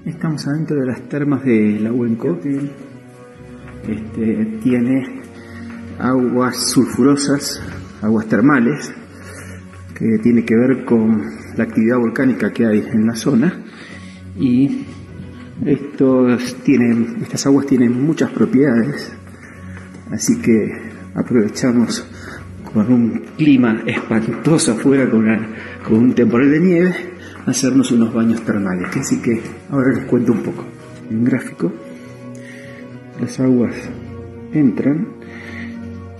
Estamos 0.05 0.47
adentro 0.47 0.79
de 0.79 0.85
las 0.85 1.01
termas 1.09 1.43
de 1.43 1.79
la 1.79 1.91
Huenco. 1.91 2.37
Este, 3.87 4.45
tiene 4.61 5.21
aguas 5.99 6.71
sulfurosas, 6.71 7.61
aguas 8.01 8.27
termales, 8.27 8.93
que 9.97 10.19
tiene 10.21 10.45
que 10.45 10.55
ver 10.55 10.85
con 10.85 11.21
la 11.57 11.63
actividad 11.63 11.97
volcánica 11.97 12.51
que 12.51 12.65
hay 12.65 12.79
en 12.91 13.07
la 13.07 13.15
zona 13.15 13.63
y 14.41 14.85
estos 15.63 16.55
tienen, 16.63 17.17
estas 17.21 17.45
aguas 17.45 17.67
tienen 17.67 18.03
muchas 18.03 18.31
propiedades, 18.31 19.13
así 20.09 20.41
que 20.41 20.71
aprovechamos 21.13 22.03
con 22.73 22.91
un 22.91 23.21
clima 23.37 23.83
espantoso 23.85 24.71
afuera, 24.71 25.07
con, 25.09 25.25
con 25.83 25.97
un 25.97 26.13
temporal 26.13 26.49
de 26.49 26.59
nieve, 26.59 26.95
hacernos 27.45 27.91
unos 27.91 28.11
baños 28.13 28.41
termales. 28.41 28.95
Así 28.97 29.21
que 29.21 29.41
ahora 29.69 29.93
les 29.93 30.05
cuento 30.05 30.31
un 30.31 30.41
poco. 30.41 30.65
en 31.09 31.23
gráfico, 31.23 31.71
las 33.19 33.39
aguas 33.39 33.75
entran, 34.53 35.07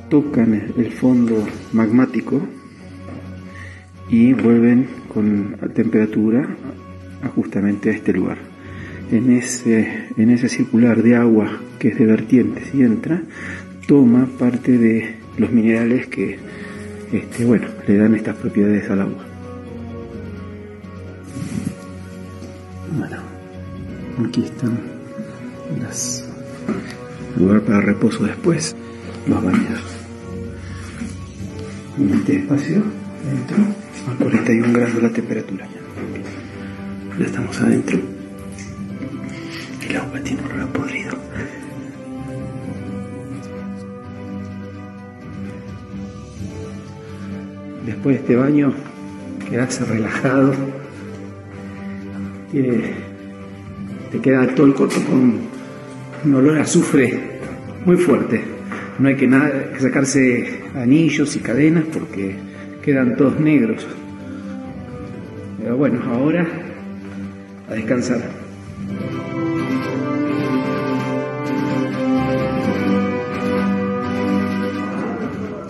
tocan 0.09 0.73
el 0.77 0.91
fondo 0.91 1.43
magmático 1.73 2.39
y 4.09 4.33
vuelven 4.33 4.87
con 5.11 5.57
temperatura 5.73 6.47
justamente 7.29 7.89
a 7.89 7.93
este 7.93 8.13
lugar. 8.13 8.37
En 9.11 9.31
ese, 9.31 10.07
en 10.17 10.29
ese 10.29 10.49
circular 10.49 11.03
de 11.03 11.15
agua 11.15 11.61
que 11.79 11.89
es 11.89 11.97
de 11.97 12.05
vertientes 12.05 12.73
y 12.73 12.83
entra, 12.83 13.21
toma 13.87 14.27
parte 14.39 14.77
de 14.77 15.15
los 15.37 15.51
minerales 15.51 16.07
que 16.07 16.39
este, 17.11 17.43
bueno, 17.43 17.67
le 17.87 17.97
dan 17.97 18.15
estas 18.15 18.35
propiedades 18.37 18.89
al 18.89 19.01
agua. 19.01 19.25
Bueno, 22.97 23.17
aquí 24.27 24.43
están 24.43 24.79
las 25.81 26.31
lugar 27.37 27.61
para 27.61 27.81
reposo 27.81 28.23
después, 28.23 28.75
los 29.27 29.43
baños. 29.43 29.81
En 31.97 32.13
este 32.13 32.37
espacio, 32.37 32.83
dentro, 33.25 33.57
a 34.09 34.17
41 34.17 34.73
grados 34.73 35.03
la 35.03 35.09
temperatura. 35.09 35.67
Ya 37.19 37.25
estamos 37.25 37.59
adentro. 37.61 37.99
El 39.87 39.97
agua 39.97 40.19
tiene 40.21 40.41
un 40.43 40.51
olor 40.51 40.69
podrido. 40.69 41.17
Después 47.85 48.15
de 48.15 48.21
este 48.21 48.35
baño, 48.35 48.73
quedarse 49.49 49.83
relajado. 49.85 50.53
te 54.11 54.19
queda 54.21 54.55
todo 54.55 54.67
el 54.67 54.73
corto 54.73 54.95
con 55.03 55.39
un 56.23 56.35
olor 56.35 56.59
a 56.59 56.61
azufre 56.61 57.39
muy 57.85 57.97
fuerte. 57.97 58.41
No 58.99 59.09
hay 59.09 59.15
que, 59.15 59.27
nada, 59.27 59.71
que 59.73 59.79
sacarse 59.79 60.61
anillos 60.75 61.35
y 61.35 61.39
cadenas 61.39 61.83
porque 61.91 62.35
quedan 62.81 63.17
todos 63.17 63.39
negros. 63.39 63.85
Pero 65.59 65.77
bueno, 65.77 66.01
ahora 66.09 66.70
a 67.71 67.75
descansar. 67.75 68.21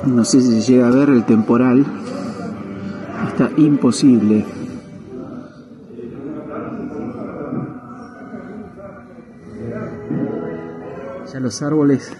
No 0.06 0.26
sé 0.26 0.41
si 0.41 0.62
se 0.62 0.72
llega 0.72 0.88
a 0.88 0.91
ver 0.91 1.10
el 1.10 1.26
temporal. 1.26 1.86
Está 3.28 3.52
imposible. 3.56 4.45
Ya 11.32 11.39
los 11.39 11.62
árboles 11.62 12.12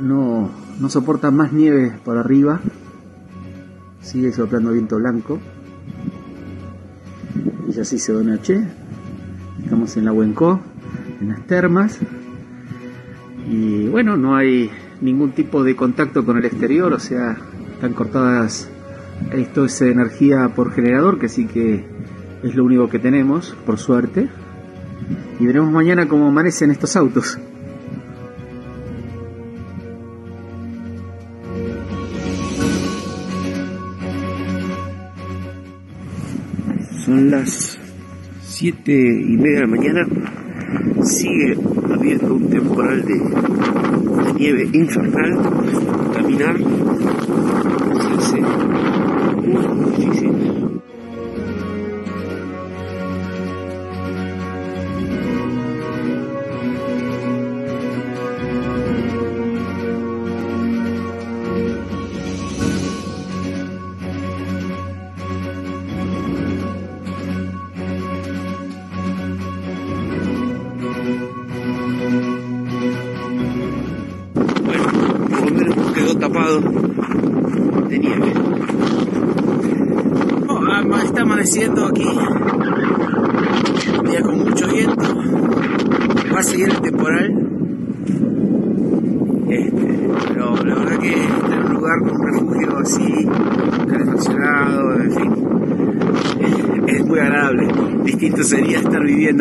no, 0.00 0.50
no 0.80 0.88
soportan 0.88 1.36
más 1.36 1.52
nieve 1.52 1.98
por 2.04 2.18
arriba. 2.18 2.60
Sigue 4.02 4.32
soplando 4.32 4.72
viento 4.72 4.96
blanco. 4.96 5.38
Y 7.80 7.82
así 7.82 7.98
se 7.98 8.12
da 8.12 8.22
noche. 8.22 8.62
Estamos 9.64 9.96
en 9.96 10.04
la 10.04 10.12
Huenco, 10.12 10.60
en 11.18 11.30
las 11.30 11.46
termas. 11.46 11.98
Y 13.48 13.88
bueno, 13.88 14.18
no 14.18 14.36
hay 14.36 14.70
ningún 15.00 15.32
tipo 15.32 15.64
de 15.64 15.74
contacto 15.74 16.26
con 16.26 16.36
el 16.36 16.44
exterior, 16.44 16.92
o 16.92 16.98
sea, 16.98 17.38
están 17.72 17.94
cortadas, 17.94 18.68
esto 19.32 19.64
es 19.64 19.80
energía 19.80 20.50
por 20.54 20.72
generador, 20.72 21.18
que 21.18 21.30
sí 21.30 21.46
que 21.46 21.86
es 22.42 22.54
lo 22.54 22.66
único 22.66 22.90
que 22.90 22.98
tenemos, 22.98 23.56
por 23.64 23.78
suerte. 23.78 24.28
Y 25.38 25.46
veremos 25.46 25.72
mañana 25.72 26.06
cómo 26.06 26.28
amanecen 26.28 26.70
estos 26.70 26.96
autos. 26.96 27.38
Son 37.10 37.28
las 37.28 37.76
siete 38.40 38.92
y 38.92 39.36
media 39.36 39.56
de 39.56 39.60
la 39.62 39.66
mañana. 39.66 40.06
Sigue 41.02 41.56
habiendo 41.92 42.34
un 42.34 42.48
temporal 42.48 43.04
de, 43.04 43.20
nieve 44.38 44.68
infernal. 44.72 45.36
Caminar 46.14 46.56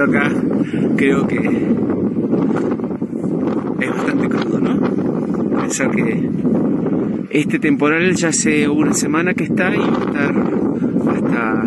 acá, 0.04 0.32
creo 0.96 1.28
que 1.28 1.38
es 3.80 3.90
bastante 3.90 4.30
crudo, 4.30 4.60
¿no? 4.60 5.60
Pensar 5.62 5.92
que 5.92 6.30
este 7.32 7.60
temporal 7.60 8.16
ya 8.16 8.30
hace 8.30 8.68
una 8.68 8.94
semana 8.94 9.34
que 9.34 9.44
está 9.44 9.74
y 9.76 9.80
va 9.80 9.86
a 9.86 10.06
estar 10.06 10.36
hasta 11.16 11.64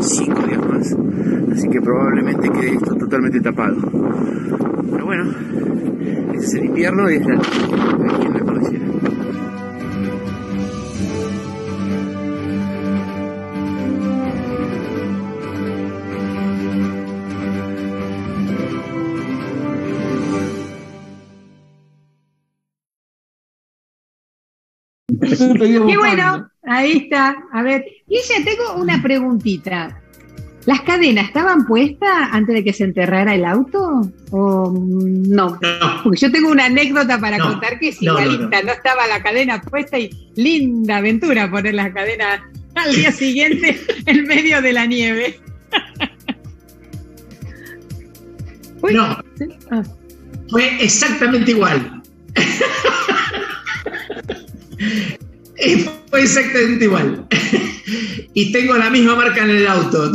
cinco 0.00 0.42
días 0.42 0.66
más. 0.66 0.96
Así 1.52 1.68
que 1.68 1.80
probablemente 1.80 2.50
quede 2.50 2.74
esto 2.74 2.94
totalmente 2.96 3.40
tapado. 3.40 3.76
Pero 4.90 5.04
bueno, 5.04 5.30
ese 6.34 6.44
es 6.44 6.54
el 6.54 6.64
invierno 6.66 7.10
y 7.10 7.14
es 7.14 7.26
la, 7.26 7.34
aquí 7.34 8.26
en 8.26 8.32
la 8.32 8.44
Qué 25.58 25.96
bueno, 25.96 26.48
ahí 26.64 27.04
está. 27.04 27.36
A 27.52 27.62
ver, 27.62 27.84
y 28.08 28.18
ya 28.28 28.44
tengo 28.44 28.80
una 28.80 29.02
preguntita. 29.02 30.00
¿Las 30.66 30.80
cadenas 30.80 31.26
estaban 31.26 31.64
puestas 31.64 32.28
antes 32.32 32.56
de 32.56 32.64
que 32.64 32.72
se 32.72 32.82
enterrara 32.82 33.36
el 33.36 33.44
auto? 33.44 34.10
¿O 34.32 34.74
no? 34.76 35.60
Porque 36.02 36.18
yo 36.18 36.32
tengo 36.32 36.50
una 36.50 36.64
anécdota 36.64 37.20
para 37.20 37.38
contar 37.38 37.78
que 37.78 37.90
es 37.90 38.02
igualita. 38.02 38.62
No, 38.62 38.72
estaba 38.72 39.06
la 39.06 39.22
cadena 39.22 39.60
puesta 39.60 39.96
y 39.96 40.10
linda 40.34 40.96
aventura 40.96 41.48
poner 41.48 41.74
las 41.74 41.94
cadenas 41.94 42.40
al 42.74 42.92
día 42.94 43.12
siguiente 43.12 43.80
en 44.06 44.24
medio 44.24 44.60
de 44.60 44.72
la 44.72 44.86
nieve. 44.86 45.38
no. 48.90 49.22
Ah. 49.70 49.82
Fue 50.50 50.82
exactamente 50.82 51.52
igual. 51.52 52.02
Fue 56.10 56.22
exactamente 56.22 56.84
igual. 56.84 57.26
y 58.34 58.52
tengo 58.52 58.76
la 58.76 58.90
misma 58.90 59.16
marca 59.16 59.42
en 59.42 59.50
el 59.50 59.66
auto. 59.66 60.12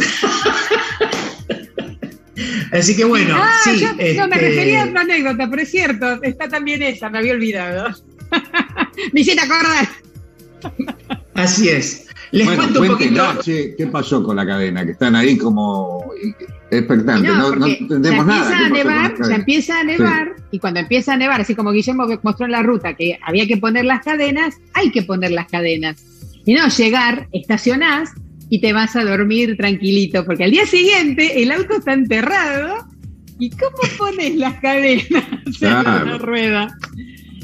Así 2.71 2.95
que 2.95 3.03
bueno, 3.03 3.35
ah, 3.37 3.51
sí. 3.63 3.83
No, 4.17 4.27
me 4.27 4.35
este, 4.35 4.49
refería 4.49 4.83
a 4.83 4.85
otra 4.85 5.01
anécdota, 5.01 5.49
pero 5.49 5.61
es 5.61 5.69
cierto, 5.69 6.23
está 6.23 6.47
también 6.47 6.81
esa, 6.81 7.09
me 7.09 7.17
había 7.17 7.33
olvidado. 7.33 7.93
me 9.13 9.21
hiciste 9.21 9.41
acordar. 9.41 9.89
Así 11.33 11.69
es. 11.69 12.07
Les 12.31 12.47
cuento 12.49 12.81
un 12.81 12.87
poquito. 12.87 13.39
¿Qué 13.43 13.89
pasó 13.91 14.23
con 14.23 14.37
la 14.37 14.45
cadena? 14.45 14.85
Que 14.85 14.91
están 14.91 15.15
ahí 15.15 15.37
como 15.37 16.13
expectantes. 16.71 17.31
No, 17.31 17.55
no, 17.55 17.65
entendemos 17.67 18.25
nada. 18.25 18.65
A 18.65 18.69
nevar, 18.69 19.13
ya 19.27 19.35
empieza 19.35 19.79
a 19.79 19.83
nevar, 19.83 20.35
y 20.51 20.59
cuando 20.59 20.79
empieza 20.79 21.13
a 21.13 21.17
nevar, 21.17 21.41
así 21.41 21.53
como 21.53 21.71
Guillermo 21.71 22.07
mostró 22.23 22.45
en 22.45 22.53
la 22.53 22.63
ruta 22.63 22.93
que 22.95 23.19
había 23.23 23.45
que 23.45 23.57
poner 23.57 23.85
las 23.85 24.03
cadenas, 24.03 24.55
hay 24.73 24.91
que 24.91 25.03
poner 25.03 25.31
las 25.31 25.47
cadenas. 25.47 26.03
Y 26.45 26.53
no 26.53 26.67
llegar, 26.69 27.27
estacionás 27.31 28.11
y 28.49 28.59
te 28.59 28.73
vas 28.73 28.95
a 28.95 29.03
dormir 29.03 29.55
tranquilito, 29.57 30.25
porque 30.25 30.45
al 30.45 30.51
día 30.51 30.65
siguiente 30.65 31.43
el 31.43 31.51
auto 31.51 31.75
está 31.75 31.93
enterrado 31.93 32.87
¿y 33.41 33.49
cómo 33.49 33.77
pones 33.97 34.35
las 34.35 34.53
cadenas 34.59 35.05
en 35.61 35.83
la 35.83 36.17
rueda? 36.19 36.77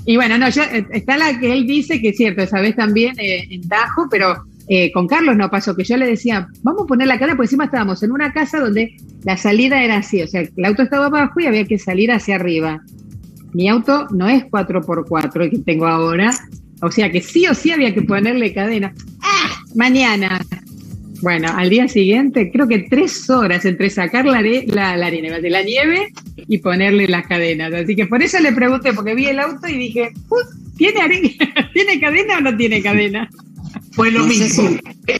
Y 0.05 0.15
bueno, 0.15 0.38
no, 0.38 0.47
ya 0.47 0.63
eh, 0.65 0.86
está 0.91 1.17
la 1.17 1.38
que 1.39 1.51
él 1.51 1.65
dice 1.65 1.99
que 1.99 2.09
es 2.09 2.17
cierto, 2.17 2.43
esa 2.43 2.61
vez 2.61 2.75
también 2.75 3.19
eh, 3.19 3.47
en 3.49 3.67
Tajo, 3.67 4.07
pero 4.09 4.45
eh, 4.70 4.91
con 4.91 5.07
Carlos 5.07 5.38
no 5.38 5.49
pasó, 5.49 5.76
que 5.76 5.84
yo 5.84 5.95
le 5.97 6.05
decía, 6.05 6.47
vamos 6.61 6.84
a 6.84 6.88
poner 6.88 7.07
la 7.07 7.18
cadena, 7.18 7.38
porque 7.38 7.47
encima 7.47 7.65
estábamos 7.65 8.03
en 8.03 8.11
una 8.11 8.34
casa 8.34 8.59
donde 8.59 8.97
la 9.24 9.38
salida 9.38 9.84
era 9.84 9.97
así, 9.97 10.22
o 10.22 10.28
sea, 10.28 10.41
el 10.41 10.65
auto 10.65 10.84
estaba 10.84 11.05
abajo 11.05 11.39
y 11.39 11.45
había 11.45 11.65
que 11.65 11.80
salir 11.80 12.11
hacia 12.11 12.36
arriba. 12.36 12.82
Mi 13.53 13.70
auto 13.70 14.07
no 14.11 14.28
es 14.28 14.43
4x4 14.45 15.43
el 15.43 15.49
que 15.51 15.59
tengo 15.59 15.88
ahora, 15.88 16.32
o 16.82 16.91
sea 16.91 17.11
que 17.11 17.22
sí 17.22 17.47
o 17.47 17.53
sí 17.53 17.72
había 17.72 17.93
que 17.93 18.01
ponerle 18.01 18.53
cadena. 18.53 18.93
¡Ah! 19.22 19.63
Mañana, 19.74 20.41
bueno, 21.22 21.49
al 21.55 21.70
día 21.70 21.88
siguiente, 21.88 22.51
creo 22.51 22.68
que 22.68 22.80
tres 22.89 23.30
horas 23.30 23.65
entre 23.65 23.89
sacar 23.89 24.26
la, 24.26 24.41
la, 24.41 25.05
arena 25.05 25.39
de 25.39 25.49
la 25.49 25.63
nieve 25.63 26.11
y 26.47 26.57
ponerle 26.59 27.07
las 27.07 27.26
cadenas. 27.26 27.74
Así 27.74 27.95
que 27.95 28.05
por 28.05 28.22
eso 28.22 28.39
le 28.39 28.51
pregunté, 28.51 28.93
porque 28.93 29.15
vi 29.15 29.26
el 29.26 29.39
auto 29.39 29.68
y 29.68 29.78
dije, 29.78 30.11
¿tiene, 30.78 31.01
arena? 31.01 31.30
¿tiene 31.74 31.99
cadena 31.99 32.38
o 32.38 32.41
no 32.41 32.55
tiene 32.55 32.82
cadena? 32.82 33.30
Fue 33.97 34.11
lo 34.11 34.27
mismo, 34.27 34.77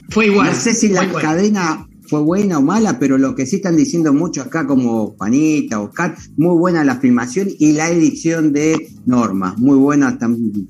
fue 0.08 0.26
igual. 0.26 0.52
No 0.52 0.54
sé 0.54 0.72
si 0.72 0.88
la 0.88 1.10
cadena 1.12 1.84
fue 2.06 2.20
buena 2.20 2.58
o 2.58 2.62
mala, 2.62 3.00
pero 3.00 3.18
lo 3.18 3.34
que 3.34 3.44
sí 3.44 3.56
están 3.56 3.76
diciendo 3.76 4.12
mucho 4.12 4.40
acá, 4.40 4.68
como 4.68 5.16
Juanita, 5.18 5.80
Oscar, 5.80 6.16
muy 6.36 6.56
buena 6.56 6.84
la 6.84 7.00
filmación 7.00 7.48
y 7.58 7.72
la 7.72 7.90
edición 7.90 8.52
de 8.52 8.88
Norma, 9.04 9.56
muy 9.58 9.76
buena 9.76 10.16
también 10.16 10.68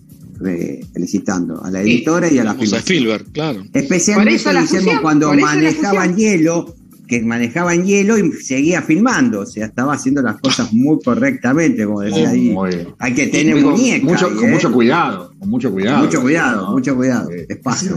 felicitando 0.94 1.62
a 1.62 1.70
la 1.70 1.82
editora 1.82 2.32
y 2.32 2.38
a 2.38 2.44
la 2.44 2.52
a 2.52 2.78
Spielberg, 2.78 3.30
claro. 3.32 3.62
Especialmente 3.74 4.98
cuando 5.02 5.34
manejaban 5.34 6.16
hielo, 6.16 6.74
que 7.08 7.22
manejaban 7.22 7.84
hielo 7.84 8.18
y 8.18 8.32
seguía 8.32 8.82
filmando, 8.82 9.40
o 9.40 9.46
sea, 9.46 9.66
estaba 9.66 9.94
haciendo 9.94 10.22
las 10.22 10.40
cosas 10.40 10.72
muy 10.72 10.98
correctamente, 11.02 11.84
como 11.86 12.02
decía 12.02 12.30
ahí. 12.30 12.54
Hay 12.98 13.14
que 13.14 13.26
tener 13.28 13.56
muñeca. 13.56 14.04
Mucho, 14.04 14.34
Con 14.34 14.48
¿eh? 14.48 14.52
mucho 14.52 14.70
cuidado, 14.70 15.32
con 15.38 15.48
mucho 15.48 15.72
cuidado. 15.72 16.04
Mucho 16.04 16.20
cuidado, 16.20 16.70
mucho 16.70 16.94
cuidado. 16.94 17.30
Espacio. 17.48 17.96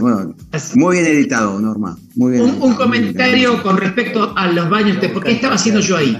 muy 0.74 0.96
bien 0.96 1.06
editado, 1.06 1.60
Norma. 1.60 1.96
Muy 2.16 2.32
bien 2.32 2.42
un, 2.60 2.74
comentario 2.74 3.62
con 3.62 3.76
respecto 3.76 4.32
a 4.36 4.48
los 4.48 4.68
baños, 4.68 4.96
¿por 5.12 5.22
qué 5.22 5.32
estaba 5.32 5.54
haciendo 5.54 5.80
yo 5.80 5.96
ahí? 5.96 6.18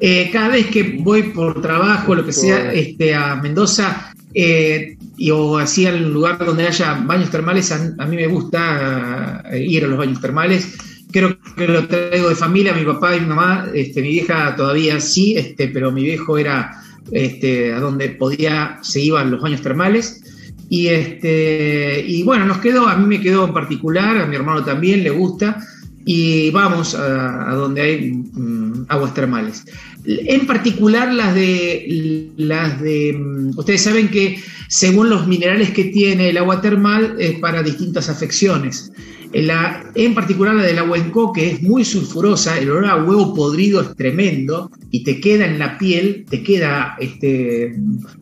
Eh, 0.00 0.28
cada 0.32 0.48
vez 0.48 0.66
que 0.66 0.98
voy 1.00 1.24
por 1.24 1.62
trabajo, 1.62 2.14
lo 2.14 2.24
que 2.24 2.32
sea, 2.32 2.72
este, 2.72 3.14
a 3.14 3.36
Mendoza, 3.36 4.12
eh, 4.34 4.96
y, 5.16 5.30
o 5.30 5.58
así 5.58 5.86
al 5.86 6.12
lugar 6.12 6.38
donde 6.44 6.66
haya 6.66 6.94
baños 7.04 7.30
termales, 7.30 7.70
a, 7.70 8.06
mí 8.06 8.16
me 8.16 8.26
gusta 8.26 9.44
eh, 9.52 9.62
ir 9.62 9.84
a 9.84 9.88
los 9.88 9.98
baños 9.98 10.20
termales. 10.20 10.76
Creo 11.12 11.38
que 11.56 11.68
lo 11.68 11.86
traigo 11.86 12.28
de 12.28 12.34
familia, 12.34 12.72
mi 12.72 12.84
papá 12.84 13.16
y 13.16 13.20
mi 13.20 13.26
mamá, 13.26 13.68
este, 13.74 14.02
mi 14.02 14.08
vieja 14.08 14.56
todavía 14.56 15.00
sí, 15.00 15.34
este, 15.36 15.68
pero 15.68 15.92
mi 15.92 16.02
viejo 16.02 16.38
era 16.38 16.82
este, 17.10 17.72
a 17.72 17.80
donde 17.80 18.10
podía, 18.10 18.78
se 18.82 19.00
iban 19.00 19.30
los 19.30 19.42
baños 19.42 19.62
termales. 19.62 20.22
Y, 20.68 20.86
este, 20.88 22.02
y 22.06 22.22
bueno, 22.22 22.46
nos 22.46 22.58
quedó, 22.58 22.88
a 22.88 22.96
mí 22.96 23.06
me 23.06 23.20
quedó 23.20 23.46
en 23.46 23.52
particular, 23.52 24.16
a 24.16 24.26
mi 24.26 24.36
hermano 24.36 24.64
también 24.64 25.02
le 25.02 25.10
gusta, 25.10 25.62
y 26.04 26.50
vamos 26.50 26.94
a, 26.94 27.54
donde 27.54 27.80
hay 27.80 28.12
mm, 28.12 28.86
aguas 28.88 29.14
termales. 29.14 29.64
En 30.04 30.46
particular 30.46 31.12
las 31.12 31.34
de 31.34 32.32
las 32.36 32.80
de 32.80 33.12
mm, 33.12 33.58
ustedes 33.58 33.82
saben 33.82 34.08
que 34.08 34.42
según 34.68 35.10
los 35.10 35.26
minerales 35.26 35.70
que 35.70 35.84
tiene 35.84 36.30
el 36.30 36.38
agua 36.38 36.60
termal 36.60 37.16
es 37.18 37.38
para 37.38 37.62
distintas 37.62 38.08
afecciones. 38.08 38.92
La, 39.32 39.90
en 39.94 40.14
particular 40.14 40.54
la 40.54 40.62
del 40.62 40.78
agua 40.78 40.98
en 40.98 41.12
que 41.34 41.50
es 41.50 41.62
muy 41.62 41.84
sulfurosa, 41.84 42.58
el 42.58 42.70
olor 42.70 42.86
a 42.86 43.02
huevo 43.02 43.34
podrido 43.34 43.80
es 43.80 43.96
tremendo 43.96 44.70
y 44.90 45.04
te 45.04 45.20
queda 45.20 45.46
en 45.46 45.58
la 45.58 45.78
piel, 45.78 46.26
te 46.28 46.42
queda 46.42 46.96
este, 47.00 47.74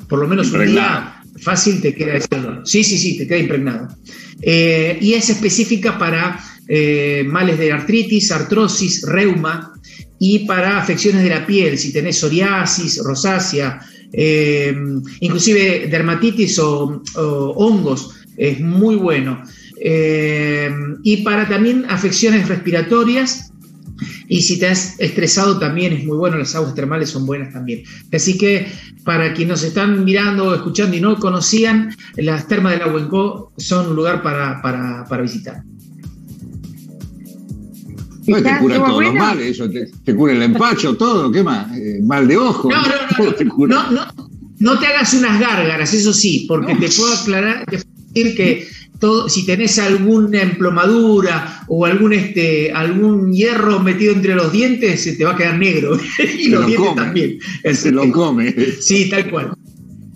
por 0.08 0.20
lo 0.20 0.28
menos 0.28 0.52
un 0.52 0.66
día 0.66 1.20
fácil 1.40 1.80
te 1.80 1.94
queda 1.94 2.14
ese 2.14 2.28
olor. 2.34 2.62
Sí, 2.64 2.84
sí, 2.84 2.98
sí, 2.98 3.18
te 3.18 3.26
queda 3.26 3.38
impregnado. 3.38 3.88
Eh, 4.42 4.98
y 5.00 5.14
es 5.14 5.28
específica 5.30 5.98
para 5.98 6.40
eh, 6.68 7.24
males 7.26 7.58
de 7.58 7.72
artritis, 7.72 8.30
artrosis, 8.30 9.02
reuma 9.02 9.72
y 10.18 10.40
para 10.40 10.78
afecciones 10.78 11.22
de 11.22 11.30
la 11.30 11.46
piel, 11.46 11.78
si 11.78 11.92
tenés 11.92 12.18
psoriasis, 12.18 13.02
rosácea, 13.02 13.80
eh, 14.12 14.74
inclusive 15.20 15.88
dermatitis 15.90 16.58
o, 16.58 17.02
hongos, 17.16 18.14
es 18.36 18.60
muy 18.60 18.96
bueno. 18.96 19.42
Eh, 19.82 20.70
y 21.02 21.18
para 21.18 21.48
también 21.48 21.86
afecciones 21.88 22.48
respiratorias, 22.48 23.52
y 24.28 24.42
si 24.42 24.58
te 24.58 24.68
has 24.68 24.98
estresado 24.98 25.58
también 25.58 25.92
es 25.92 26.04
muy 26.04 26.16
bueno, 26.16 26.38
las 26.38 26.54
aguas 26.54 26.74
termales 26.74 27.10
son 27.10 27.26
buenas 27.26 27.52
también. 27.52 27.82
Así 28.12 28.38
que 28.38 28.70
para 29.04 29.34
quienes 29.34 29.48
nos 29.48 29.62
están 29.64 30.04
mirando 30.04 30.44
o 30.44 30.54
escuchando 30.54 30.96
y 30.96 31.00
no 31.00 31.16
conocían, 31.16 31.94
las 32.16 32.46
termas 32.46 32.72
del 32.72 32.82
Aguenco 32.82 33.52
son 33.58 33.88
un 33.88 33.96
lugar 33.96 34.22
para, 34.22 34.62
para 34.62 35.22
visitar. 35.22 35.62
No, 38.30 38.42
te 38.42 38.58
cura 38.58 38.76
todos 38.76 39.02
los 39.02 39.14
males, 39.14 39.46
eso, 39.50 39.68
te, 40.04 40.14
cura 40.14 40.32
el 40.32 40.42
empacho, 40.42 40.96
todo, 40.96 41.32
¿qué 41.32 41.42
más? 41.42 41.76
Eh, 41.76 42.00
mal 42.02 42.28
de 42.28 42.36
ojo. 42.36 42.70
No, 42.70 42.80
no, 42.82 43.66
no, 43.66 43.90
no, 43.90 44.06
no, 44.58 44.78
te 44.78 44.86
hagas 44.86 45.14
unas 45.14 45.40
gárgaras, 45.40 45.92
eso 45.92 46.12
sí, 46.12 46.44
porque 46.46 46.76
te 46.76 46.88
puedo 46.90 47.12
aclarar, 47.12 47.64
te 47.66 47.78
puedo 47.78 48.06
decir 48.12 48.36
que 48.36 48.68
todo, 49.00 49.28
si 49.28 49.44
tenés 49.44 49.78
alguna 49.78 50.42
emplomadura 50.42 51.64
o 51.66 51.86
algún, 51.86 52.12
este, 52.12 52.70
algún 52.70 53.32
hierro 53.32 53.80
metido 53.80 54.12
entre 54.12 54.34
los 54.34 54.52
dientes, 54.52 55.02
se 55.02 55.14
te 55.14 55.24
va 55.24 55.32
a 55.32 55.36
quedar 55.36 55.58
negro. 55.58 55.98
y 56.38 56.48
los 56.48 56.66
dientes 56.66 56.94
también. 56.94 57.38
Se 57.74 57.90
lo 57.90 58.12
come. 58.12 58.54
Sí, 58.80 59.08
tal 59.08 59.30
cual. 59.30 59.52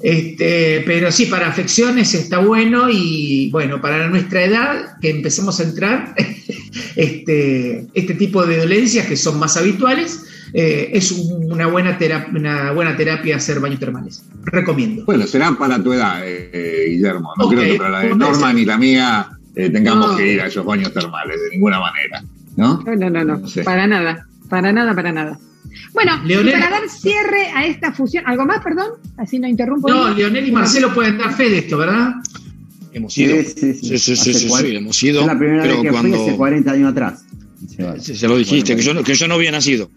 Este, 0.04 0.82
pero 0.84 1.10
sí, 1.10 1.24
para 1.26 1.48
afecciones 1.48 2.12
está 2.12 2.38
bueno 2.38 2.90
y 2.90 3.48
bueno, 3.50 3.80
para 3.80 4.06
nuestra 4.10 4.44
edad, 4.44 4.98
que 5.00 5.08
empecemos 5.08 5.58
a 5.60 5.62
entrar, 5.62 6.14
este, 6.96 7.86
este 7.94 8.14
tipo 8.14 8.44
de 8.44 8.58
dolencias 8.58 9.06
que 9.06 9.16
son 9.16 9.38
más 9.38 9.56
habituales, 9.56 10.20
eh, 10.56 10.90
es 10.96 11.10
una 11.10 11.66
buena, 11.66 11.98
terapia, 11.98 12.32
una 12.32 12.70
buena 12.70 12.96
terapia 12.96 13.36
hacer 13.36 13.58
baños 13.58 13.80
termales. 13.80 14.24
Recomiendo. 14.44 15.04
Bueno, 15.04 15.26
será 15.26 15.50
para 15.58 15.82
tu 15.82 15.92
edad, 15.92 16.20
eh, 16.24 16.86
Guillermo. 16.90 17.32
No 17.36 17.48
creo 17.48 17.72
que 17.72 17.74
para 17.76 17.90
la 17.90 18.00
de 18.00 18.14
Norma 18.14 18.52
ni 18.52 18.64
la 18.64 18.78
mía 18.78 19.30
eh, 19.56 19.68
tengamos 19.68 20.16
que 20.16 20.34
ir 20.34 20.40
a 20.40 20.46
esos 20.46 20.64
baños 20.64 20.92
termales, 20.92 21.40
de 21.42 21.50
ninguna 21.50 21.80
manera. 21.80 22.22
¿No? 22.56 22.80
No, 22.86 23.10
no, 23.10 23.24
no, 23.24 23.42
para 23.64 23.88
nada, 23.88 24.28
para 24.48 24.72
nada, 24.72 24.94
para 24.94 25.10
nada. 25.10 25.38
Bueno, 25.92 26.20
para 26.22 26.70
dar 26.70 26.88
cierre 26.88 27.50
a 27.52 27.66
esta 27.66 27.92
fusión, 27.92 28.22
¿algo 28.24 28.46
más, 28.46 28.62
perdón? 28.62 28.92
Así 29.16 29.40
no 29.40 29.48
interrumpo. 29.48 29.88
No, 29.88 30.10
Leonel 30.10 30.46
y 30.46 30.52
Marcelo 30.52 30.94
pueden 30.94 31.18
dar 31.18 31.34
fe 31.34 31.50
de 31.50 31.58
esto, 31.58 31.78
¿verdad? 31.78 32.12
Hemos 32.92 33.18
ido. 33.18 33.34
Sí, 33.42 33.74
sí, 33.74 33.98
sí, 33.98 34.16
sí, 34.16 34.34
sí, 34.34 34.76
hemos 34.76 35.02
ido. 35.02 35.22
Es 35.22 35.26
la 35.26 35.36
primera 35.36 35.62
pero 35.64 35.74
vez 35.74 35.82
que 35.82 35.90
cuando... 35.90 36.16
fui 36.16 36.28
hace 36.28 36.36
40 36.36 36.70
años 36.70 36.92
atrás. 36.92 37.24
Ya 37.76 38.28
lo 38.28 38.36
dijiste, 38.36 38.76
que 38.76 38.82
yo, 38.82 39.02
que 39.02 39.14
yo 39.14 39.26
no 39.26 39.34
había 39.34 39.50
nacido. 39.50 39.90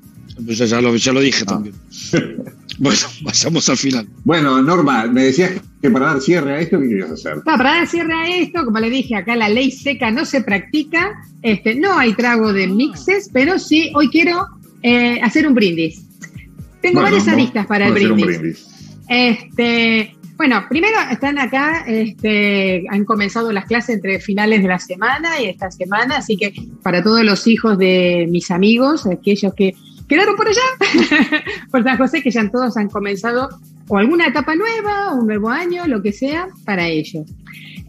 Pues 0.46 0.58
ya, 0.58 0.82
lo, 0.82 0.96
ya 0.96 1.14
lo 1.14 1.22
dije 1.22 1.44
ah. 1.48 1.52
también. 1.52 1.76
bueno, 2.80 3.00
pasamos 3.24 3.68
al 3.70 3.78
final. 3.78 4.08
Bueno, 4.24 4.62
Norma, 4.62 5.08
me 5.08 5.26
decías 5.26 5.54
que 5.82 5.90
para 5.90 6.08
dar 6.08 6.22
cierre 6.22 6.54
a 6.54 6.60
esto, 6.60 6.80
¿qué 6.80 6.90
querías 6.90 7.12
hacer? 7.12 7.42
para 7.44 7.64
dar 7.64 7.88
cierre 7.88 8.14
a 8.14 8.38
esto, 8.38 8.66
como 8.66 8.80
le 8.80 8.90
dije, 8.90 9.16
acá 9.16 9.36
la 9.36 9.50
ley 9.50 9.72
seca 9.72 10.12
no 10.12 10.26
se 10.26 10.42
practica, 10.42 11.12
este, 11.42 11.76
no 11.76 11.98
hay 11.98 12.14
trago 12.14 12.54
de 12.54 12.68
mixes, 12.68 13.30
pero 13.32 13.58
sí, 13.60 13.92
hoy 13.96 14.10
quiero 14.10 14.48
eh, 14.84 15.20
hacer 15.22 15.48
un 15.48 15.56
brindis. 15.56 16.04
Tengo 16.82 17.02
varias 17.02 17.28
aristas 17.28 17.66
para 17.66 17.88
el 17.88 17.94
brindis. 17.94 18.68
Este, 19.10 20.16
bueno, 20.38 20.66
primero 20.70 20.98
están 21.12 21.40
acá, 21.40 21.84
este, 21.88 22.84
han 22.90 23.06
comenzado 23.06 23.52
las 23.52 23.66
clases 23.66 23.96
entre 23.96 24.20
finales 24.20 24.62
de 24.62 24.68
la 24.68 24.78
semana 24.78 25.42
y 25.42 25.48
esta 25.48 25.72
semana, 25.72 26.18
así 26.18 26.38
que 26.38 26.54
para 26.84 27.02
todos 27.02 27.24
los 27.24 27.48
hijos 27.48 27.78
de 27.80 28.28
mis 28.30 28.52
amigos, 28.52 29.08
aquellos 29.08 29.54
que 29.56 29.74
quedaron 30.08 30.36
por 30.36 30.48
allá, 30.48 30.62
por 31.72 31.84
San 31.84 31.98
José, 31.98 32.22
que 32.22 32.32
ya 32.32 32.50
todos 32.50 32.78
han 32.78 32.90
comenzado 32.90 33.50
o 33.90 33.98
alguna 33.98 34.28
etapa 34.28 34.56
nueva, 34.56 35.14
un 35.14 35.28
nuevo 35.28 35.50
año, 35.50 35.88
lo 35.88 36.02
que 36.02 36.12
sea, 36.12 36.48
para 36.66 36.88
ellos. 36.88 37.26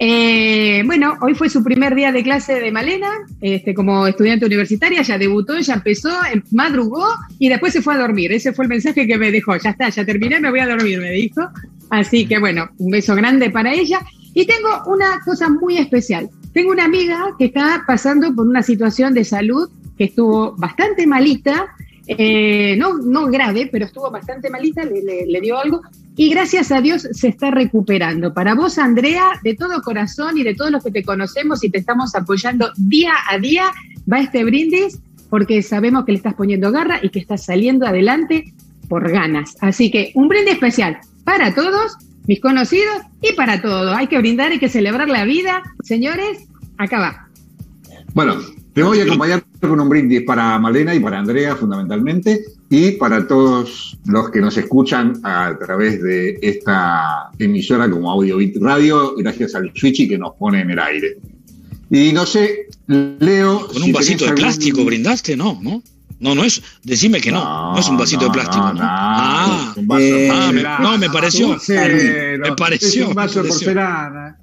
Eh, 0.00 0.82
bueno, 0.86 1.14
hoy 1.20 1.34
fue 1.34 1.48
su 1.48 1.64
primer 1.64 1.94
día 1.96 2.12
de 2.12 2.22
clase 2.22 2.60
de 2.60 2.70
Malena, 2.70 3.10
este, 3.40 3.74
como 3.74 4.06
estudiante 4.06 4.46
universitaria, 4.46 5.02
ya 5.02 5.18
debutó, 5.18 5.58
ya 5.58 5.74
empezó, 5.74 6.10
em, 6.32 6.40
madrugó 6.52 7.04
y 7.38 7.48
después 7.48 7.72
se 7.72 7.82
fue 7.82 7.94
a 7.94 7.98
dormir. 7.98 8.32
Ese 8.32 8.52
fue 8.52 8.66
el 8.66 8.68
mensaje 8.68 9.06
que 9.06 9.18
me 9.18 9.32
dejó. 9.32 9.56
Ya 9.56 9.70
está, 9.70 9.88
ya 9.88 10.04
terminé, 10.04 10.38
me 10.38 10.50
voy 10.50 10.60
a 10.60 10.68
dormir, 10.68 11.00
me 11.00 11.10
dijo. 11.10 11.42
Así 11.90 12.26
que 12.26 12.38
bueno, 12.38 12.68
un 12.78 12.92
beso 12.92 13.16
grande 13.16 13.50
para 13.50 13.74
ella. 13.74 14.00
Y 14.34 14.46
tengo 14.46 14.68
una 14.86 15.20
cosa 15.24 15.48
muy 15.48 15.78
especial. 15.78 16.30
Tengo 16.52 16.70
una 16.70 16.84
amiga 16.84 17.34
que 17.36 17.46
está 17.46 17.82
pasando 17.84 18.32
por 18.34 18.46
una 18.46 18.62
situación 18.62 19.14
de 19.14 19.24
salud 19.24 19.68
que 19.96 20.04
estuvo 20.04 20.54
bastante 20.56 21.08
malita 21.08 21.74
eh, 22.10 22.74
no, 22.78 22.96
no 22.96 23.26
grave, 23.26 23.68
pero 23.70 23.84
estuvo 23.84 24.10
bastante 24.10 24.48
malita, 24.48 24.82
le, 24.82 25.40
dio 25.42 25.58
algo, 25.58 25.82
y 26.16 26.30
gracias 26.30 26.72
a 26.72 26.80
Dios 26.80 27.06
se 27.12 27.28
está 27.28 27.50
recuperando. 27.50 28.32
Para 28.32 28.54
vos, 28.54 28.78
Andrea, 28.78 29.32
de 29.44 29.54
todo 29.54 29.82
corazón 29.82 30.38
y 30.38 30.42
de 30.42 30.54
todos 30.54 30.70
los 30.70 30.82
que 30.82 30.90
te 30.90 31.04
conocemos 31.04 31.62
y 31.62 31.70
te 31.70 31.76
estamos 31.76 32.14
apoyando 32.14 32.70
día 32.78 33.12
a 33.30 33.38
día, 33.38 33.64
va 34.10 34.20
este 34.20 34.42
brindis, 34.42 34.98
porque 35.28 35.62
sabemos 35.62 36.06
que 36.06 36.12
le 36.12 36.18
estás 36.18 36.32
poniendo 36.32 36.72
garra 36.72 36.98
y 37.02 37.10
que 37.10 37.18
estás 37.18 37.44
saliendo 37.44 37.86
adelante 37.86 38.54
por 38.88 39.10
ganas. 39.10 39.56
Así 39.60 39.90
que 39.90 40.12
un 40.14 40.28
brindis 40.28 40.54
especial 40.54 40.98
para 41.24 41.54
todos, 41.54 41.98
mis 42.26 42.40
conocidos 42.40 43.02
y 43.20 43.34
para 43.34 43.60
todos. 43.60 43.94
Hay 43.94 44.06
que 44.06 44.16
brindar, 44.16 44.50
hay 44.50 44.58
que 44.58 44.70
celebrar 44.70 45.10
la 45.10 45.26
vida. 45.26 45.62
Señores, 45.84 46.48
acá 46.78 46.98
va. 47.00 47.28
Bueno, 48.14 48.36
te 48.78 48.84
voy 48.84 49.00
a 49.00 49.02
acompañar 49.02 49.44
con 49.60 49.80
un 49.80 49.88
brindis 49.88 50.22
para 50.22 50.56
Malena 50.58 50.94
y 50.94 51.00
para 51.00 51.18
Andrea 51.18 51.56
fundamentalmente 51.56 52.44
y 52.70 52.92
para 52.92 53.26
todos 53.26 53.98
los 54.06 54.30
que 54.30 54.40
nos 54.40 54.56
escuchan 54.56 55.18
a 55.24 55.56
través 55.58 56.00
de 56.00 56.38
esta 56.40 57.30
emisora 57.40 57.90
como 57.90 58.08
Audio 58.08 58.38
Radio, 58.60 59.16
gracias 59.16 59.56
al 59.56 59.72
Switchy 59.74 60.08
que 60.08 60.16
nos 60.16 60.34
pone 60.36 60.60
en 60.60 60.70
el 60.70 60.78
aire. 60.78 61.18
Y 61.90 62.12
no 62.12 62.24
sé, 62.24 62.68
Leo. 62.86 63.66
Con 63.66 63.82
un 63.82 63.92
vasito 63.92 64.26
de 64.26 64.32
plástico 64.34 64.84
brindaste, 64.84 65.36
¿no? 65.36 65.58
¿No? 65.60 65.82
No, 66.20 66.36
no 66.36 66.44
es. 66.44 66.62
Decime 66.84 67.20
que 67.20 67.32
no. 67.32 67.72
No, 67.72 67.78
es 67.78 67.88
un 67.88 67.96
vasito 67.96 68.26
de 68.26 68.30
plástico. 68.30 68.62
No, 68.62 68.74
no, 68.74 68.80
ah, 68.82 69.74
eh, 69.98 70.30
ah 70.32 70.52
me, 70.52 70.62
no, 70.62 70.98
me 70.98 71.10
pareció. 71.10 71.48
me 71.48 72.52
pareció. 72.56 73.02
Es 73.02 73.08
un 73.08 73.14
vaso 73.14 73.42
de 73.42 73.48
porcelana. 73.48 74.38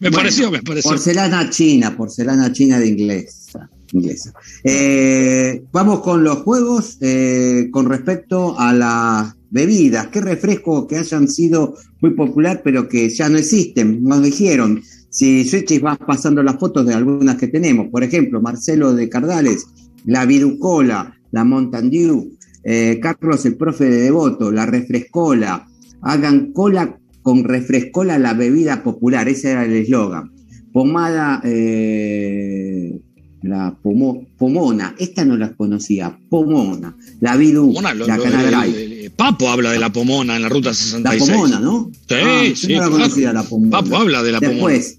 Me 0.00 0.10
pareció, 0.10 0.50
me 0.50 0.62
pareció. 0.62 0.90
Porcelana 0.90 1.50
china, 1.50 1.96
porcelana 1.96 2.52
china 2.52 2.78
de 2.78 2.88
inglesa. 2.88 3.70
inglesa. 3.92 4.32
Eh, 4.62 5.62
vamos 5.72 6.00
con 6.00 6.24
los 6.24 6.38
juegos 6.38 6.98
eh, 7.00 7.68
con 7.70 7.88
respecto 7.88 8.58
a 8.58 8.72
las 8.72 9.34
bebidas. 9.50 10.08
¿Qué 10.08 10.20
refrescos 10.20 10.86
que 10.86 10.98
hayan 10.98 11.28
sido 11.28 11.76
muy 12.00 12.10
popular 12.12 12.62
pero 12.64 12.88
que 12.88 13.08
ya 13.08 13.28
no 13.28 13.38
existen? 13.38 14.02
Nos 14.02 14.22
dijeron. 14.22 14.82
Si 15.14 15.44
Switch 15.44 15.80
vas 15.80 15.96
pasando 15.98 16.42
las 16.42 16.58
fotos 16.58 16.84
de 16.84 16.92
algunas 16.92 17.36
que 17.36 17.46
tenemos, 17.46 17.86
por 17.86 18.02
ejemplo, 18.02 18.40
Marcelo 18.40 18.92
de 18.94 19.08
Cardales, 19.08 19.64
la 20.06 20.26
Virucola, 20.26 21.16
la 21.30 21.44
Mountain 21.44 21.88
Dew, 21.88 22.36
eh, 22.64 22.98
Carlos 23.00 23.44
el 23.46 23.56
profe 23.56 23.84
de 23.84 24.00
Devoto, 24.00 24.50
la 24.50 24.66
Refrescola, 24.66 25.68
hagan 26.02 26.52
cola 26.52 26.98
con 27.24 27.42
Refrescola 27.42 28.18
la 28.18 28.34
bebida 28.34 28.84
popular, 28.84 29.28
ese 29.28 29.52
era 29.52 29.64
el 29.64 29.72
eslogan. 29.72 30.30
Pomada, 30.72 31.40
eh, 31.42 33.00
la 33.42 33.74
pomona, 33.80 34.94
esta 34.98 35.24
no 35.24 35.36
la 35.38 35.54
conocía, 35.54 36.18
pomona, 36.28 36.94
la 37.20 37.36
Vidu, 37.36 37.72
la 37.80 38.18
Canadray. 38.18 39.10
Papo 39.16 39.48
habla 39.48 39.72
de 39.72 39.78
la 39.78 39.90
pomona 39.90 40.36
en 40.36 40.42
la 40.42 40.50
ruta 40.50 40.74
66. 40.74 41.28
La 41.28 41.34
pomona, 41.34 41.60
¿no? 41.60 41.90
Sí, 42.06 42.14
ah, 42.14 42.42
sí. 42.54 42.74
No 42.74 42.80
la 42.80 42.90
conocía 42.90 43.32
la 43.32 43.42
pomona. 43.42 43.70
Papo 43.70 43.96
habla 43.96 44.22
de 44.22 44.32
la 44.32 44.40
Después, 44.40 44.98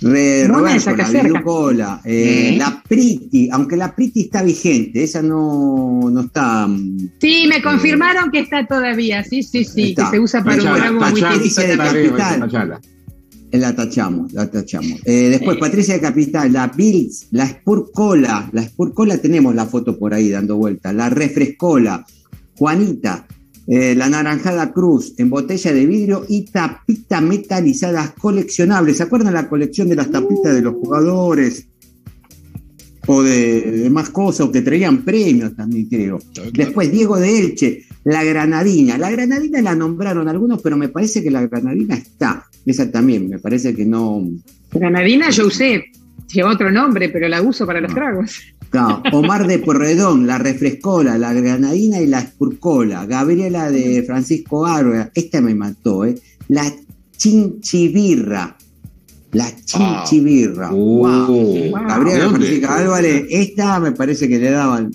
Roberto, 0.00 0.94
la 0.94 1.22
Virucola, 1.22 2.00
eh, 2.04 2.54
la 2.56 2.82
Priti, 2.86 3.48
aunque 3.50 3.76
la 3.76 3.94
Priti 3.94 4.22
está 4.22 4.42
vigente, 4.42 5.02
esa 5.02 5.22
no, 5.22 6.08
no 6.10 6.20
está. 6.20 6.66
Mm, 6.68 7.10
sí, 7.20 7.46
me 7.48 7.60
confirmaron 7.60 8.30
que 8.30 8.40
está 8.40 8.66
todavía, 8.66 9.24
sí, 9.24 9.42
sí, 9.42 9.64
sí, 9.64 9.94
que 9.94 10.04
se 10.06 10.20
usa 10.20 10.44
para 10.44 10.56
un 10.56 10.78
trago 10.78 11.00
muy 11.00 11.20
Patricia 11.20 11.66
de 11.66 11.76
Capital. 11.76 12.80
La 13.50 13.74
tachamos, 13.74 14.32
la 14.34 14.50
tachamos. 14.50 15.00
Eh, 15.06 15.30
después, 15.30 15.56
Patricia 15.56 15.94
de 15.94 16.00
Capital, 16.00 16.52
la 16.52 16.68
Bills, 16.68 17.28
la 17.30 17.48
Spurcola, 17.48 18.48
la 18.52 18.62
Spurcola 18.62 19.16
tenemos 19.16 19.54
la 19.54 19.64
foto 19.64 19.98
por 19.98 20.12
ahí 20.12 20.28
dando 20.28 20.56
vuelta, 20.56 20.92
la 20.92 21.08
Refrescola, 21.08 22.04
Juanita, 22.56 23.26
eh, 23.70 23.94
la 23.94 24.08
naranjada 24.08 24.72
cruz 24.72 25.12
en 25.18 25.28
botella 25.28 25.74
de 25.74 25.84
vidrio 25.84 26.24
y 26.26 26.46
tapitas 26.46 27.20
metalizadas 27.20 28.12
coleccionables. 28.12 28.96
¿Se 28.96 29.02
acuerdan 29.02 29.34
la 29.34 29.46
colección 29.46 29.90
de 29.90 29.96
las 29.96 30.10
tapitas 30.10 30.54
de 30.54 30.62
los 30.62 30.74
jugadores? 30.76 31.68
O 33.06 33.22
de, 33.22 33.88
más 33.90 34.08
cosas, 34.08 34.46
o 34.46 34.52
que 34.52 34.62
traían 34.62 35.04
premios 35.04 35.54
también, 35.54 35.86
creo. 35.86 36.18
Después, 36.52 36.90
Diego 36.90 37.18
de 37.18 37.38
Elche, 37.38 37.84
la 38.04 38.24
granadina. 38.24 38.96
La 38.96 39.10
granadina 39.10 39.60
la 39.60 39.74
nombraron 39.74 40.28
algunos, 40.28 40.62
pero 40.62 40.78
me 40.78 40.88
parece 40.88 41.22
que 41.22 41.30
la 41.30 41.46
granadina 41.46 41.94
está. 41.94 42.46
Esa 42.64 42.90
también, 42.90 43.28
me 43.28 43.38
parece 43.38 43.74
que 43.74 43.84
no. 43.84 44.26
Granadina 44.72 45.28
yo 45.28 45.46
usé, 45.46 45.84
lleva 46.32 46.52
otro 46.52 46.70
nombre, 46.70 47.10
pero 47.10 47.28
la 47.28 47.42
uso 47.42 47.66
para 47.66 47.82
los 47.82 47.94
tragos. 47.94 48.40
Omar 49.12 49.46
de 49.46 49.58
Porredón, 49.58 50.26
la 50.26 50.38
refrescola, 50.38 51.18
la 51.18 51.32
granadina 51.32 52.00
y 52.00 52.06
la 52.06 52.20
espurcola. 52.20 53.06
Gabriela 53.06 53.70
de 53.70 54.02
Francisco 54.02 54.66
Árbola, 54.66 55.10
esta 55.14 55.40
me 55.40 55.54
mató, 55.54 56.04
¿eh? 56.04 56.14
La 56.48 56.72
chinchibirra. 57.16 58.56
La 59.32 59.50
chinchibirra. 59.64 60.70
wow. 60.70 61.72
Gabriela 61.72 62.24
de 62.24 62.30
Francisco 62.30 62.72
Álvarez, 62.72 63.26
esta 63.30 63.80
me 63.80 63.92
parece 63.92 64.28
que 64.28 64.38
le 64.38 64.50
daban 64.50 64.90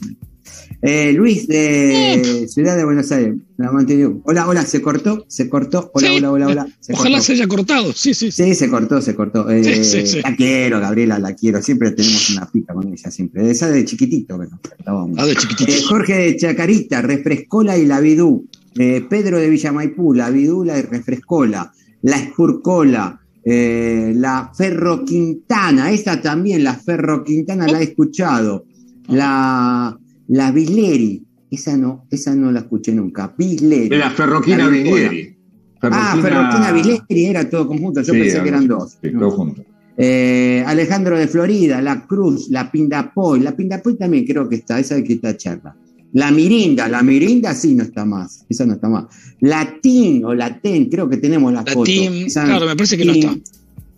eh, 0.82 1.14
Luis 1.14 1.48
de 1.48 2.46
Ciudad 2.50 2.76
de 2.76 2.84
Buenos 2.84 3.12
Aires, 3.12 3.36
la 3.58 3.72
mantenió. 3.72 4.22
Hola, 4.26 4.48
hola, 4.48 4.66
se 4.66 4.82
cortó, 4.82 5.26
se 5.28 5.50
cortó. 5.50 5.92
Hola, 5.94 6.14
hola, 6.14 6.32
hola, 6.32 6.48
hola. 6.48 6.68
Ojalá 6.94 7.22
se 7.22 7.34
haya 7.34 7.48
cortado, 7.48 7.94
sí, 7.94 8.14
sí. 8.14 8.32
Sí, 8.32 8.56
se 8.56 8.70
cortó, 8.70 9.02
se 9.02 9.16
cortó. 9.16 9.50
Eh, 9.50 10.22
la 10.24 10.36
quiero, 10.36 10.80
Gabriela, 10.80 11.20
la 11.20 11.34
quiero. 11.36 11.62
Siempre 11.62 11.92
tenemos 11.92 12.30
una 12.32 12.50
pica 12.50 12.74
con 12.74 12.92
ella, 12.92 13.12
siempre. 13.12 13.50
Esa 13.50 13.70
de 13.70 13.86
chiquitito, 13.86 14.38
bueno, 14.38 14.60
Ah, 14.86 15.26
de 15.26 15.36
chiquitito. 15.36 15.72
Eh, 15.72 15.82
Jorge 15.88 16.14
de 16.14 16.38
Chacarita, 16.38 17.02
Refrescola 17.02 17.78
y 17.78 17.86
la 17.86 18.00
Vidú. 18.00 18.48
Pedro 18.76 19.38
de 19.40 19.50
Villamaipú, 19.50 20.14
la 20.14 20.30
Vidula 20.32 20.80
y 20.80 20.82
Refrescola. 20.82 21.72
La 22.02 22.18
Espurcola. 22.18 23.20
la 23.46 24.52
Ferro 24.56 25.06
Quintana, 25.06 25.92
esta 25.92 26.22
también, 26.22 26.64
la 26.64 26.76
Ferro 26.76 27.24
Quintana 27.24 27.68
la 27.68 27.82
he 27.82 27.84
escuchado. 27.84 28.66
La 29.08 29.98
la 30.28 30.52
Bisleri, 30.52 31.24
esa 31.54 31.78
no, 31.78 32.06
esa 32.10 32.36
no 32.36 32.52
la 32.52 32.60
escuché 32.60 32.94
nunca. 32.94 33.34
Bisleri. 33.38 33.90
De 33.90 33.98
la 33.98 34.10
Ferroquina 34.10 34.68
Bisleri. 34.68 35.36
Ah, 35.82 36.18
Ferroquina 36.22 36.72
Bisleri, 36.72 37.26
era 37.26 37.50
todo 37.50 37.68
conjunto, 37.68 38.02
yo 38.02 38.14
pensé 38.14 38.42
que 38.42 38.50
eran 38.50 38.68
dos. 38.68 38.98
Sí, 39.02 39.12
todo 39.12 39.32
junto. 39.32 39.64
Eh, 39.96 40.64
Alejandro 40.66 41.18
de 41.18 41.28
Florida, 41.28 41.82
La 41.82 42.06
Cruz, 42.08 42.50
La 42.50 42.72
Pindapoy. 42.72 43.40
La 43.42 43.56
Pindapoy 43.56 43.96
también 43.96 44.26
creo 44.26 44.50
que 44.50 44.56
está, 44.56 44.80
esa 44.80 44.96
de 44.96 45.04
que 45.04 45.14
está 45.14 45.38
charla. 45.38 45.76
La 46.14 46.30
Mirinda, 46.30 46.88
la 46.88 47.02
Mirinda 47.02 47.56
sí 47.56 47.74
no 47.74 47.84
está 47.84 48.06
más, 48.06 48.46
esa 48.48 48.66
no 48.66 48.74
está 48.74 48.88
más. 48.88 49.06
La 49.40 49.80
TIN 49.82 50.24
o 50.26 50.36
la 50.36 50.60
TEN, 50.60 50.86
creo 50.86 51.10
que 51.10 51.18
tenemos 51.18 51.52
la, 51.52 51.64
la 51.64 51.72
foto. 51.72 51.92
claro, 52.32 52.68
me 52.68 52.76
parece 52.76 52.98
que 52.98 53.06
no 53.06 53.14
está. 53.14 53.36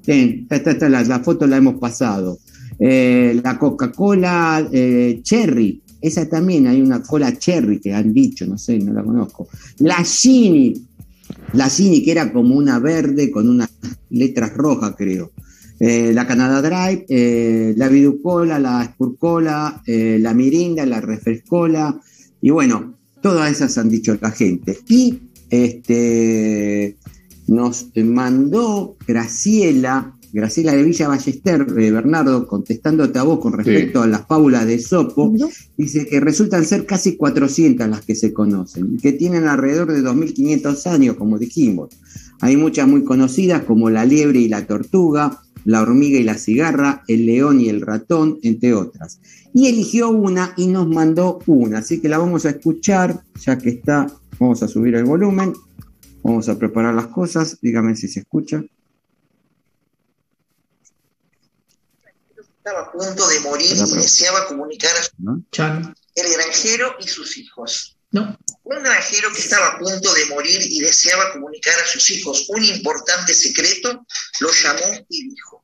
TEN, 0.02 0.48
está, 0.50 0.90
la, 0.90 1.20
foto 1.20 1.46
la 1.46 1.58
hemos 1.58 1.76
pasado. 1.76 2.38
Eh, 2.80 3.40
la 3.44 3.60
Coca-Cola 3.60 4.66
eh, 4.72 5.20
Cherry, 5.24 5.82
esa 6.08 6.28
también 6.28 6.68
hay 6.68 6.82
una 6.82 7.02
cola 7.02 7.38
cherry 7.38 7.80
que 7.80 7.94
han 7.94 8.14
dicho, 8.14 8.46
no 8.46 8.58
sé, 8.58 8.78
no 8.80 8.94
la 8.94 9.04
conozco. 9.04 9.48
La 9.80 10.04
Gini, 10.04 10.74
la 11.54 11.70
Gini 11.70 12.04
que 12.04 12.12
era 12.12 12.32
como 12.32 12.56
una 12.56 12.80
verde 12.80 13.32
con 13.32 13.50
unas 13.50 13.70
letras 14.10 14.54
rojas, 14.54 14.96
creo. 14.98 15.32
Eh, 15.80 16.14
la 16.14 16.26
Canada 16.26 16.62
Drive, 16.62 17.06
eh, 17.10 17.74
la 17.76 17.90
Viducola, 17.90 18.60
la 18.60 18.86
Spurcola, 18.86 19.82
eh, 19.86 20.18
la 20.22 20.34
Mirinda, 20.34 20.86
la 20.86 21.02
Refrescola, 21.02 22.00
y 22.42 22.50
bueno, 22.50 22.98
todas 23.22 23.52
esas 23.52 23.78
han 23.78 23.90
dicho 23.90 24.18
la 24.22 24.32
gente. 24.32 24.78
Y 24.88 25.20
este, 25.50 26.98
nos 27.48 27.88
mandó 27.96 28.96
Graciela 29.06 30.15
Graciela 30.36 30.74
de 30.74 30.84
Villa 30.84 31.08
Ballester, 31.08 31.66
eh, 31.78 31.92
Bernardo, 31.92 32.46
contestándote 32.46 33.18
a 33.18 33.24
vos 33.24 33.40
con 33.40 33.54
respecto 33.54 34.02
a 34.02 34.08
las 34.08 34.28
fábulas 34.28 34.68
de 34.68 34.80
Sopo, 34.80 35.34
dice 35.78 36.06
que 36.08 36.20
resultan 36.20 36.66
ser 36.66 36.86
casi 36.86 37.16
400 37.16 37.88
las 37.88 38.02
que 38.02 38.16
se 38.16 38.34
conocen 38.34 38.96
y 38.96 38.98
que 38.98 39.14
tienen 39.14 39.46
alrededor 39.46 39.94
de 39.94 40.04
2.500 40.04 40.88
años, 40.88 41.16
como 41.16 41.40
dijimos. 41.40 41.98
Hay 42.42 42.58
muchas 42.58 42.86
muy 42.86 43.06
conocidas 43.06 43.64
como 43.64 43.90
la 43.90 44.04
liebre 44.04 44.40
y 44.40 44.50
la 44.50 44.68
tortuga, 44.68 45.42
la 45.64 45.82
hormiga 45.82 46.20
y 46.20 46.24
la 46.24 46.38
cigarra, 46.38 47.06
el 47.08 47.26
león 47.26 47.62
y 47.62 47.70
el 47.70 47.80
ratón, 47.80 48.38
entre 48.42 48.74
otras. 48.74 49.22
Y 49.54 49.68
eligió 49.68 50.10
una 50.10 50.54
y 50.58 50.68
nos 50.68 50.90
mandó 50.90 51.40
una, 51.46 51.78
así 51.78 52.02
que 52.02 52.10
la 52.10 52.18
vamos 52.18 52.46
a 52.46 52.50
escuchar, 52.50 53.22
ya 53.40 53.58
que 53.58 53.70
está, 53.70 54.08
vamos 54.38 54.62
a 54.64 54.68
subir 54.68 54.96
el 54.96 55.06
volumen, 55.06 55.54
vamos 56.24 56.50
a 56.50 56.60
preparar 56.60 56.94
las 56.94 57.08
cosas, 57.08 57.58
dígame 57.62 57.96
si 57.96 58.10
se 58.10 58.20
escucha. 58.20 58.66
Estaba 62.66 62.88
a 62.88 62.92
punto 62.92 63.28
de 63.28 63.40
morir 63.42 63.78
y 63.78 63.96
deseaba 63.96 64.48
comunicar 64.48 64.92
a 64.98 65.04
su... 65.04 65.12
el 66.16 66.34
granjero 66.34 66.96
y 67.00 67.08
sus 67.08 67.38
hijos. 67.38 67.96
No. 68.10 68.40
Un 68.64 68.82
granjero 68.82 69.32
que 69.32 69.40
estaba 69.40 69.68
a 69.68 69.78
punto 69.78 70.12
de 70.16 70.26
morir 70.26 70.60
y 70.64 70.80
deseaba 70.80 71.32
comunicar 71.32 71.80
a 71.80 71.86
sus 71.86 72.10
hijos 72.10 72.48
un 72.50 72.64
importante 72.64 73.36
secreto, 73.36 74.04
lo 74.40 74.52
llamó 74.52 75.06
y 75.10 75.30
dijo, 75.30 75.64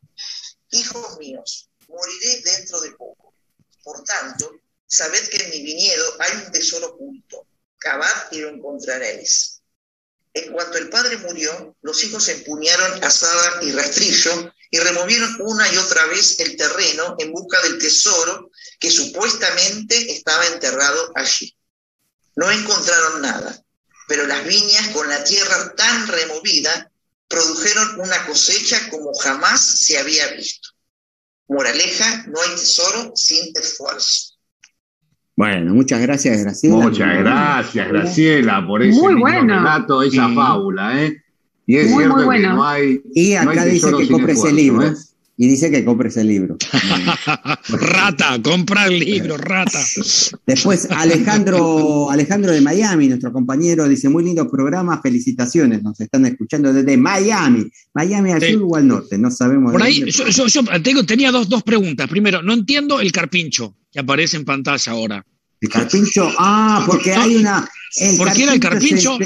Hijos 0.69 1.17
míos, 1.17 1.69
moriré 1.87 2.41
dentro 2.43 2.79
de 2.81 2.91
poco. 2.91 3.33
Por 3.83 4.03
tanto, 4.03 4.51
sabed 4.85 5.27
que 5.29 5.43
en 5.43 5.49
mi 5.49 5.63
viñedo 5.63 6.05
hay 6.19 6.45
un 6.45 6.51
tesoro 6.51 6.89
oculto. 6.89 7.47
Cavad 7.79 8.31
y 8.31 8.41
lo 8.41 8.49
encontraréis. 8.49 9.63
En 10.35 10.51
cuanto 10.51 10.77
el 10.77 10.89
padre 10.89 11.17
murió, 11.17 11.75
los 11.81 12.03
hijos 12.03 12.27
empuñaron 12.29 13.03
asada 13.03 13.63
y 13.63 13.71
rastrillo 13.71 14.53
y 14.73 14.79
removieron 14.79 15.35
una 15.41 15.71
y 15.71 15.77
otra 15.77 16.05
vez 16.07 16.39
el 16.39 16.55
terreno 16.55 17.15
en 17.19 17.31
busca 17.31 17.61
del 17.61 17.77
tesoro 17.77 18.49
que 18.79 18.89
supuestamente 18.89 20.13
estaba 20.13 20.45
enterrado 20.47 21.11
allí. 21.15 21.55
No 22.37 22.49
encontraron 22.49 23.21
nada, 23.21 23.61
pero 24.07 24.25
las 24.25 24.45
viñas 24.45 24.87
con 24.89 25.07
la 25.09 25.23
tierra 25.23 25.73
tan 25.75 26.07
removida 26.07 26.89
produjeron 27.27 27.99
una 27.99 28.25
cosecha 28.25 28.89
como 28.89 29.13
jamás 29.13 29.59
se 29.85 29.97
había 29.99 30.27
visto. 30.33 30.69
Moraleja, 31.49 32.25
no 32.27 32.41
hay 32.41 32.51
tesoro 32.55 33.11
sin 33.15 33.51
esfuerzo. 33.55 34.35
Bueno, 35.35 35.73
muchas 35.73 35.99
gracias, 36.01 36.41
Graciela. 36.41 36.75
Muchas 36.75 37.17
gracias, 37.19 37.87
Graciela, 37.87 38.65
por 38.65 38.83
ese 38.83 38.91
Muy 38.99 39.15
bueno. 39.15 39.55
relato, 39.57 40.01
esa 40.03 40.27
Sí. 40.29 40.35
fábula, 40.35 41.03
¿eh? 41.03 41.20
Y 41.71 41.77
es 41.77 41.89
Muy, 41.89 41.99
cierto 41.99 42.15
muy 42.17 42.25
bueno. 42.25 42.49
que 42.49 42.53
no 42.55 42.65
hay. 42.67 43.01
Y 43.15 43.29
no 43.35 43.39
hay 43.39 43.57
acá 43.57 43.63
dice 43.65 43.87
que 43.97 44.07
compres 44.09 44.39
el 44.39 44.45
esfuerzo, 44.49 44.55
libro. 44.57 44.87
¿eh? 44.87 44.93
Y 45.37 45.47
dice 45.47 45.71
que 45.71 45.85
compres 45.85 46.17
el 46.17 46.27
libro. 46.27 46.57
rata, 47.69 48.41
compra 48.43 48.87
el 48.87 48.99
libro, 48.99 49.37
rata. 49.37 49.79
Después 50.45 50.89
Alejandro, 50.91 52.11
Alejandro 52.11 52.51
de 52.51 52.59
Miami, 52.59 53.07
nuestro 53.07 53.31
compañero, 53.31 53.87
dice, 53.87 54.09
muy 54.09 54.25
lindo 54.25 54.51
programa, 54.51 54.99
felicitaciones, 55.01 55.81
nos 55.81 55.97
están 56.01 56.25
escuchando 56.25 56.73
desde 56.73 56.97
Miami. 56.97 57.71
Miami 57.93 58.31
al 58.33 58.41
Sí. 58.41 58.51
sur 58.53 58.63
o 58.67 58.75
al 58.75 58.87
norte, 58.87 59.17
no 59.17 59.31
sabemos. 59.31 59.71
Por 59.71 59.81
ahí, 59.81 60.03
yo, 60.11 60.27
yo- 60.27 60.47
yo 60.47 60.61
tengo, 60.83 61.05
tenía 61.05 61.31
dos, 61.31 61.47
dos 61.47 61.63
preguntas. 61.63 62.09
Primero, 62.09 62.41
no 62.43 62.51
entiendo 62.53 62.99
el 62.99 63.13
carpincho 63.13 63.77
que 63.89 63.99
aparece 64.01 64.35
en 64.35 64.43
pantalla 64.43 64.91
ahora. 64.91 65.25
El 65.61 65.69
carpincho, 65.69 66.29
ah, 66.37 66.83
porque 66.85 67.13
hay 67.13 67.37
una... 67.37 67.65
¿Por 68.17 68.33
qué 68.33 68.43
era 68.43 68.53
el 68.53 68.59
carpincho? 68.59 69.17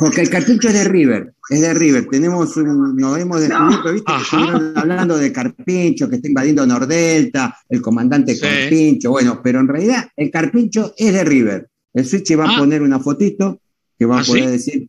Porque 0.00 0.22
el 0.22 0.30
carpincho 0.30 0.68
es 0.68 0.74
de 0.74 0.84
River, 0.84 1.34
es 1.50 1.60
de 1.60 1.74
River. 1.74 2.06
Tenemos 2.10 2.56
un, 2.56 2.96
nos 2.96 3.18
hemos 3.18 3.40
descubierto, 3.40 3.92
¿viste? 3.92 4.10
Ajá. 4.12 4.22
estuvieron 4.22 4.78
hablando 4.78 5.16
de 5.18 5.32
carpincho, 5.32 6.08
que 6.08 6.16
está 6.16 6.26
invadiendo 6.28 6.66
Nordelta, 6.66 7.56
el 7.68 7.80
comandante 7.82 8.34
Sí. 8.34 8.40
carpincho. 8.40 9.10
Bueno, 9.10 9.40
pero 9.44 9.60
en 9.60 9.68
realidad 9.68 10.08
el 10.16 10.30
carpincho 10.30 10.94
es 10.96 11.12
de 11.12 11.22
River. 11.24 11.68
El 11.94 12.06
Switch 12.06 12.36
va 12.38 12.46
a 12.46 12.54
Ah. 12.56 12.58
poner 12.58 12.82
una 12.82 12.98
fotito 12.98 13.60
que 13.98 14.06
va 14.06 14.18
a 14.18 14.20
¿Ah, 14.22 14.24
poder 14.26 14.44
sí? 14.44 14.50
decir. 14.50 14.88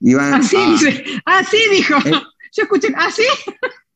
Y 0.00 0.14
va, 0.14 0.36
Así 0.36 0.56
ah, 0.58 0.70
dice, 0.70 1.04
así 1.24 1.56
dijo. 1.72 1.94
Eh. 2.04 2.12
Yo 2.54 2.62
escuché, 2.64 2.88
así. 2.96 3.22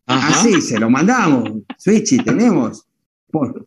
Ajá. 0.06 0.40
así, 0.40 0.60
se 0.62 0.78
lo 0.78 0.88
mandamos. 0.88 1.50
Switchy, 1.76 2.18
tenemos. 2.18 2.84
Por- 3.30 3.66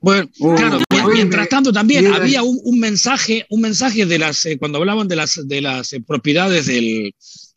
Bueno, 0.00 0.28
Oh, 0.40 0.54
claro, 0.54 0.78
oye, 1.04 1.14
mientras 1.14 1.48
tanto 1.48 1.72
también 1.72 2.04
mira. 2.04 2.16
había 2.16 2.42
un, 2.42 2.58
un 2.62 2.78
mensaje, 2.78 3.46
un 3.50 3.60
mensaje 3.62 4.06
de 4.06 4.18
las, 4.18 4.44
eh, 4.46 4.56
cuando 4.58 4.78
hablaban 4.78 5.08
de 5.08 5.16
las, 5.16 5.46
de 5.48 5.60
las 5.60 5.92
eh, 5.92 6.00
propiedades 6.00 6.66
del, 6.66 7.14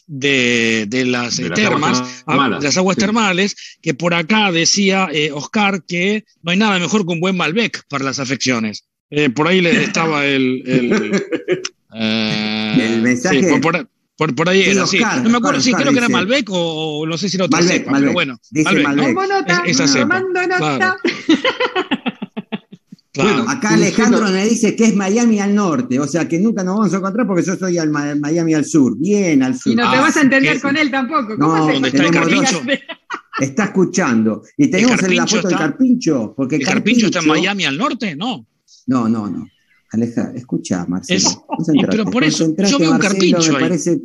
de, 0.08 0.86
de 0.88 1.06
las 1.06 1.38
eh, 1.40 1.44
De 1.44 1.50
las 1.50 1.60
termas, 1.60 1.98
aguas 2.00 2.24
ah, 2.26 2.32
termales, 2.32 2.60
de 2.60 2.66
las 2.66 2.78
aguas 2.78 2.96
sí. 2.96 3.00
termales, 3.02 3.56
que 3.82 3.94
por 3.94 4.14
acá 4.16 4.52
decía 4.52 5.08
eh, 5.14 5.32
Oscar 5.32 5.84
que 5.88 6.26
no 6.42 6.52
hay 6.52 6.58
nada 6.58 6.80
mejor 6.80 7.06
que 7.06 7.14
un 7.14 7.20
buen 7.20 7.38
Malbec 7.38 7.84
para 7.88 8.04
las 8.06 8.18
afecciones. 8.20 8.86
Eh, 9.12 9.30
por 9.30 9.48
ahí 9.48 9.62
le 9.62 9.84
estaba 9.84 10.26
el, 10.26 10.64
el, 10.66 11.24
eh, 11.96 12.78
El 12.96 13.02
mensaje. 13.04 13.42
sí, 13.44 13.50
por, 13.50 13.62
por- 13.62 13.88
por- 14.18 14.36
por 14.36 14.50
ahí 14.50 14.64
Sí, 14.64 14.70
era, 14.72 14.86
sí. 14.88 14.98
Oscar, 14.98 15.22
No 15.24 15.30
me 15.30 15.38
acuerdo, 15.38 15.58
Oscar, 15.60 15.64
sí, 15.64 15.70
Oscar 15.72 15.82
creo 15.84 15.94
que 15.94 16.00
era 16.00 16.10
Malbec 16.10 16.48
o, 16.52 17.06
no 17.08 17.18
sé 17.18 17.28
si 17.30 17.38
era 17.38 17.46
otra 17.46 17.60
Malbec, 17.60 17.78
cepa, 17.78 17.92
Malbec. 17.92 18.04
pero 18.08 18.14
bueno. 18.14 18.40
Dice 18.52 18.72
Malbec, 18.84 19.16
nota, 19.16 19.64
Es- 19.66 19.72
esa 19.80 19.88
cepa. 19.88 20.20
tomando 20.22 20.42
nota. 20.48 20.58
Claro. 20.78 20.96
Claro. 23.14 23.30
Bueno, 23.44 23.52
Acá 23.52 23.74
Alejandro 23.74 24.26
me 24.30 24.46
dice 24.48 24.74
que 24.76 24.86
es 24.86 24.96
Miami 24.96 25.40
al 25.40 25.54
norte, 25.54 26.00
o 26.00 26.08
sea 26.08 26.28
que 26.30 26.40
nunca 26.40 26.64
nos 26.64 26.78
vamos 26.78 26.94
a 26.94 26.98
encontrar 26.98 27.28
porque 27.28 27.44
yo 27.44 27.56
soy 27.58 27.78
al 27.78 27.90
Miami 27.90 28.54
al 28.54 28.64
sur, 28.64 28.98
bien 28.98 29.44
al 29.44 29.58
sur. 29.60 29.74
Y 29.74 29.76
no 29.76 29.92
te 29.92 29.98
Ah, 29.98 30.02
vas 30.02 30.16
a 30.16 30.22
entender 30.22 30.62
con 30.62 30.78
él 30.78 30.90
tampoco. 30.90 31.36
No, 31.36 31.48
¿Cómo 31.48 31.54
haces 31.56 31.74
¿dónde 31.74 31.88
está 31.90 32.04
el 32.06 32.12
no 32.12 32.20
carpincho? 32.22 32.62
Está 33.40 33.64
escuchando. 33.66 34.44
Y 34.58 34.68
tenemos 34.68 34.92
en 34.92 35.16
la 35.16 35.26
Carpincho 35.26 35.36
foto 35.38 35.48
del 35.48 35.58
Carpincho, 35.58 36.34
porque 36.38 36.56
¿El 36.58 36.66
Carpincho 36.66 37.06
está 37.08 37.20
en 37.20 37.28
Miami 37.28 37.66
al 37.66 37.78
norte? 37.78 38.16
No. 38.16 38.46
No, 38.88 39.10
no, 39.10 39.30
no. 39.30 39.48
Aleja, 39.94 40.32
escucha, 40.36 40.86
Marcelo. 40.88 41.18
Es- 41.20 41.40
pero 41.90 42.06
por 42.06 42.24
eso, 42.24 42.46
yo 42.46 42.78
veo 42.78 42.92
un 42.92 42.98
Marcelo, 42.98 43.00
Carpincho 43.00 43.52
me 43.54 43.58
ahí. 43.58 43.64
parece. 43.64 44.02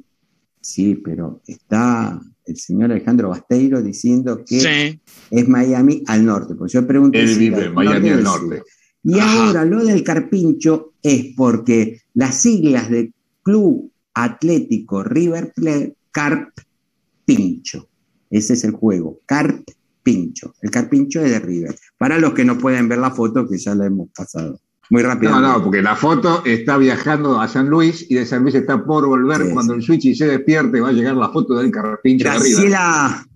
Sí, 0.61 0.95
pero 1.05 1.43
está 1.47 2.19
el 2.47 2.57
señor 2.57 2.91
Alejandro 2.93 3.29
Basteiro 3.29 3.83
diciendo 3.83 4.43
que 4.45 4.61
Sí. 4.61 5.01
es 5.31 5.49
Miami 5.49 6.03
al 6.07 6.25
norte. 6.25 6.55
Porque 6.55 6.73
yo 6.73 6.87
pregunto. 6.87 7.19
Él 7.19 7.29
si 7.33 7.39
vive 7.39 7.67
en 7.67 7.75
Miami 7.75 8.09
al 8.11 8.23
norte. 8.23 8.63
Y 9.09 9.21
Ajá. 9.21 9.47
ahora 9.47 9.65
lo 9.65 9.85
del 9.85 10.03
Carpincho 10.03 10.95
es 11.01 11.27
porque 11.37 12.01
las 12.15 12.41
siglas 12.43 12.91
de 12.91 13.13
Club 13.43 13.93
Atlético 14.15 15.05
River 15.05 15.53
Plate, 15.55 15.95
Carpincho. 16.11 17.89
Ese 18.31 18.55
es 18.55 18.65
el 18.65 18.73
juego, 18.73 19.21
Carpincho. 19.27 20.55
El 20.61 20.71
Carpincho 20.71 21.21
es 21.23 21.31
de 21.31 21.39
River. 21.39 21.77
Para 21.97 22.19
los 22.19 22.35
que 22.35 22.45
no 22.45 22.59
pueden 22.59 22.89
ver 22.89 22.99
la 22.99 23.11
foto, 23.13 23.47
que 23.49 23.59
ya 23.59 23.75
la 23.77 23.87
hemos 23.87 24.09
pasado. 24.11 24.59
Muy 24.91 25.03
rápido. 25.03 25.33
No, 25.33 25.41
no, 25.41 25.63
porque 25.65 25.83
la 25.83 25.97
foto 25.97 26.43
está 26.45 26.77
viajando 26.79 27.41
a 27.41 27.49
San 27.49 27.69
Luis 27.69 28.07
y 28.09 28.15
de 28.15 28.27
San 28.27 28.43
Luis 28.43 28.55
está 28.55 28.85
por 28.85 29.07
volver. 29.07 29.47
Sí, 29.47 29.53
Cuando 29.53 29.75
el 29.75 29.83
Switch 29.83 30.17
se 30.17 30.27
despierte, 30.27 30.81
va 30.81 30.89
a 30.89 30.93
llegar 30.93 31.17
la 31.17 31.29
foto 31.31 31.55
del 31.57 31.71
carpincho 31.71 32.25
de 32.25 32.31
arriba. 32.31 32.45
Graciela, 32.61 33.27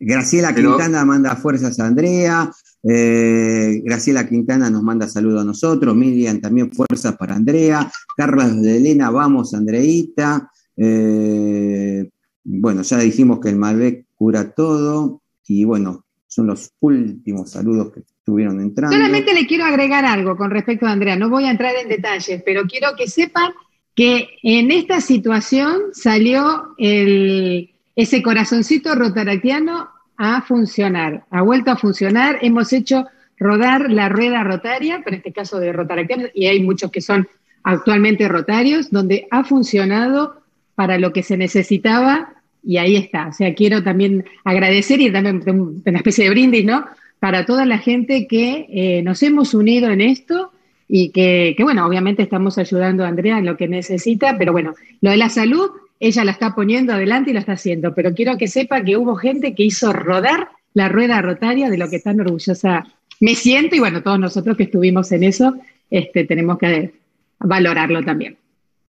Graciela 0.00 0.54
Pero- 0.54 0.76
Quintana 0.76 1.04
manda 1.06 1.36
fuerzas 1.36 1.78
a 1.80 1.86
Andrea. 1.86 2.50
Eh, 2.82 3.80
Graciela 3.84 4.28
Quintana 4.28 4.70
nos 4.70 4.82
manda 4.82 5.08
saludos 5.08 5.42
a 5.42 5.44
nosotros. 5.44 5.96
Miriam 5.96 6.40
también 6.40 6.72
fuerzas 6.72 7.16
para 7.16 7.34
Andrea. 7.34 7.90
Carlos 8.16 8.62
de 8.62 8.76
Elena, 8.76 9.10
vamos, 9.10 9.54
Andreita. 9.54 10.50
Eh, 10.76 12.08
bueno, 12.44 12.82
ya 12.82 12.98
dijimos 12.98 13.40
que 13.40 13.50
el 13.50 13.56
Malbec 13.56 14.06
cura 14.14 14.52
todo. 14.52 15.22
Y 15.46 15.64
bueno, 15.64 16.04
son 16.26 16.46
los 16.46 16.72
últimos 16.80 17.50
saludos 17.50 17.92
que 17.92 18.00
estuvieron 18.00 18.60
entrando. 18.60 18.96
Solamente 18.96 19.34
le 19.34 19.46
quiero 19.46 19.64
agregar 19.64 20.04
algo 20.04 20.36
con 20.36 20.50
respecto 20.50 20.86
a 20.86 20.92
Andrea. 20.92 21.16
No 21.16 21.30
voy 21.30 21.44
a 21.44 21.50
entrar 21.50 21.74
en 21.74 21.88
detalles, 21.88 22.42
pero 22.44 22.62
quiero 22.64 22.88
que 22.96 23.08
sepan 23.08 23.52
que 23.94 24.28
en 24.42 24.70
esta 24.70 25.00
situación 25.00 25.80
salió 25.92 26.74
ese 26.78 28.22
corazoncito 28.22 28.94
rotaractiano 28.94 29.88
a 30.18 30.42
funcionar, 30.42 31.24
ha 31.30 31.42
vuelto 31.42 31.70
a 31.70 31.76
funcionar. 31.76 32.38
Hemos 32.42 32.72
hecho 32.72 33.06
rodar 33.38 33.90
la 33.90 34.08
rueda 34.08 34.42
rotaria, 34.42 35.00
pero 35.04 35.14
en 35.14 35.18
este 35.18 35.32
caso 35.32 35.60
de 35.60 35.72
rotaractianos, 35.72 36.30
y 36.34 36.46
hay 36.46 36.60
muchos 36.60 36.90
que 36.90 37.00
son 37.00 37.28
actualmente 37.62 38.28
rotarios, 38.28 38.90
donde 38.90 39.26
ha 39.30 39.44
funcionado 39.44 40.42
para 40.74 40.98
lo 40.98 41.12
que 41.12 41.22
se 41.22 41.36
necesitaba 41.36 42.34
y 42.64 42.78
ahí 42.78 42.96
está. 42.96 43.28
O 43.28 43.32
sea, 43.32 43.54
quiero 43.54 43.82
también 43.82 44.24
agradecer 44.44 45.00
y 45.00 45.10
también 45.12 45.42
una 45.46 45.98
especie 45.98 46.24
de 46.24 46.30
brindis, 46.30 46.64
¿no? 46.64 46.84
Para 47.20 47.46
toda 47.46 47.64
la 47.64 47.78
gente 47.78 48.26
que 48.26 48.66
eh, 48.70 49.02
nos 49.02 49.22
hemos 49.22 49.54
unido 49.54 49.88
en 49.90 50.00
esto 50.00 50.52
y 50.88 51.10
que, 51.10 51.54
que, 51.56 51.62
bueno, 51.62 51.86
obviamente 51.86 52.22
estamos 52.22 52.58
ayudando 52.58 53.04
a 53.04 53.08
Andrea 53.08 53.38
en 53.38 53.46
lo 53.46 53.56
que 53.56 53.68
necesita, 53.68 54.36
pero 54.38 54.52
bueno, 54.52 54.74
lo 55.00 55.10
de 55.10 55.16
la 55.16 55.28
salud, 55.28 55.70
ella 56.00 56.24
la 56.24 56.32
está 56.32 56.54
poniendo 56.54 56.92
adelante 56.92 57.30
y 57.30 57.34
lo 57.34 57.40
está 57.40 57.52
haciendo, 57.52 57.94
pero 57.94 58.14
quiero 58.14 58.36
que 58.38 58.48
sepa 58.48 58.82
que 58.84 58.96
hubo 58.96 59.16
gente 59.16 59.54
que 59.54 59.64
hizo 59.64 59.92
rodar 59.92 60.48
la 60.74 60.88
rueda 60.88 61.20
rotaria 61.22 61.70
de 61.70 61.78
lo 61.78 61.88
que 61.90 61.98
tan 61.98 62.20
orgullosa 62.20 62.86
me 63.20 63.34
siento 63.34 63.74
y 63.74 63.80
bueno, 63.80 64.02
todos 64.02 64.18
nosotros 64.20 64.56
que 64.56 64.64
estuvimos 64.64 65.10
en 65.12 65.24
eso, 65.24 65.56
este, 65.90 66.24
tenemos 66.24 66.58
que 66.58 66.92
valorarlo 67.40 68.02
también. 68.04 68.36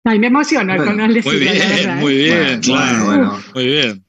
Ay, 0.06 0.20
me 0.20 0.28
emociono 0.28 0.76
Bueno, 0.76 0.86
con 0.98 1.14
decirlo, 1.14 1.32
Muy 1.32 1.40
bien, 1.40 1.60
la 1.60 1.68
verdad, 1.68 2.00
muy 2.02 2.14
¿eh? 2.14 2.24
bien, 2.24 2.38
Bueno, 2.46 2.62
claro. 2.62 3.06
bueno. 3.06 3.38
Muy 3.56 3.66
bien. 3.66 4.04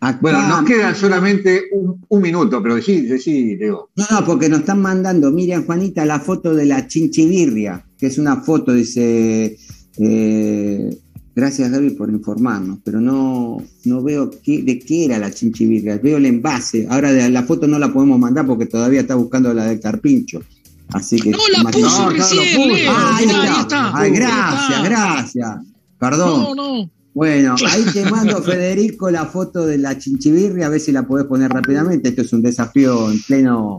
Acá- 0.00 0.18
Bueno, 0.22 0.48
nos 0.48 0.64
queda 0.64 0.94
solamente 0.94 1.64
un, 1.72 2.04
un 2.08 2.22
minuto, 2.22 2.62
pero 2.62 2.80
sí, 2.80 3.18
sí, 3.18 3.56
Leo. 3.56 3.90
No, 3.96 4.04
no, 4.10 4.24
porque 4.26 4.48
nos 4.48 4.60
están 4.60 4.80
mandando, 4.80 5.30
Miriam 5.30 5.64
Juanita, 5.66 6.04
la 6.06 6.20
foto 6.20 6.54
de 6.54 6.66
la 6.66 6.86
chinchibirria, 6.86 7.84
que 7.98 8.06
es 8.06 8.18
una 8.18 8.36
foto, 8.42 8.72
dice, 8.72 9.56
eh, 9.98 10.90
gracias 11.38 11.70
Gaby 11.70 11.90
por 11.90 12.10
informarnos, 12.10 12.78
pero 12.84 13.00
no, 13.00 13.62
no 13.84 14.02
veo 14.02 14.28
qué, 14.42 14.62
de 14.62 14.78
qué 14.80 15.04
era 15.04 15.18
la 15.18 15.30
chinchibirria, 15.30 15.98
veo 15.98 16.16
el 16.16 16.26
envase, 16.26 16.86
ahora 16.90 17.12
de 17.12 17.30
la 17.30 17.44
foto 17.44 17.68
no 17.68 17.78
la 17.78 17.92
podemos 17.92 18.18
mandar 18.18 18.44
porque 18.44 18.66
todavía 18.66 19.00
está 19.02 19.14
buscando 19.14 19.54
la 19.54 19.66
del 19.66 19.78
carpincho. 19.80 20.42
Así 20.90 21.20
que 21.20 21.30
No 21.30 21.38
la 21.52 21.70
puso 21.70 22.02
No, 22.04 22.10
recién, 22.10 22.56
puso. 22.56 22.68
Leo. 22.74 22.90
Ah, 22.92 23.16
ahí 23.18 23.24
está. 23.26 23.42
ahí 23.42 23.60
está. 23.60 23.98
Ay, 23.98 24.10
gracias, 24.10 24.84
gracias. 24.84 25.56
Perdón. 25.98 26.42
No, 26.42 26.54
no. 26.54 26.90
Bueno, 27.14 27.54
ahí 27.68 27.84
te 27.92 28.10
mando, 28.10 28.42
Federico, 28.42 29.10
la 29.10 29.26
foto 29.26 29.66
de 29.66 29.76
la 29.78 29.96
chinchibirria, 29.98 30.66
a 30.66 30.70
ver 30.70 30.80
si 30.80 30.90
la 30.92 31.06
podés 31.06 31.26
poner 31.26 31.50
rápidamente. 31.50 32.08
Esto 32.08 32.22
es 32.22 32.32
un 32.32 32.42
desafío 32.42 33.10
en 33.12 33.20
pleno. 33.22 33.78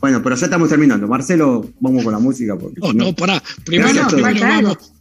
Bueno, 0.00 0.20
pero 0.22 0.36
ya 0.36 0.44
estamos 0.46 0.68
terminando. 0.68 1.08
Marcelo, 1.08 1.64
vamos 1.80 2.04
con 2.04 2.12
la 2.12 2.18
música. 2.18 2.56
Porque 2.58 2.80
No, 2.80 2.92
no- 2.92 3.04
no, 3.06 3.14
pará. 3.16 3.42
Primero, 3.64 4.06
primero 4.08 4.40
vamos, 4.40 4.92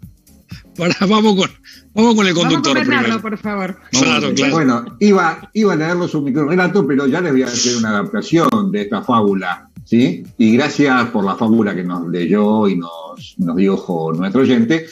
vamos, 0.78 1.36
con, 1.36 1.49
vamos 1.93 2.15
con 2.15 2.28
el 2.28 2.34
Vamos 2.34 2.53
conductor 2.53 2.74
con 2.74 2.74
Bernardo, 2.74 3.03
primero. 3.03 3.22
por 3.22 3.38
favor. 3.38 3.78
Claro, 3.91 4.34
claro. 4.34 4.53
Bueno, 4.53 4.86
iba, 4.99 5.49
iba 5.53 5.74
a 5.74 5.76
leerlos 5.76 6.13
un 6.15 6.24
microrelato, 6.26 6.86
pero 6.88 7.07
ya 7.07 7.22
les 7.22 7.32
voy 7.32 7.43
a 7.43 7.47
hacer 7.47 7.78
una 7.78 7.89
adaptación 7.89 8.72
de 8.72 8.82
esta 8.82 9.01
fábula, 9.01 9.69
¿sí? 9.84 10.24
Y 10.38 10.53
gracias 10.53 11.05
por 11.09 11.26
la 11.26 11.36
fábula 11.36 11.76
que 11.76 11.84
nos 11.84 12.07
leyó 12.07 12.67
y 12.67 12.78
nos, 12.78 13.36
nos 13.38 13.55
dijo 13.55 14.13
nuestro 14.13 14.41
oyente. 14.41 14.88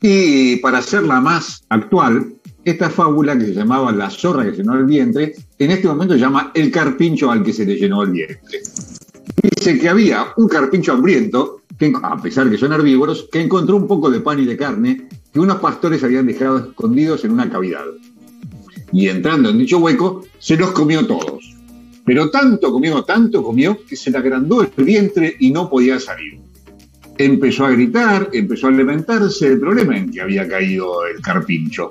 Y 0.00 0.56
para 0.56 0.78
hacerla 0.78 1.20
más 1.20 1.64
actual, 1.68 2.34
esta 2.64 2.88
fábula 2.90 3.36
que 3.36 3.46
se 3.46 3.54
llamaba 3.54 3.90
La 3.92 4.08
zorra 4.10 4.44
que 4.44 4.52
se 4.52 4.56
llenó 4.58 4.74
el 4.74 4.84
vientre, 4.84 5.34
en 5.58 5.70
este 5.70 5.88
momento 5.88 6.14
se 6.14 6.20
llama 6.20 6.52
El 6.54 6.70
carpincho 6.70 7.30
al 7.30 7.42
que 7.42 7.52
se 7.52 7.66
le 7.66 7.76
llenó 7.76 8.02
el 8.02 8.10
vientre. 8.12 8.60
Dice 9.42 9.78
que 9.78 9.88
había 9.88 10.28
un 10.36 10.48
carpincho 10.48 10.92
hambriento, 10.92 11.62
que, 11.78 11.92
a 12.02 12.16
pesar 12.16 12.50
que 12.50 12.58
son 12.58 12.72
herbívoros, 12.72 13.28
que 13.30 13.40
encontró 13.40 13.76
un 13.76 13.86
poco 13.86 14.10
de 14.10 14.20
pan 14.20 14.40
y 14.40 14.44
de 14.44 14.56
carne 14.56 15.08
que 15.32 15.40
unos 15.40 15.60
pastores 15.60 16.04
habían 16.04 16.26
dejado 16.26 16.58
escondidos 16.58 17.24
en 17.24 17.32
una 17.32 17.50
cavidad. 17.50 17.84
Y 18.92 19.08
entrando 19.08 19.50
en 19.50 19.58
dicho 19.58 19.78
hueco, 19.78 20.24
se 20.38 20.56
los 20.56 20.72
comió 20.72 21.06
todos. 21.06 21.56
Pero 22.04 22.30
tanto 22.30 22.70
comió, 22.72 23.02
tanto 23.04 23.42
comió, 23.42 23.78
que 23.86 23.96
se 23.96 24.10
le 24.10 24.18
agrandó 24.18 24.62
el 24.62 24.84
vientre 24.84 25.34
y 25.38 25.50
no 25.50 25.70
podía 25.70 25.98
salir. 25.98 26.40
Empezó 27.16 27.64
a 27.64 27.70
gritar, 27.70 28.28
empezó 28.32 28.66
a 28.66 28.72
lamentarse 28.72 29.46
el 29.46 29.60
problema 29.60 29.96
en 29.96 30.10
que 30.10 30.20
había 30.20 30.46
caído 30.46 31.06
el 31.06 31.22
carpincho. 31.22 31.90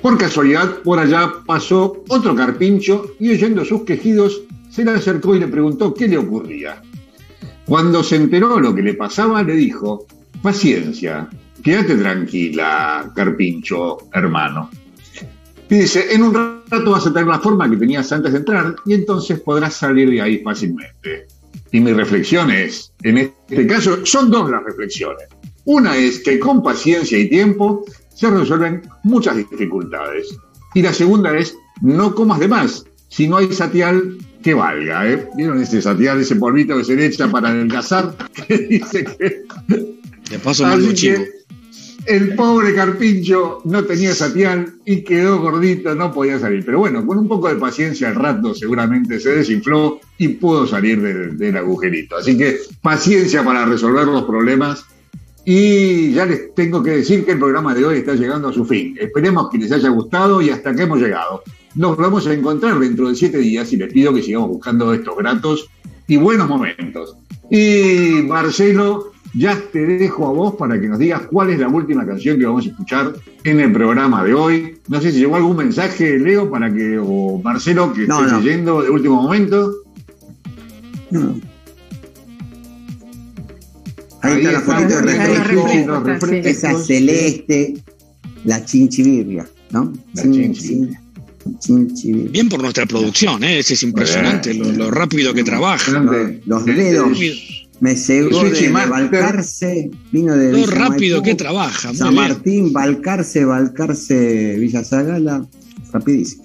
Por 0.00 0.16
casualidad, 0.16 0.78
por 0.82 0.98
allá 0.98 1.32
pasó 1.44 2.02
otro 2.08 2.34
carpincho 2.34 3.16
y 3.18 3.30
oyendo 3.32 3.64
sus 3.64 3.82
quejidos, 3.82 4.42
se 4.70 4.84
le 4.84 4.92
acercó 4.92 5.34
y 5.34 5.40
le 5.40 5.48
preguntó 5.48 5.92
qué 5.92 6.08
le 6.08 6.18
ocurría. 6.18 6.82
Cuando 7.66 8.02
se 8.02 8.16
enteró 8.16 8.58
lo 8.58 8.74
que 8.74 8.82
le 8.82 8.94
pasaba, 8.94 9.42
le 9.42 9.54
dijo, 9.54 10.06
paciencia, 10.42 11.28
quédate 11.62 11.96
tranquila, 11.96 13.12
carpincho, 13.14 13.98
hermano. 14.12 14.70
Y 15.68 15.78
dice, 15.78 16.12
en 16.12 16.22
un 16.22 16.34
rato 16.34 16.90
vas 16.90 17.06
a 17.06 17.12
tener 17.12 17.28
la 17.28 17.38
forma 17.38 17.70
que 17.70 17.76
tenías 17.76 18.10
antes 18.10 18.32
de 18.32 18.38
entrar 18.38 18.74
y 18.86 18.94
entonces 18.94 19.38
podrás 19.40 19.74
salir 19.74 20.10
de 20.10 20.20
ahí 20.20 20.38
fácilmente. 20.38 21.28
Y 21.70 21.80
mi 21.80 21.92
reflexión 21.92 22.50
es, 22.50 22.92
en 23.02 23.18
este 23.18 23.66
caso, 23.66 24.04
son 24.04 24.30
dos 24.30 24.50
las 24.50 24.64
reflexiones. 24.64 25.28
Una 25.64 25.96
es 25.96 26.20
que 26.20 26.40
con 26.40 26.62
paciencia 26.62 27.18
y 27.18 27.28
tiempo 27.28 27.84
se 28.12 28.28
resuelven 28.30 28.82
muchas 29.04 29.36
dificultades. 29.36 30.36
Y 30.74 30.82
la 30.82 30.92
segunda 30.92 31.36
es, 31.36 31.56
no 31.80 32.14
comas 32.14 32.40
de 32.40 32.48
más. 32.48 32.84
Si 33.08 33.28
no 33.28 33.36
hay 33.36 33.52
satial, 33.52 34.18
que 34.42 34.54
valga. 34.54 35.08
¿eh? 35.08 35.28
¿Vieron 35.36 35.60
ese 35.60 35.82
satial, 35.82 36.20
ese 36.20 36.36
polvito 36.36 36.76
que 36.78 36.84
se 36.84 36.96
le 36.96 37.06
echa 37.06 37.30
para 37.30 37.48
adelgazar? 37.48 38.14
Que 38.46 38.58
dice 38.58 39.04
que... 39.04 39.42
De 40.30 40.38
paso, 40.38 40.64
Así 40.64 40.94
chivo 40.94 41.24
el 42.06 42.34
pobre 42.34 42.74
Carpincho 42.74 43.60
no 43.64 43.84
tenía 43.84 44.14
satial 44.14 44.74
y 44.84 45.02
quedó 45.02 45.40
gordito, 45.40 45.94
no 45.94 46.12
podía 46.12 46.38
salir. 46.38 46.64
Pero 46.64 46.78
bueno, 46.78 47.06
con 47.06 47.18
un 47.18 47.28
poco 47.28 47.48
de 47.48 47.56
paciencia 47.56 48.08
al 48.08 48.14
rato 48.14 48.54
seguramente 48.54 49.20
se 49.20 49.30
desinfló 49.30 50.00
y 50.18 50.28
pudo 50.28 50.66
salir 50.66 51.00
del, 51.00 51.56
agujerito. 51.56 52.16
Así 52.16 52.36
que 52.36 52.58
paciencia 52.82 53.44
para 53.44 53.64
resolver 53.66 54.06
los 54.06 54.24
problemas. 54.24 54.84
Y 55.44 56.12
ya 56.12 56.26
les 56.26 56.54
tengo 56.54 56.82
que 56.82 56.90
decir 56.90 57.24
que 57.24 57.32
el 57.32 57.38
programa 57.38 57.74
de 57.74 57.84
hoy 57.84 57.98
está 57.98 58.14
llegando 58.14 58.48
a 58.48 58.52
su 58.52 58.64
fin. 58.64 58.96
Esperemos 59.00 59.48
que 59.50 59.58
les 59.58 59.72
haya 59.72 59.88
gustado 59.88 60.42
y 60.42 60.50
hasta 60.50 60.74
que 60.74 60.82
hemos 60.82 61.00
llegado. 61.00 61.42
Nos 61.74 61.96
vamos 61.96 62.26
a 62.26 62.34
encontrar 62.34 62.78
dentro 62.78 63.08
de 63.08 63.14
siete 63.14 63.38
días 63.38 63.72
y 63.72 63.76
les 63.76 63.92
pido 63.92 64.12
que 64.12 64.22
sigamos 64.22 64.48
buscando 64.48 64.92
estos 64.92 65.16
gratos 65.16 65.68
y 66.08 66.16
buenos 66.16 66.48
momentos. 66.48 67.16
Y 67.50 68.22
Marcelo, 68.26 69.12
ya 69.34 69.56
te 69.72 69.86
dejo 69.86 70.26
a 70.26 70.32
vos 70.32 70.54
para 70.56 70.80
que 70.80 70.88
nos 70.88 70.98
digas 70.98 71.22
cuál 71.30 71.50
es 71.50 71.60
la 71.60 71.68
última 71.68 72.04
canción 72.04 72.38
que 72.38 72.46
vamos 72.46 72.66
a 72.66 72.70
escuchar 72.70 73.12
en 73.44 73.60
el 73.60 73.72
programa 73.72 74.24
de 74.24 74.34
hoy. 74.34 74.78
No 74.88 75.00
sé 75.00 75.12
si 75.12 75.20
llegó 75.20 75.36
algún 75.36 75.56
mensaje, 75.56 76.18
Leo, 76.18 76.50
para 76.50 76.72
que, 76.72 76.98
o 76.98 77.40
Marcelo, 77.42 77.92
que 77.92 78.02
esté 78.02 78.22
leyendo 78.36 78.82
de 78.82 78.90
último 78.90 79.22
momento. 79.22 79.72
No. 81.10 81.40
Ahí, 84.22 84.44
está 84.44 84.52
la 84.52 84.60
fotito 84.60 85.00
de 85.00 86.00
refresco, 86.00 86.48
esa 86.48 86.74
celeste, 86.78 87.74
la 88.44 88.64
chinchibirria, 88.64 89.48
¿no? 89.70 89.92
La 90.14 90.22
chinchibirria. 90.22 91.00
Bien 92.30 92.48
por 92.48 92.62
nuestra 92.62 92.86
producción, 92.86 93.42
¿eh? 93.44 93.58
es 93.58 93.82
impresionante 93.82 94.54
lo, 94.54 94.90
rápido 94.90 95.32
que 95.34 95.44
trabaja. 95.44 96.00
Los 96.46 96.64
dedos. 96.64 97.18
Me 97.80 97.96
cegó 97.96 98.44
de, 98.44 98.68
Balcarce, 98.70 99.90
vino 100.12 100.36
de 100.36 100.52
Lo 100.52 100.66
rápido 100.66 101.22
que 101.22 101.34
trabaja. 101.34 101.94
San 101.94 102.14
Martín, 102.14 102.74
Balcarce, 102.74 103.46
Balcarce, 103.46 104.56
Villa 104.58 104.84
Zagala, 104.84 105.46
rapidísimo. 105.90 106.44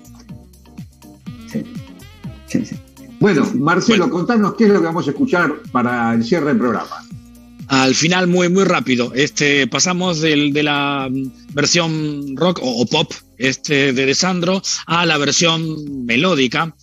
Bueno, 3.20 3.50
Marcelo, 3.56 4.10
contanos 4.10 4.56
qué 4.56 4.66
es 4.66 4.70
lo 4.70 4.80
que 4.80 4.86
vamos 4.86 5.08
a 5.08 5.12
escuchar 5.12 5.54
para 5.72 6.14
el 6.14 6.24
cierre 6.24 6.48
del 6.48 6.58
programa. 6.58 7.04
Al 7.68 7.96
final, 7.96 8.28
muy, 8.28 8.50
muy 8.50 8.64
rápido. 8.64 9.12
Este, 9.14 9.68
pasamos 9.68 10.22
del, 10.22 10.54
de 10.54 10.64
la 10.64 11.10
versión 11.54 12.36
rock 12.36 12.60
o, 12.62 12.86
pop 12.86 13.12
este, 13.38 13.94
de, 13.94 14.16
Sandro 14.16 14.62
a 14.86 15.06
la 15.06 15.18
versión 15.18 16.06
melódica. 16.06 16.74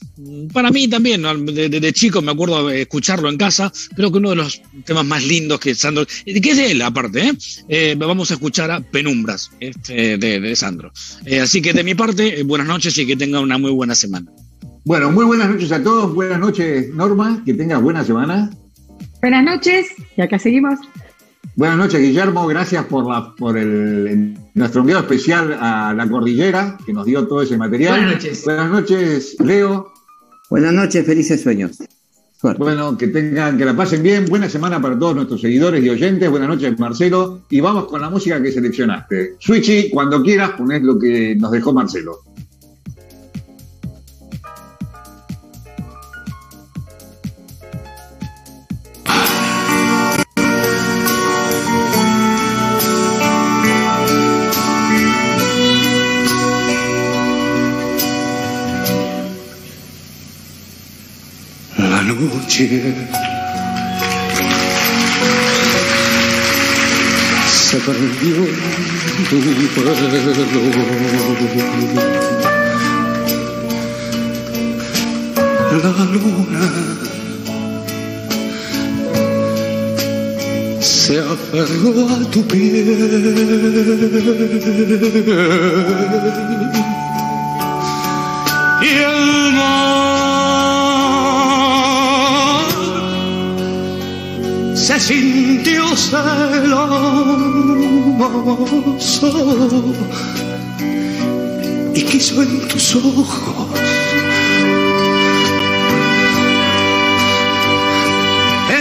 Para 0.53 0.71
mí 0.71 0.89
también, 0.89 1.23
de, 1.23 1.93
chico 1.93 2.23
me 2.23 2.33
acuerdo 2.33 2.71
escucharlo 2.71 3.29
en 3.29 3.37
casa, 3.37 3.73
creo 3.95 4.11
que 4.11 4.19
uno 4.19 4.31
de 4.31 4.37
los 4.37 4.63
temas 4.85 5.05
más 5.05 5.25
lindos 5.25 5.61
que 5.61 5.75
Sandro, 5.75 6.07
que 6.07 6.51
es 6.51 6.57
de 6.57 6.73
él 6.73 6.83
aparte, 6.83 7.29
¿eh? 7.29 7.33
Eh, 7.69 7.97
vamos 7.99 8.31
a 8.31 8.35
escuchar 8.35 8.71
a 8.71 8.81
Penumbras 8.81 9.51
este, 9.61 10.19
de, 10.19 10.57
Sandro. 10.57 10.93
Eh, 11.25 11.41
así 11.41 11.63
que 11.63 11.73
de 11.73 11.85
mi 11.85 11.95
parte, 11.95 12.43
buenas 12.43 12.67
noches 12.67 12.97
y 12.99 13.07
que 13.07 13.17
tenga 13.17 13.41
una 13.41 13.59
muy 13.59 13.71
buena 13.71 13.95
semana. 13.95 14.31
Bueno, 14.85 15.13
muy 15.13 15.25
buenas 15.25 15.49
noches 15.49 15.71
a 15.73 15.83
todos, 15.83 16.15
buenas 16.15 16.41
noches 16.41 16.89
Norma, 16.95 17.43
que 17.45 17.55
tengas 17.55 17.81
buena 17.81 18.05
semana. 18.05 18.51
Buenas 19.21 19.45
noches, 19.45 19.87
y 20.17 20.21
acá 20.21 20.39
seguimos. 20.39 20.81
Buenas 21.55 21.77
noches, 21.77 22.01
Guillermo. 22.01 22.47
Gracias 22.47 22.85
por, 22.87 23.07
la, 23.07 23.35
por 23.37 23.59
el, 23.59 24.37
nuestro 24.55 24.81
envío 24.81 24.99
especial 24.99 25.57
a 25.61 25.93
la 25.95 26.09
cordillera, 26.09 26.79
que 26.85 26.93
nos 26.93 27.05
dio 27.05 27.27
todo 27.27 27.43
ese 27.43 27.57
material. 27.57 27.99
Buenas 27.99 28.15
noches. 28.15 28.45
Buenas 28.45 28.71
noches, 28.71 29.37
Leo. 29.41 29.93
Buenas 30.49 30.73
noches, 30.73 31.05
felices 31.05 31.43
sueños. 31.43 31.79
Bueno, 32.59 32.99
que 32.99 33.09
tengan, 33.09 33.57
que 33.57 33.65
la 33.65 33.77
pasen 33.77 34.03
bien. 34.03 34.27
Buena 34.27 34.49
semana 34.49 34.83
para 34.83 34.99
todos 34.99 35.15
nuestros 35.15 35.41
seguidores 35.41 35.85
y 35.85 35.91
oyentes. 35.91 36.29
Buenas 36.29 36.49
noches, 36.49 36.77
Marcelo. 36.79 37.43
Y 37.49 37.61
vamos 37.61 37.85
con 37.85 38.01
la 38.01 38.11
música 38.11 38.43
que 38.43 38.51
seleccionaste. 38.51 39.37
Switchy, 39.39 39.91
cuando 39.91 40.23
quieras, 40.23 40.51
ponés 40.59 40.83
lo 40.83 40.99
que 40.99 41.37
nos 41.37 41.53
dejó 41.53 41.73
Marcelo. 41.73 42.19
Noche 62.15 62.95
se 67.49 67.79
perdió 67.79 68.37
tu 69.29 69.37
pelo. 69.41 69.93
La 75.83 76.05
luna 76.05 76.67
se 80.81 81.19
aferró 81.19 82.09
a 82.09 82.31
tu 82.31 82.41
piel 82.47 83.43
se 94.83 94.99
sintió 94.99 95.97
celoso 95.97 97.23
y 101.95 102.03
quiso 102.03 102.43
en 102.43 102.67
tus 102.67 102.97
ojos 102.97 103.79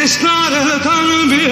estar 0.04 0.82
también. 0.82 1.52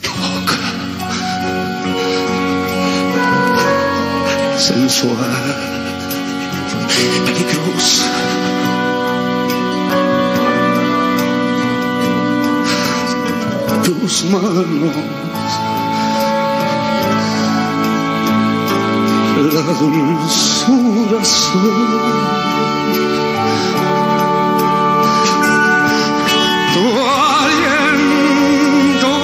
Tu 0.00 0.10
boca 0.10 0.60
sensual, 4.56 5.47
tus 14.20 14.30
manos. 14.30 14.96
La 19.54 19.62
dulzura 19.78 21.24
suena. 21.24 22.02
Tu 26.74 26.84
aliento 27.30 29.14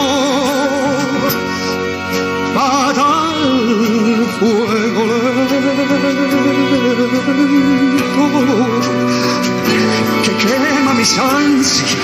para 2.55 3.09
el 3.43 4.27
fuego 4.39 5.03
lento 5.11 5.59
que 10.23 10.33
quema 10.37 10.93
mis 10.95 11.13
ansias. 11.19 12.04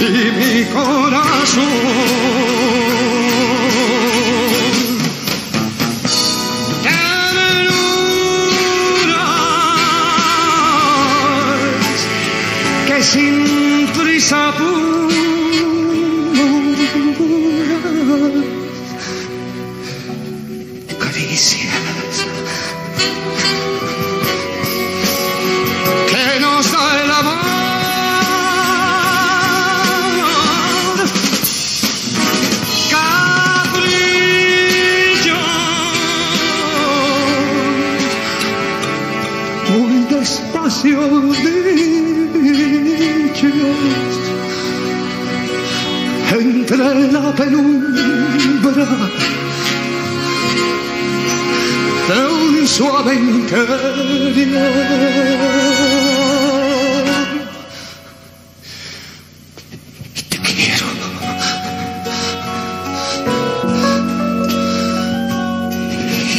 Y 0.00 0.32
mi 0.32 0.64
corazón. 0.72 2.10
sin 13.02 13.88
prisa 13.98 14.52
caricias 14.58 15.09
te 60.28 60.38
quiero. 60.40 60.86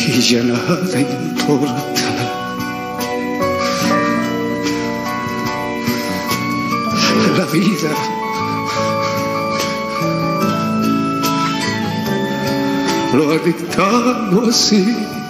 Y 0.08 0.22
ya 0.22 0.44
nada 0.44 1.00
importa. 1.00 1.88
La 7.38 7.46
vida 7.46 7.94
lo 13.14 13.32
ha 13.32 13.38
dictado 13.40 14.50
así. 14.50 15.21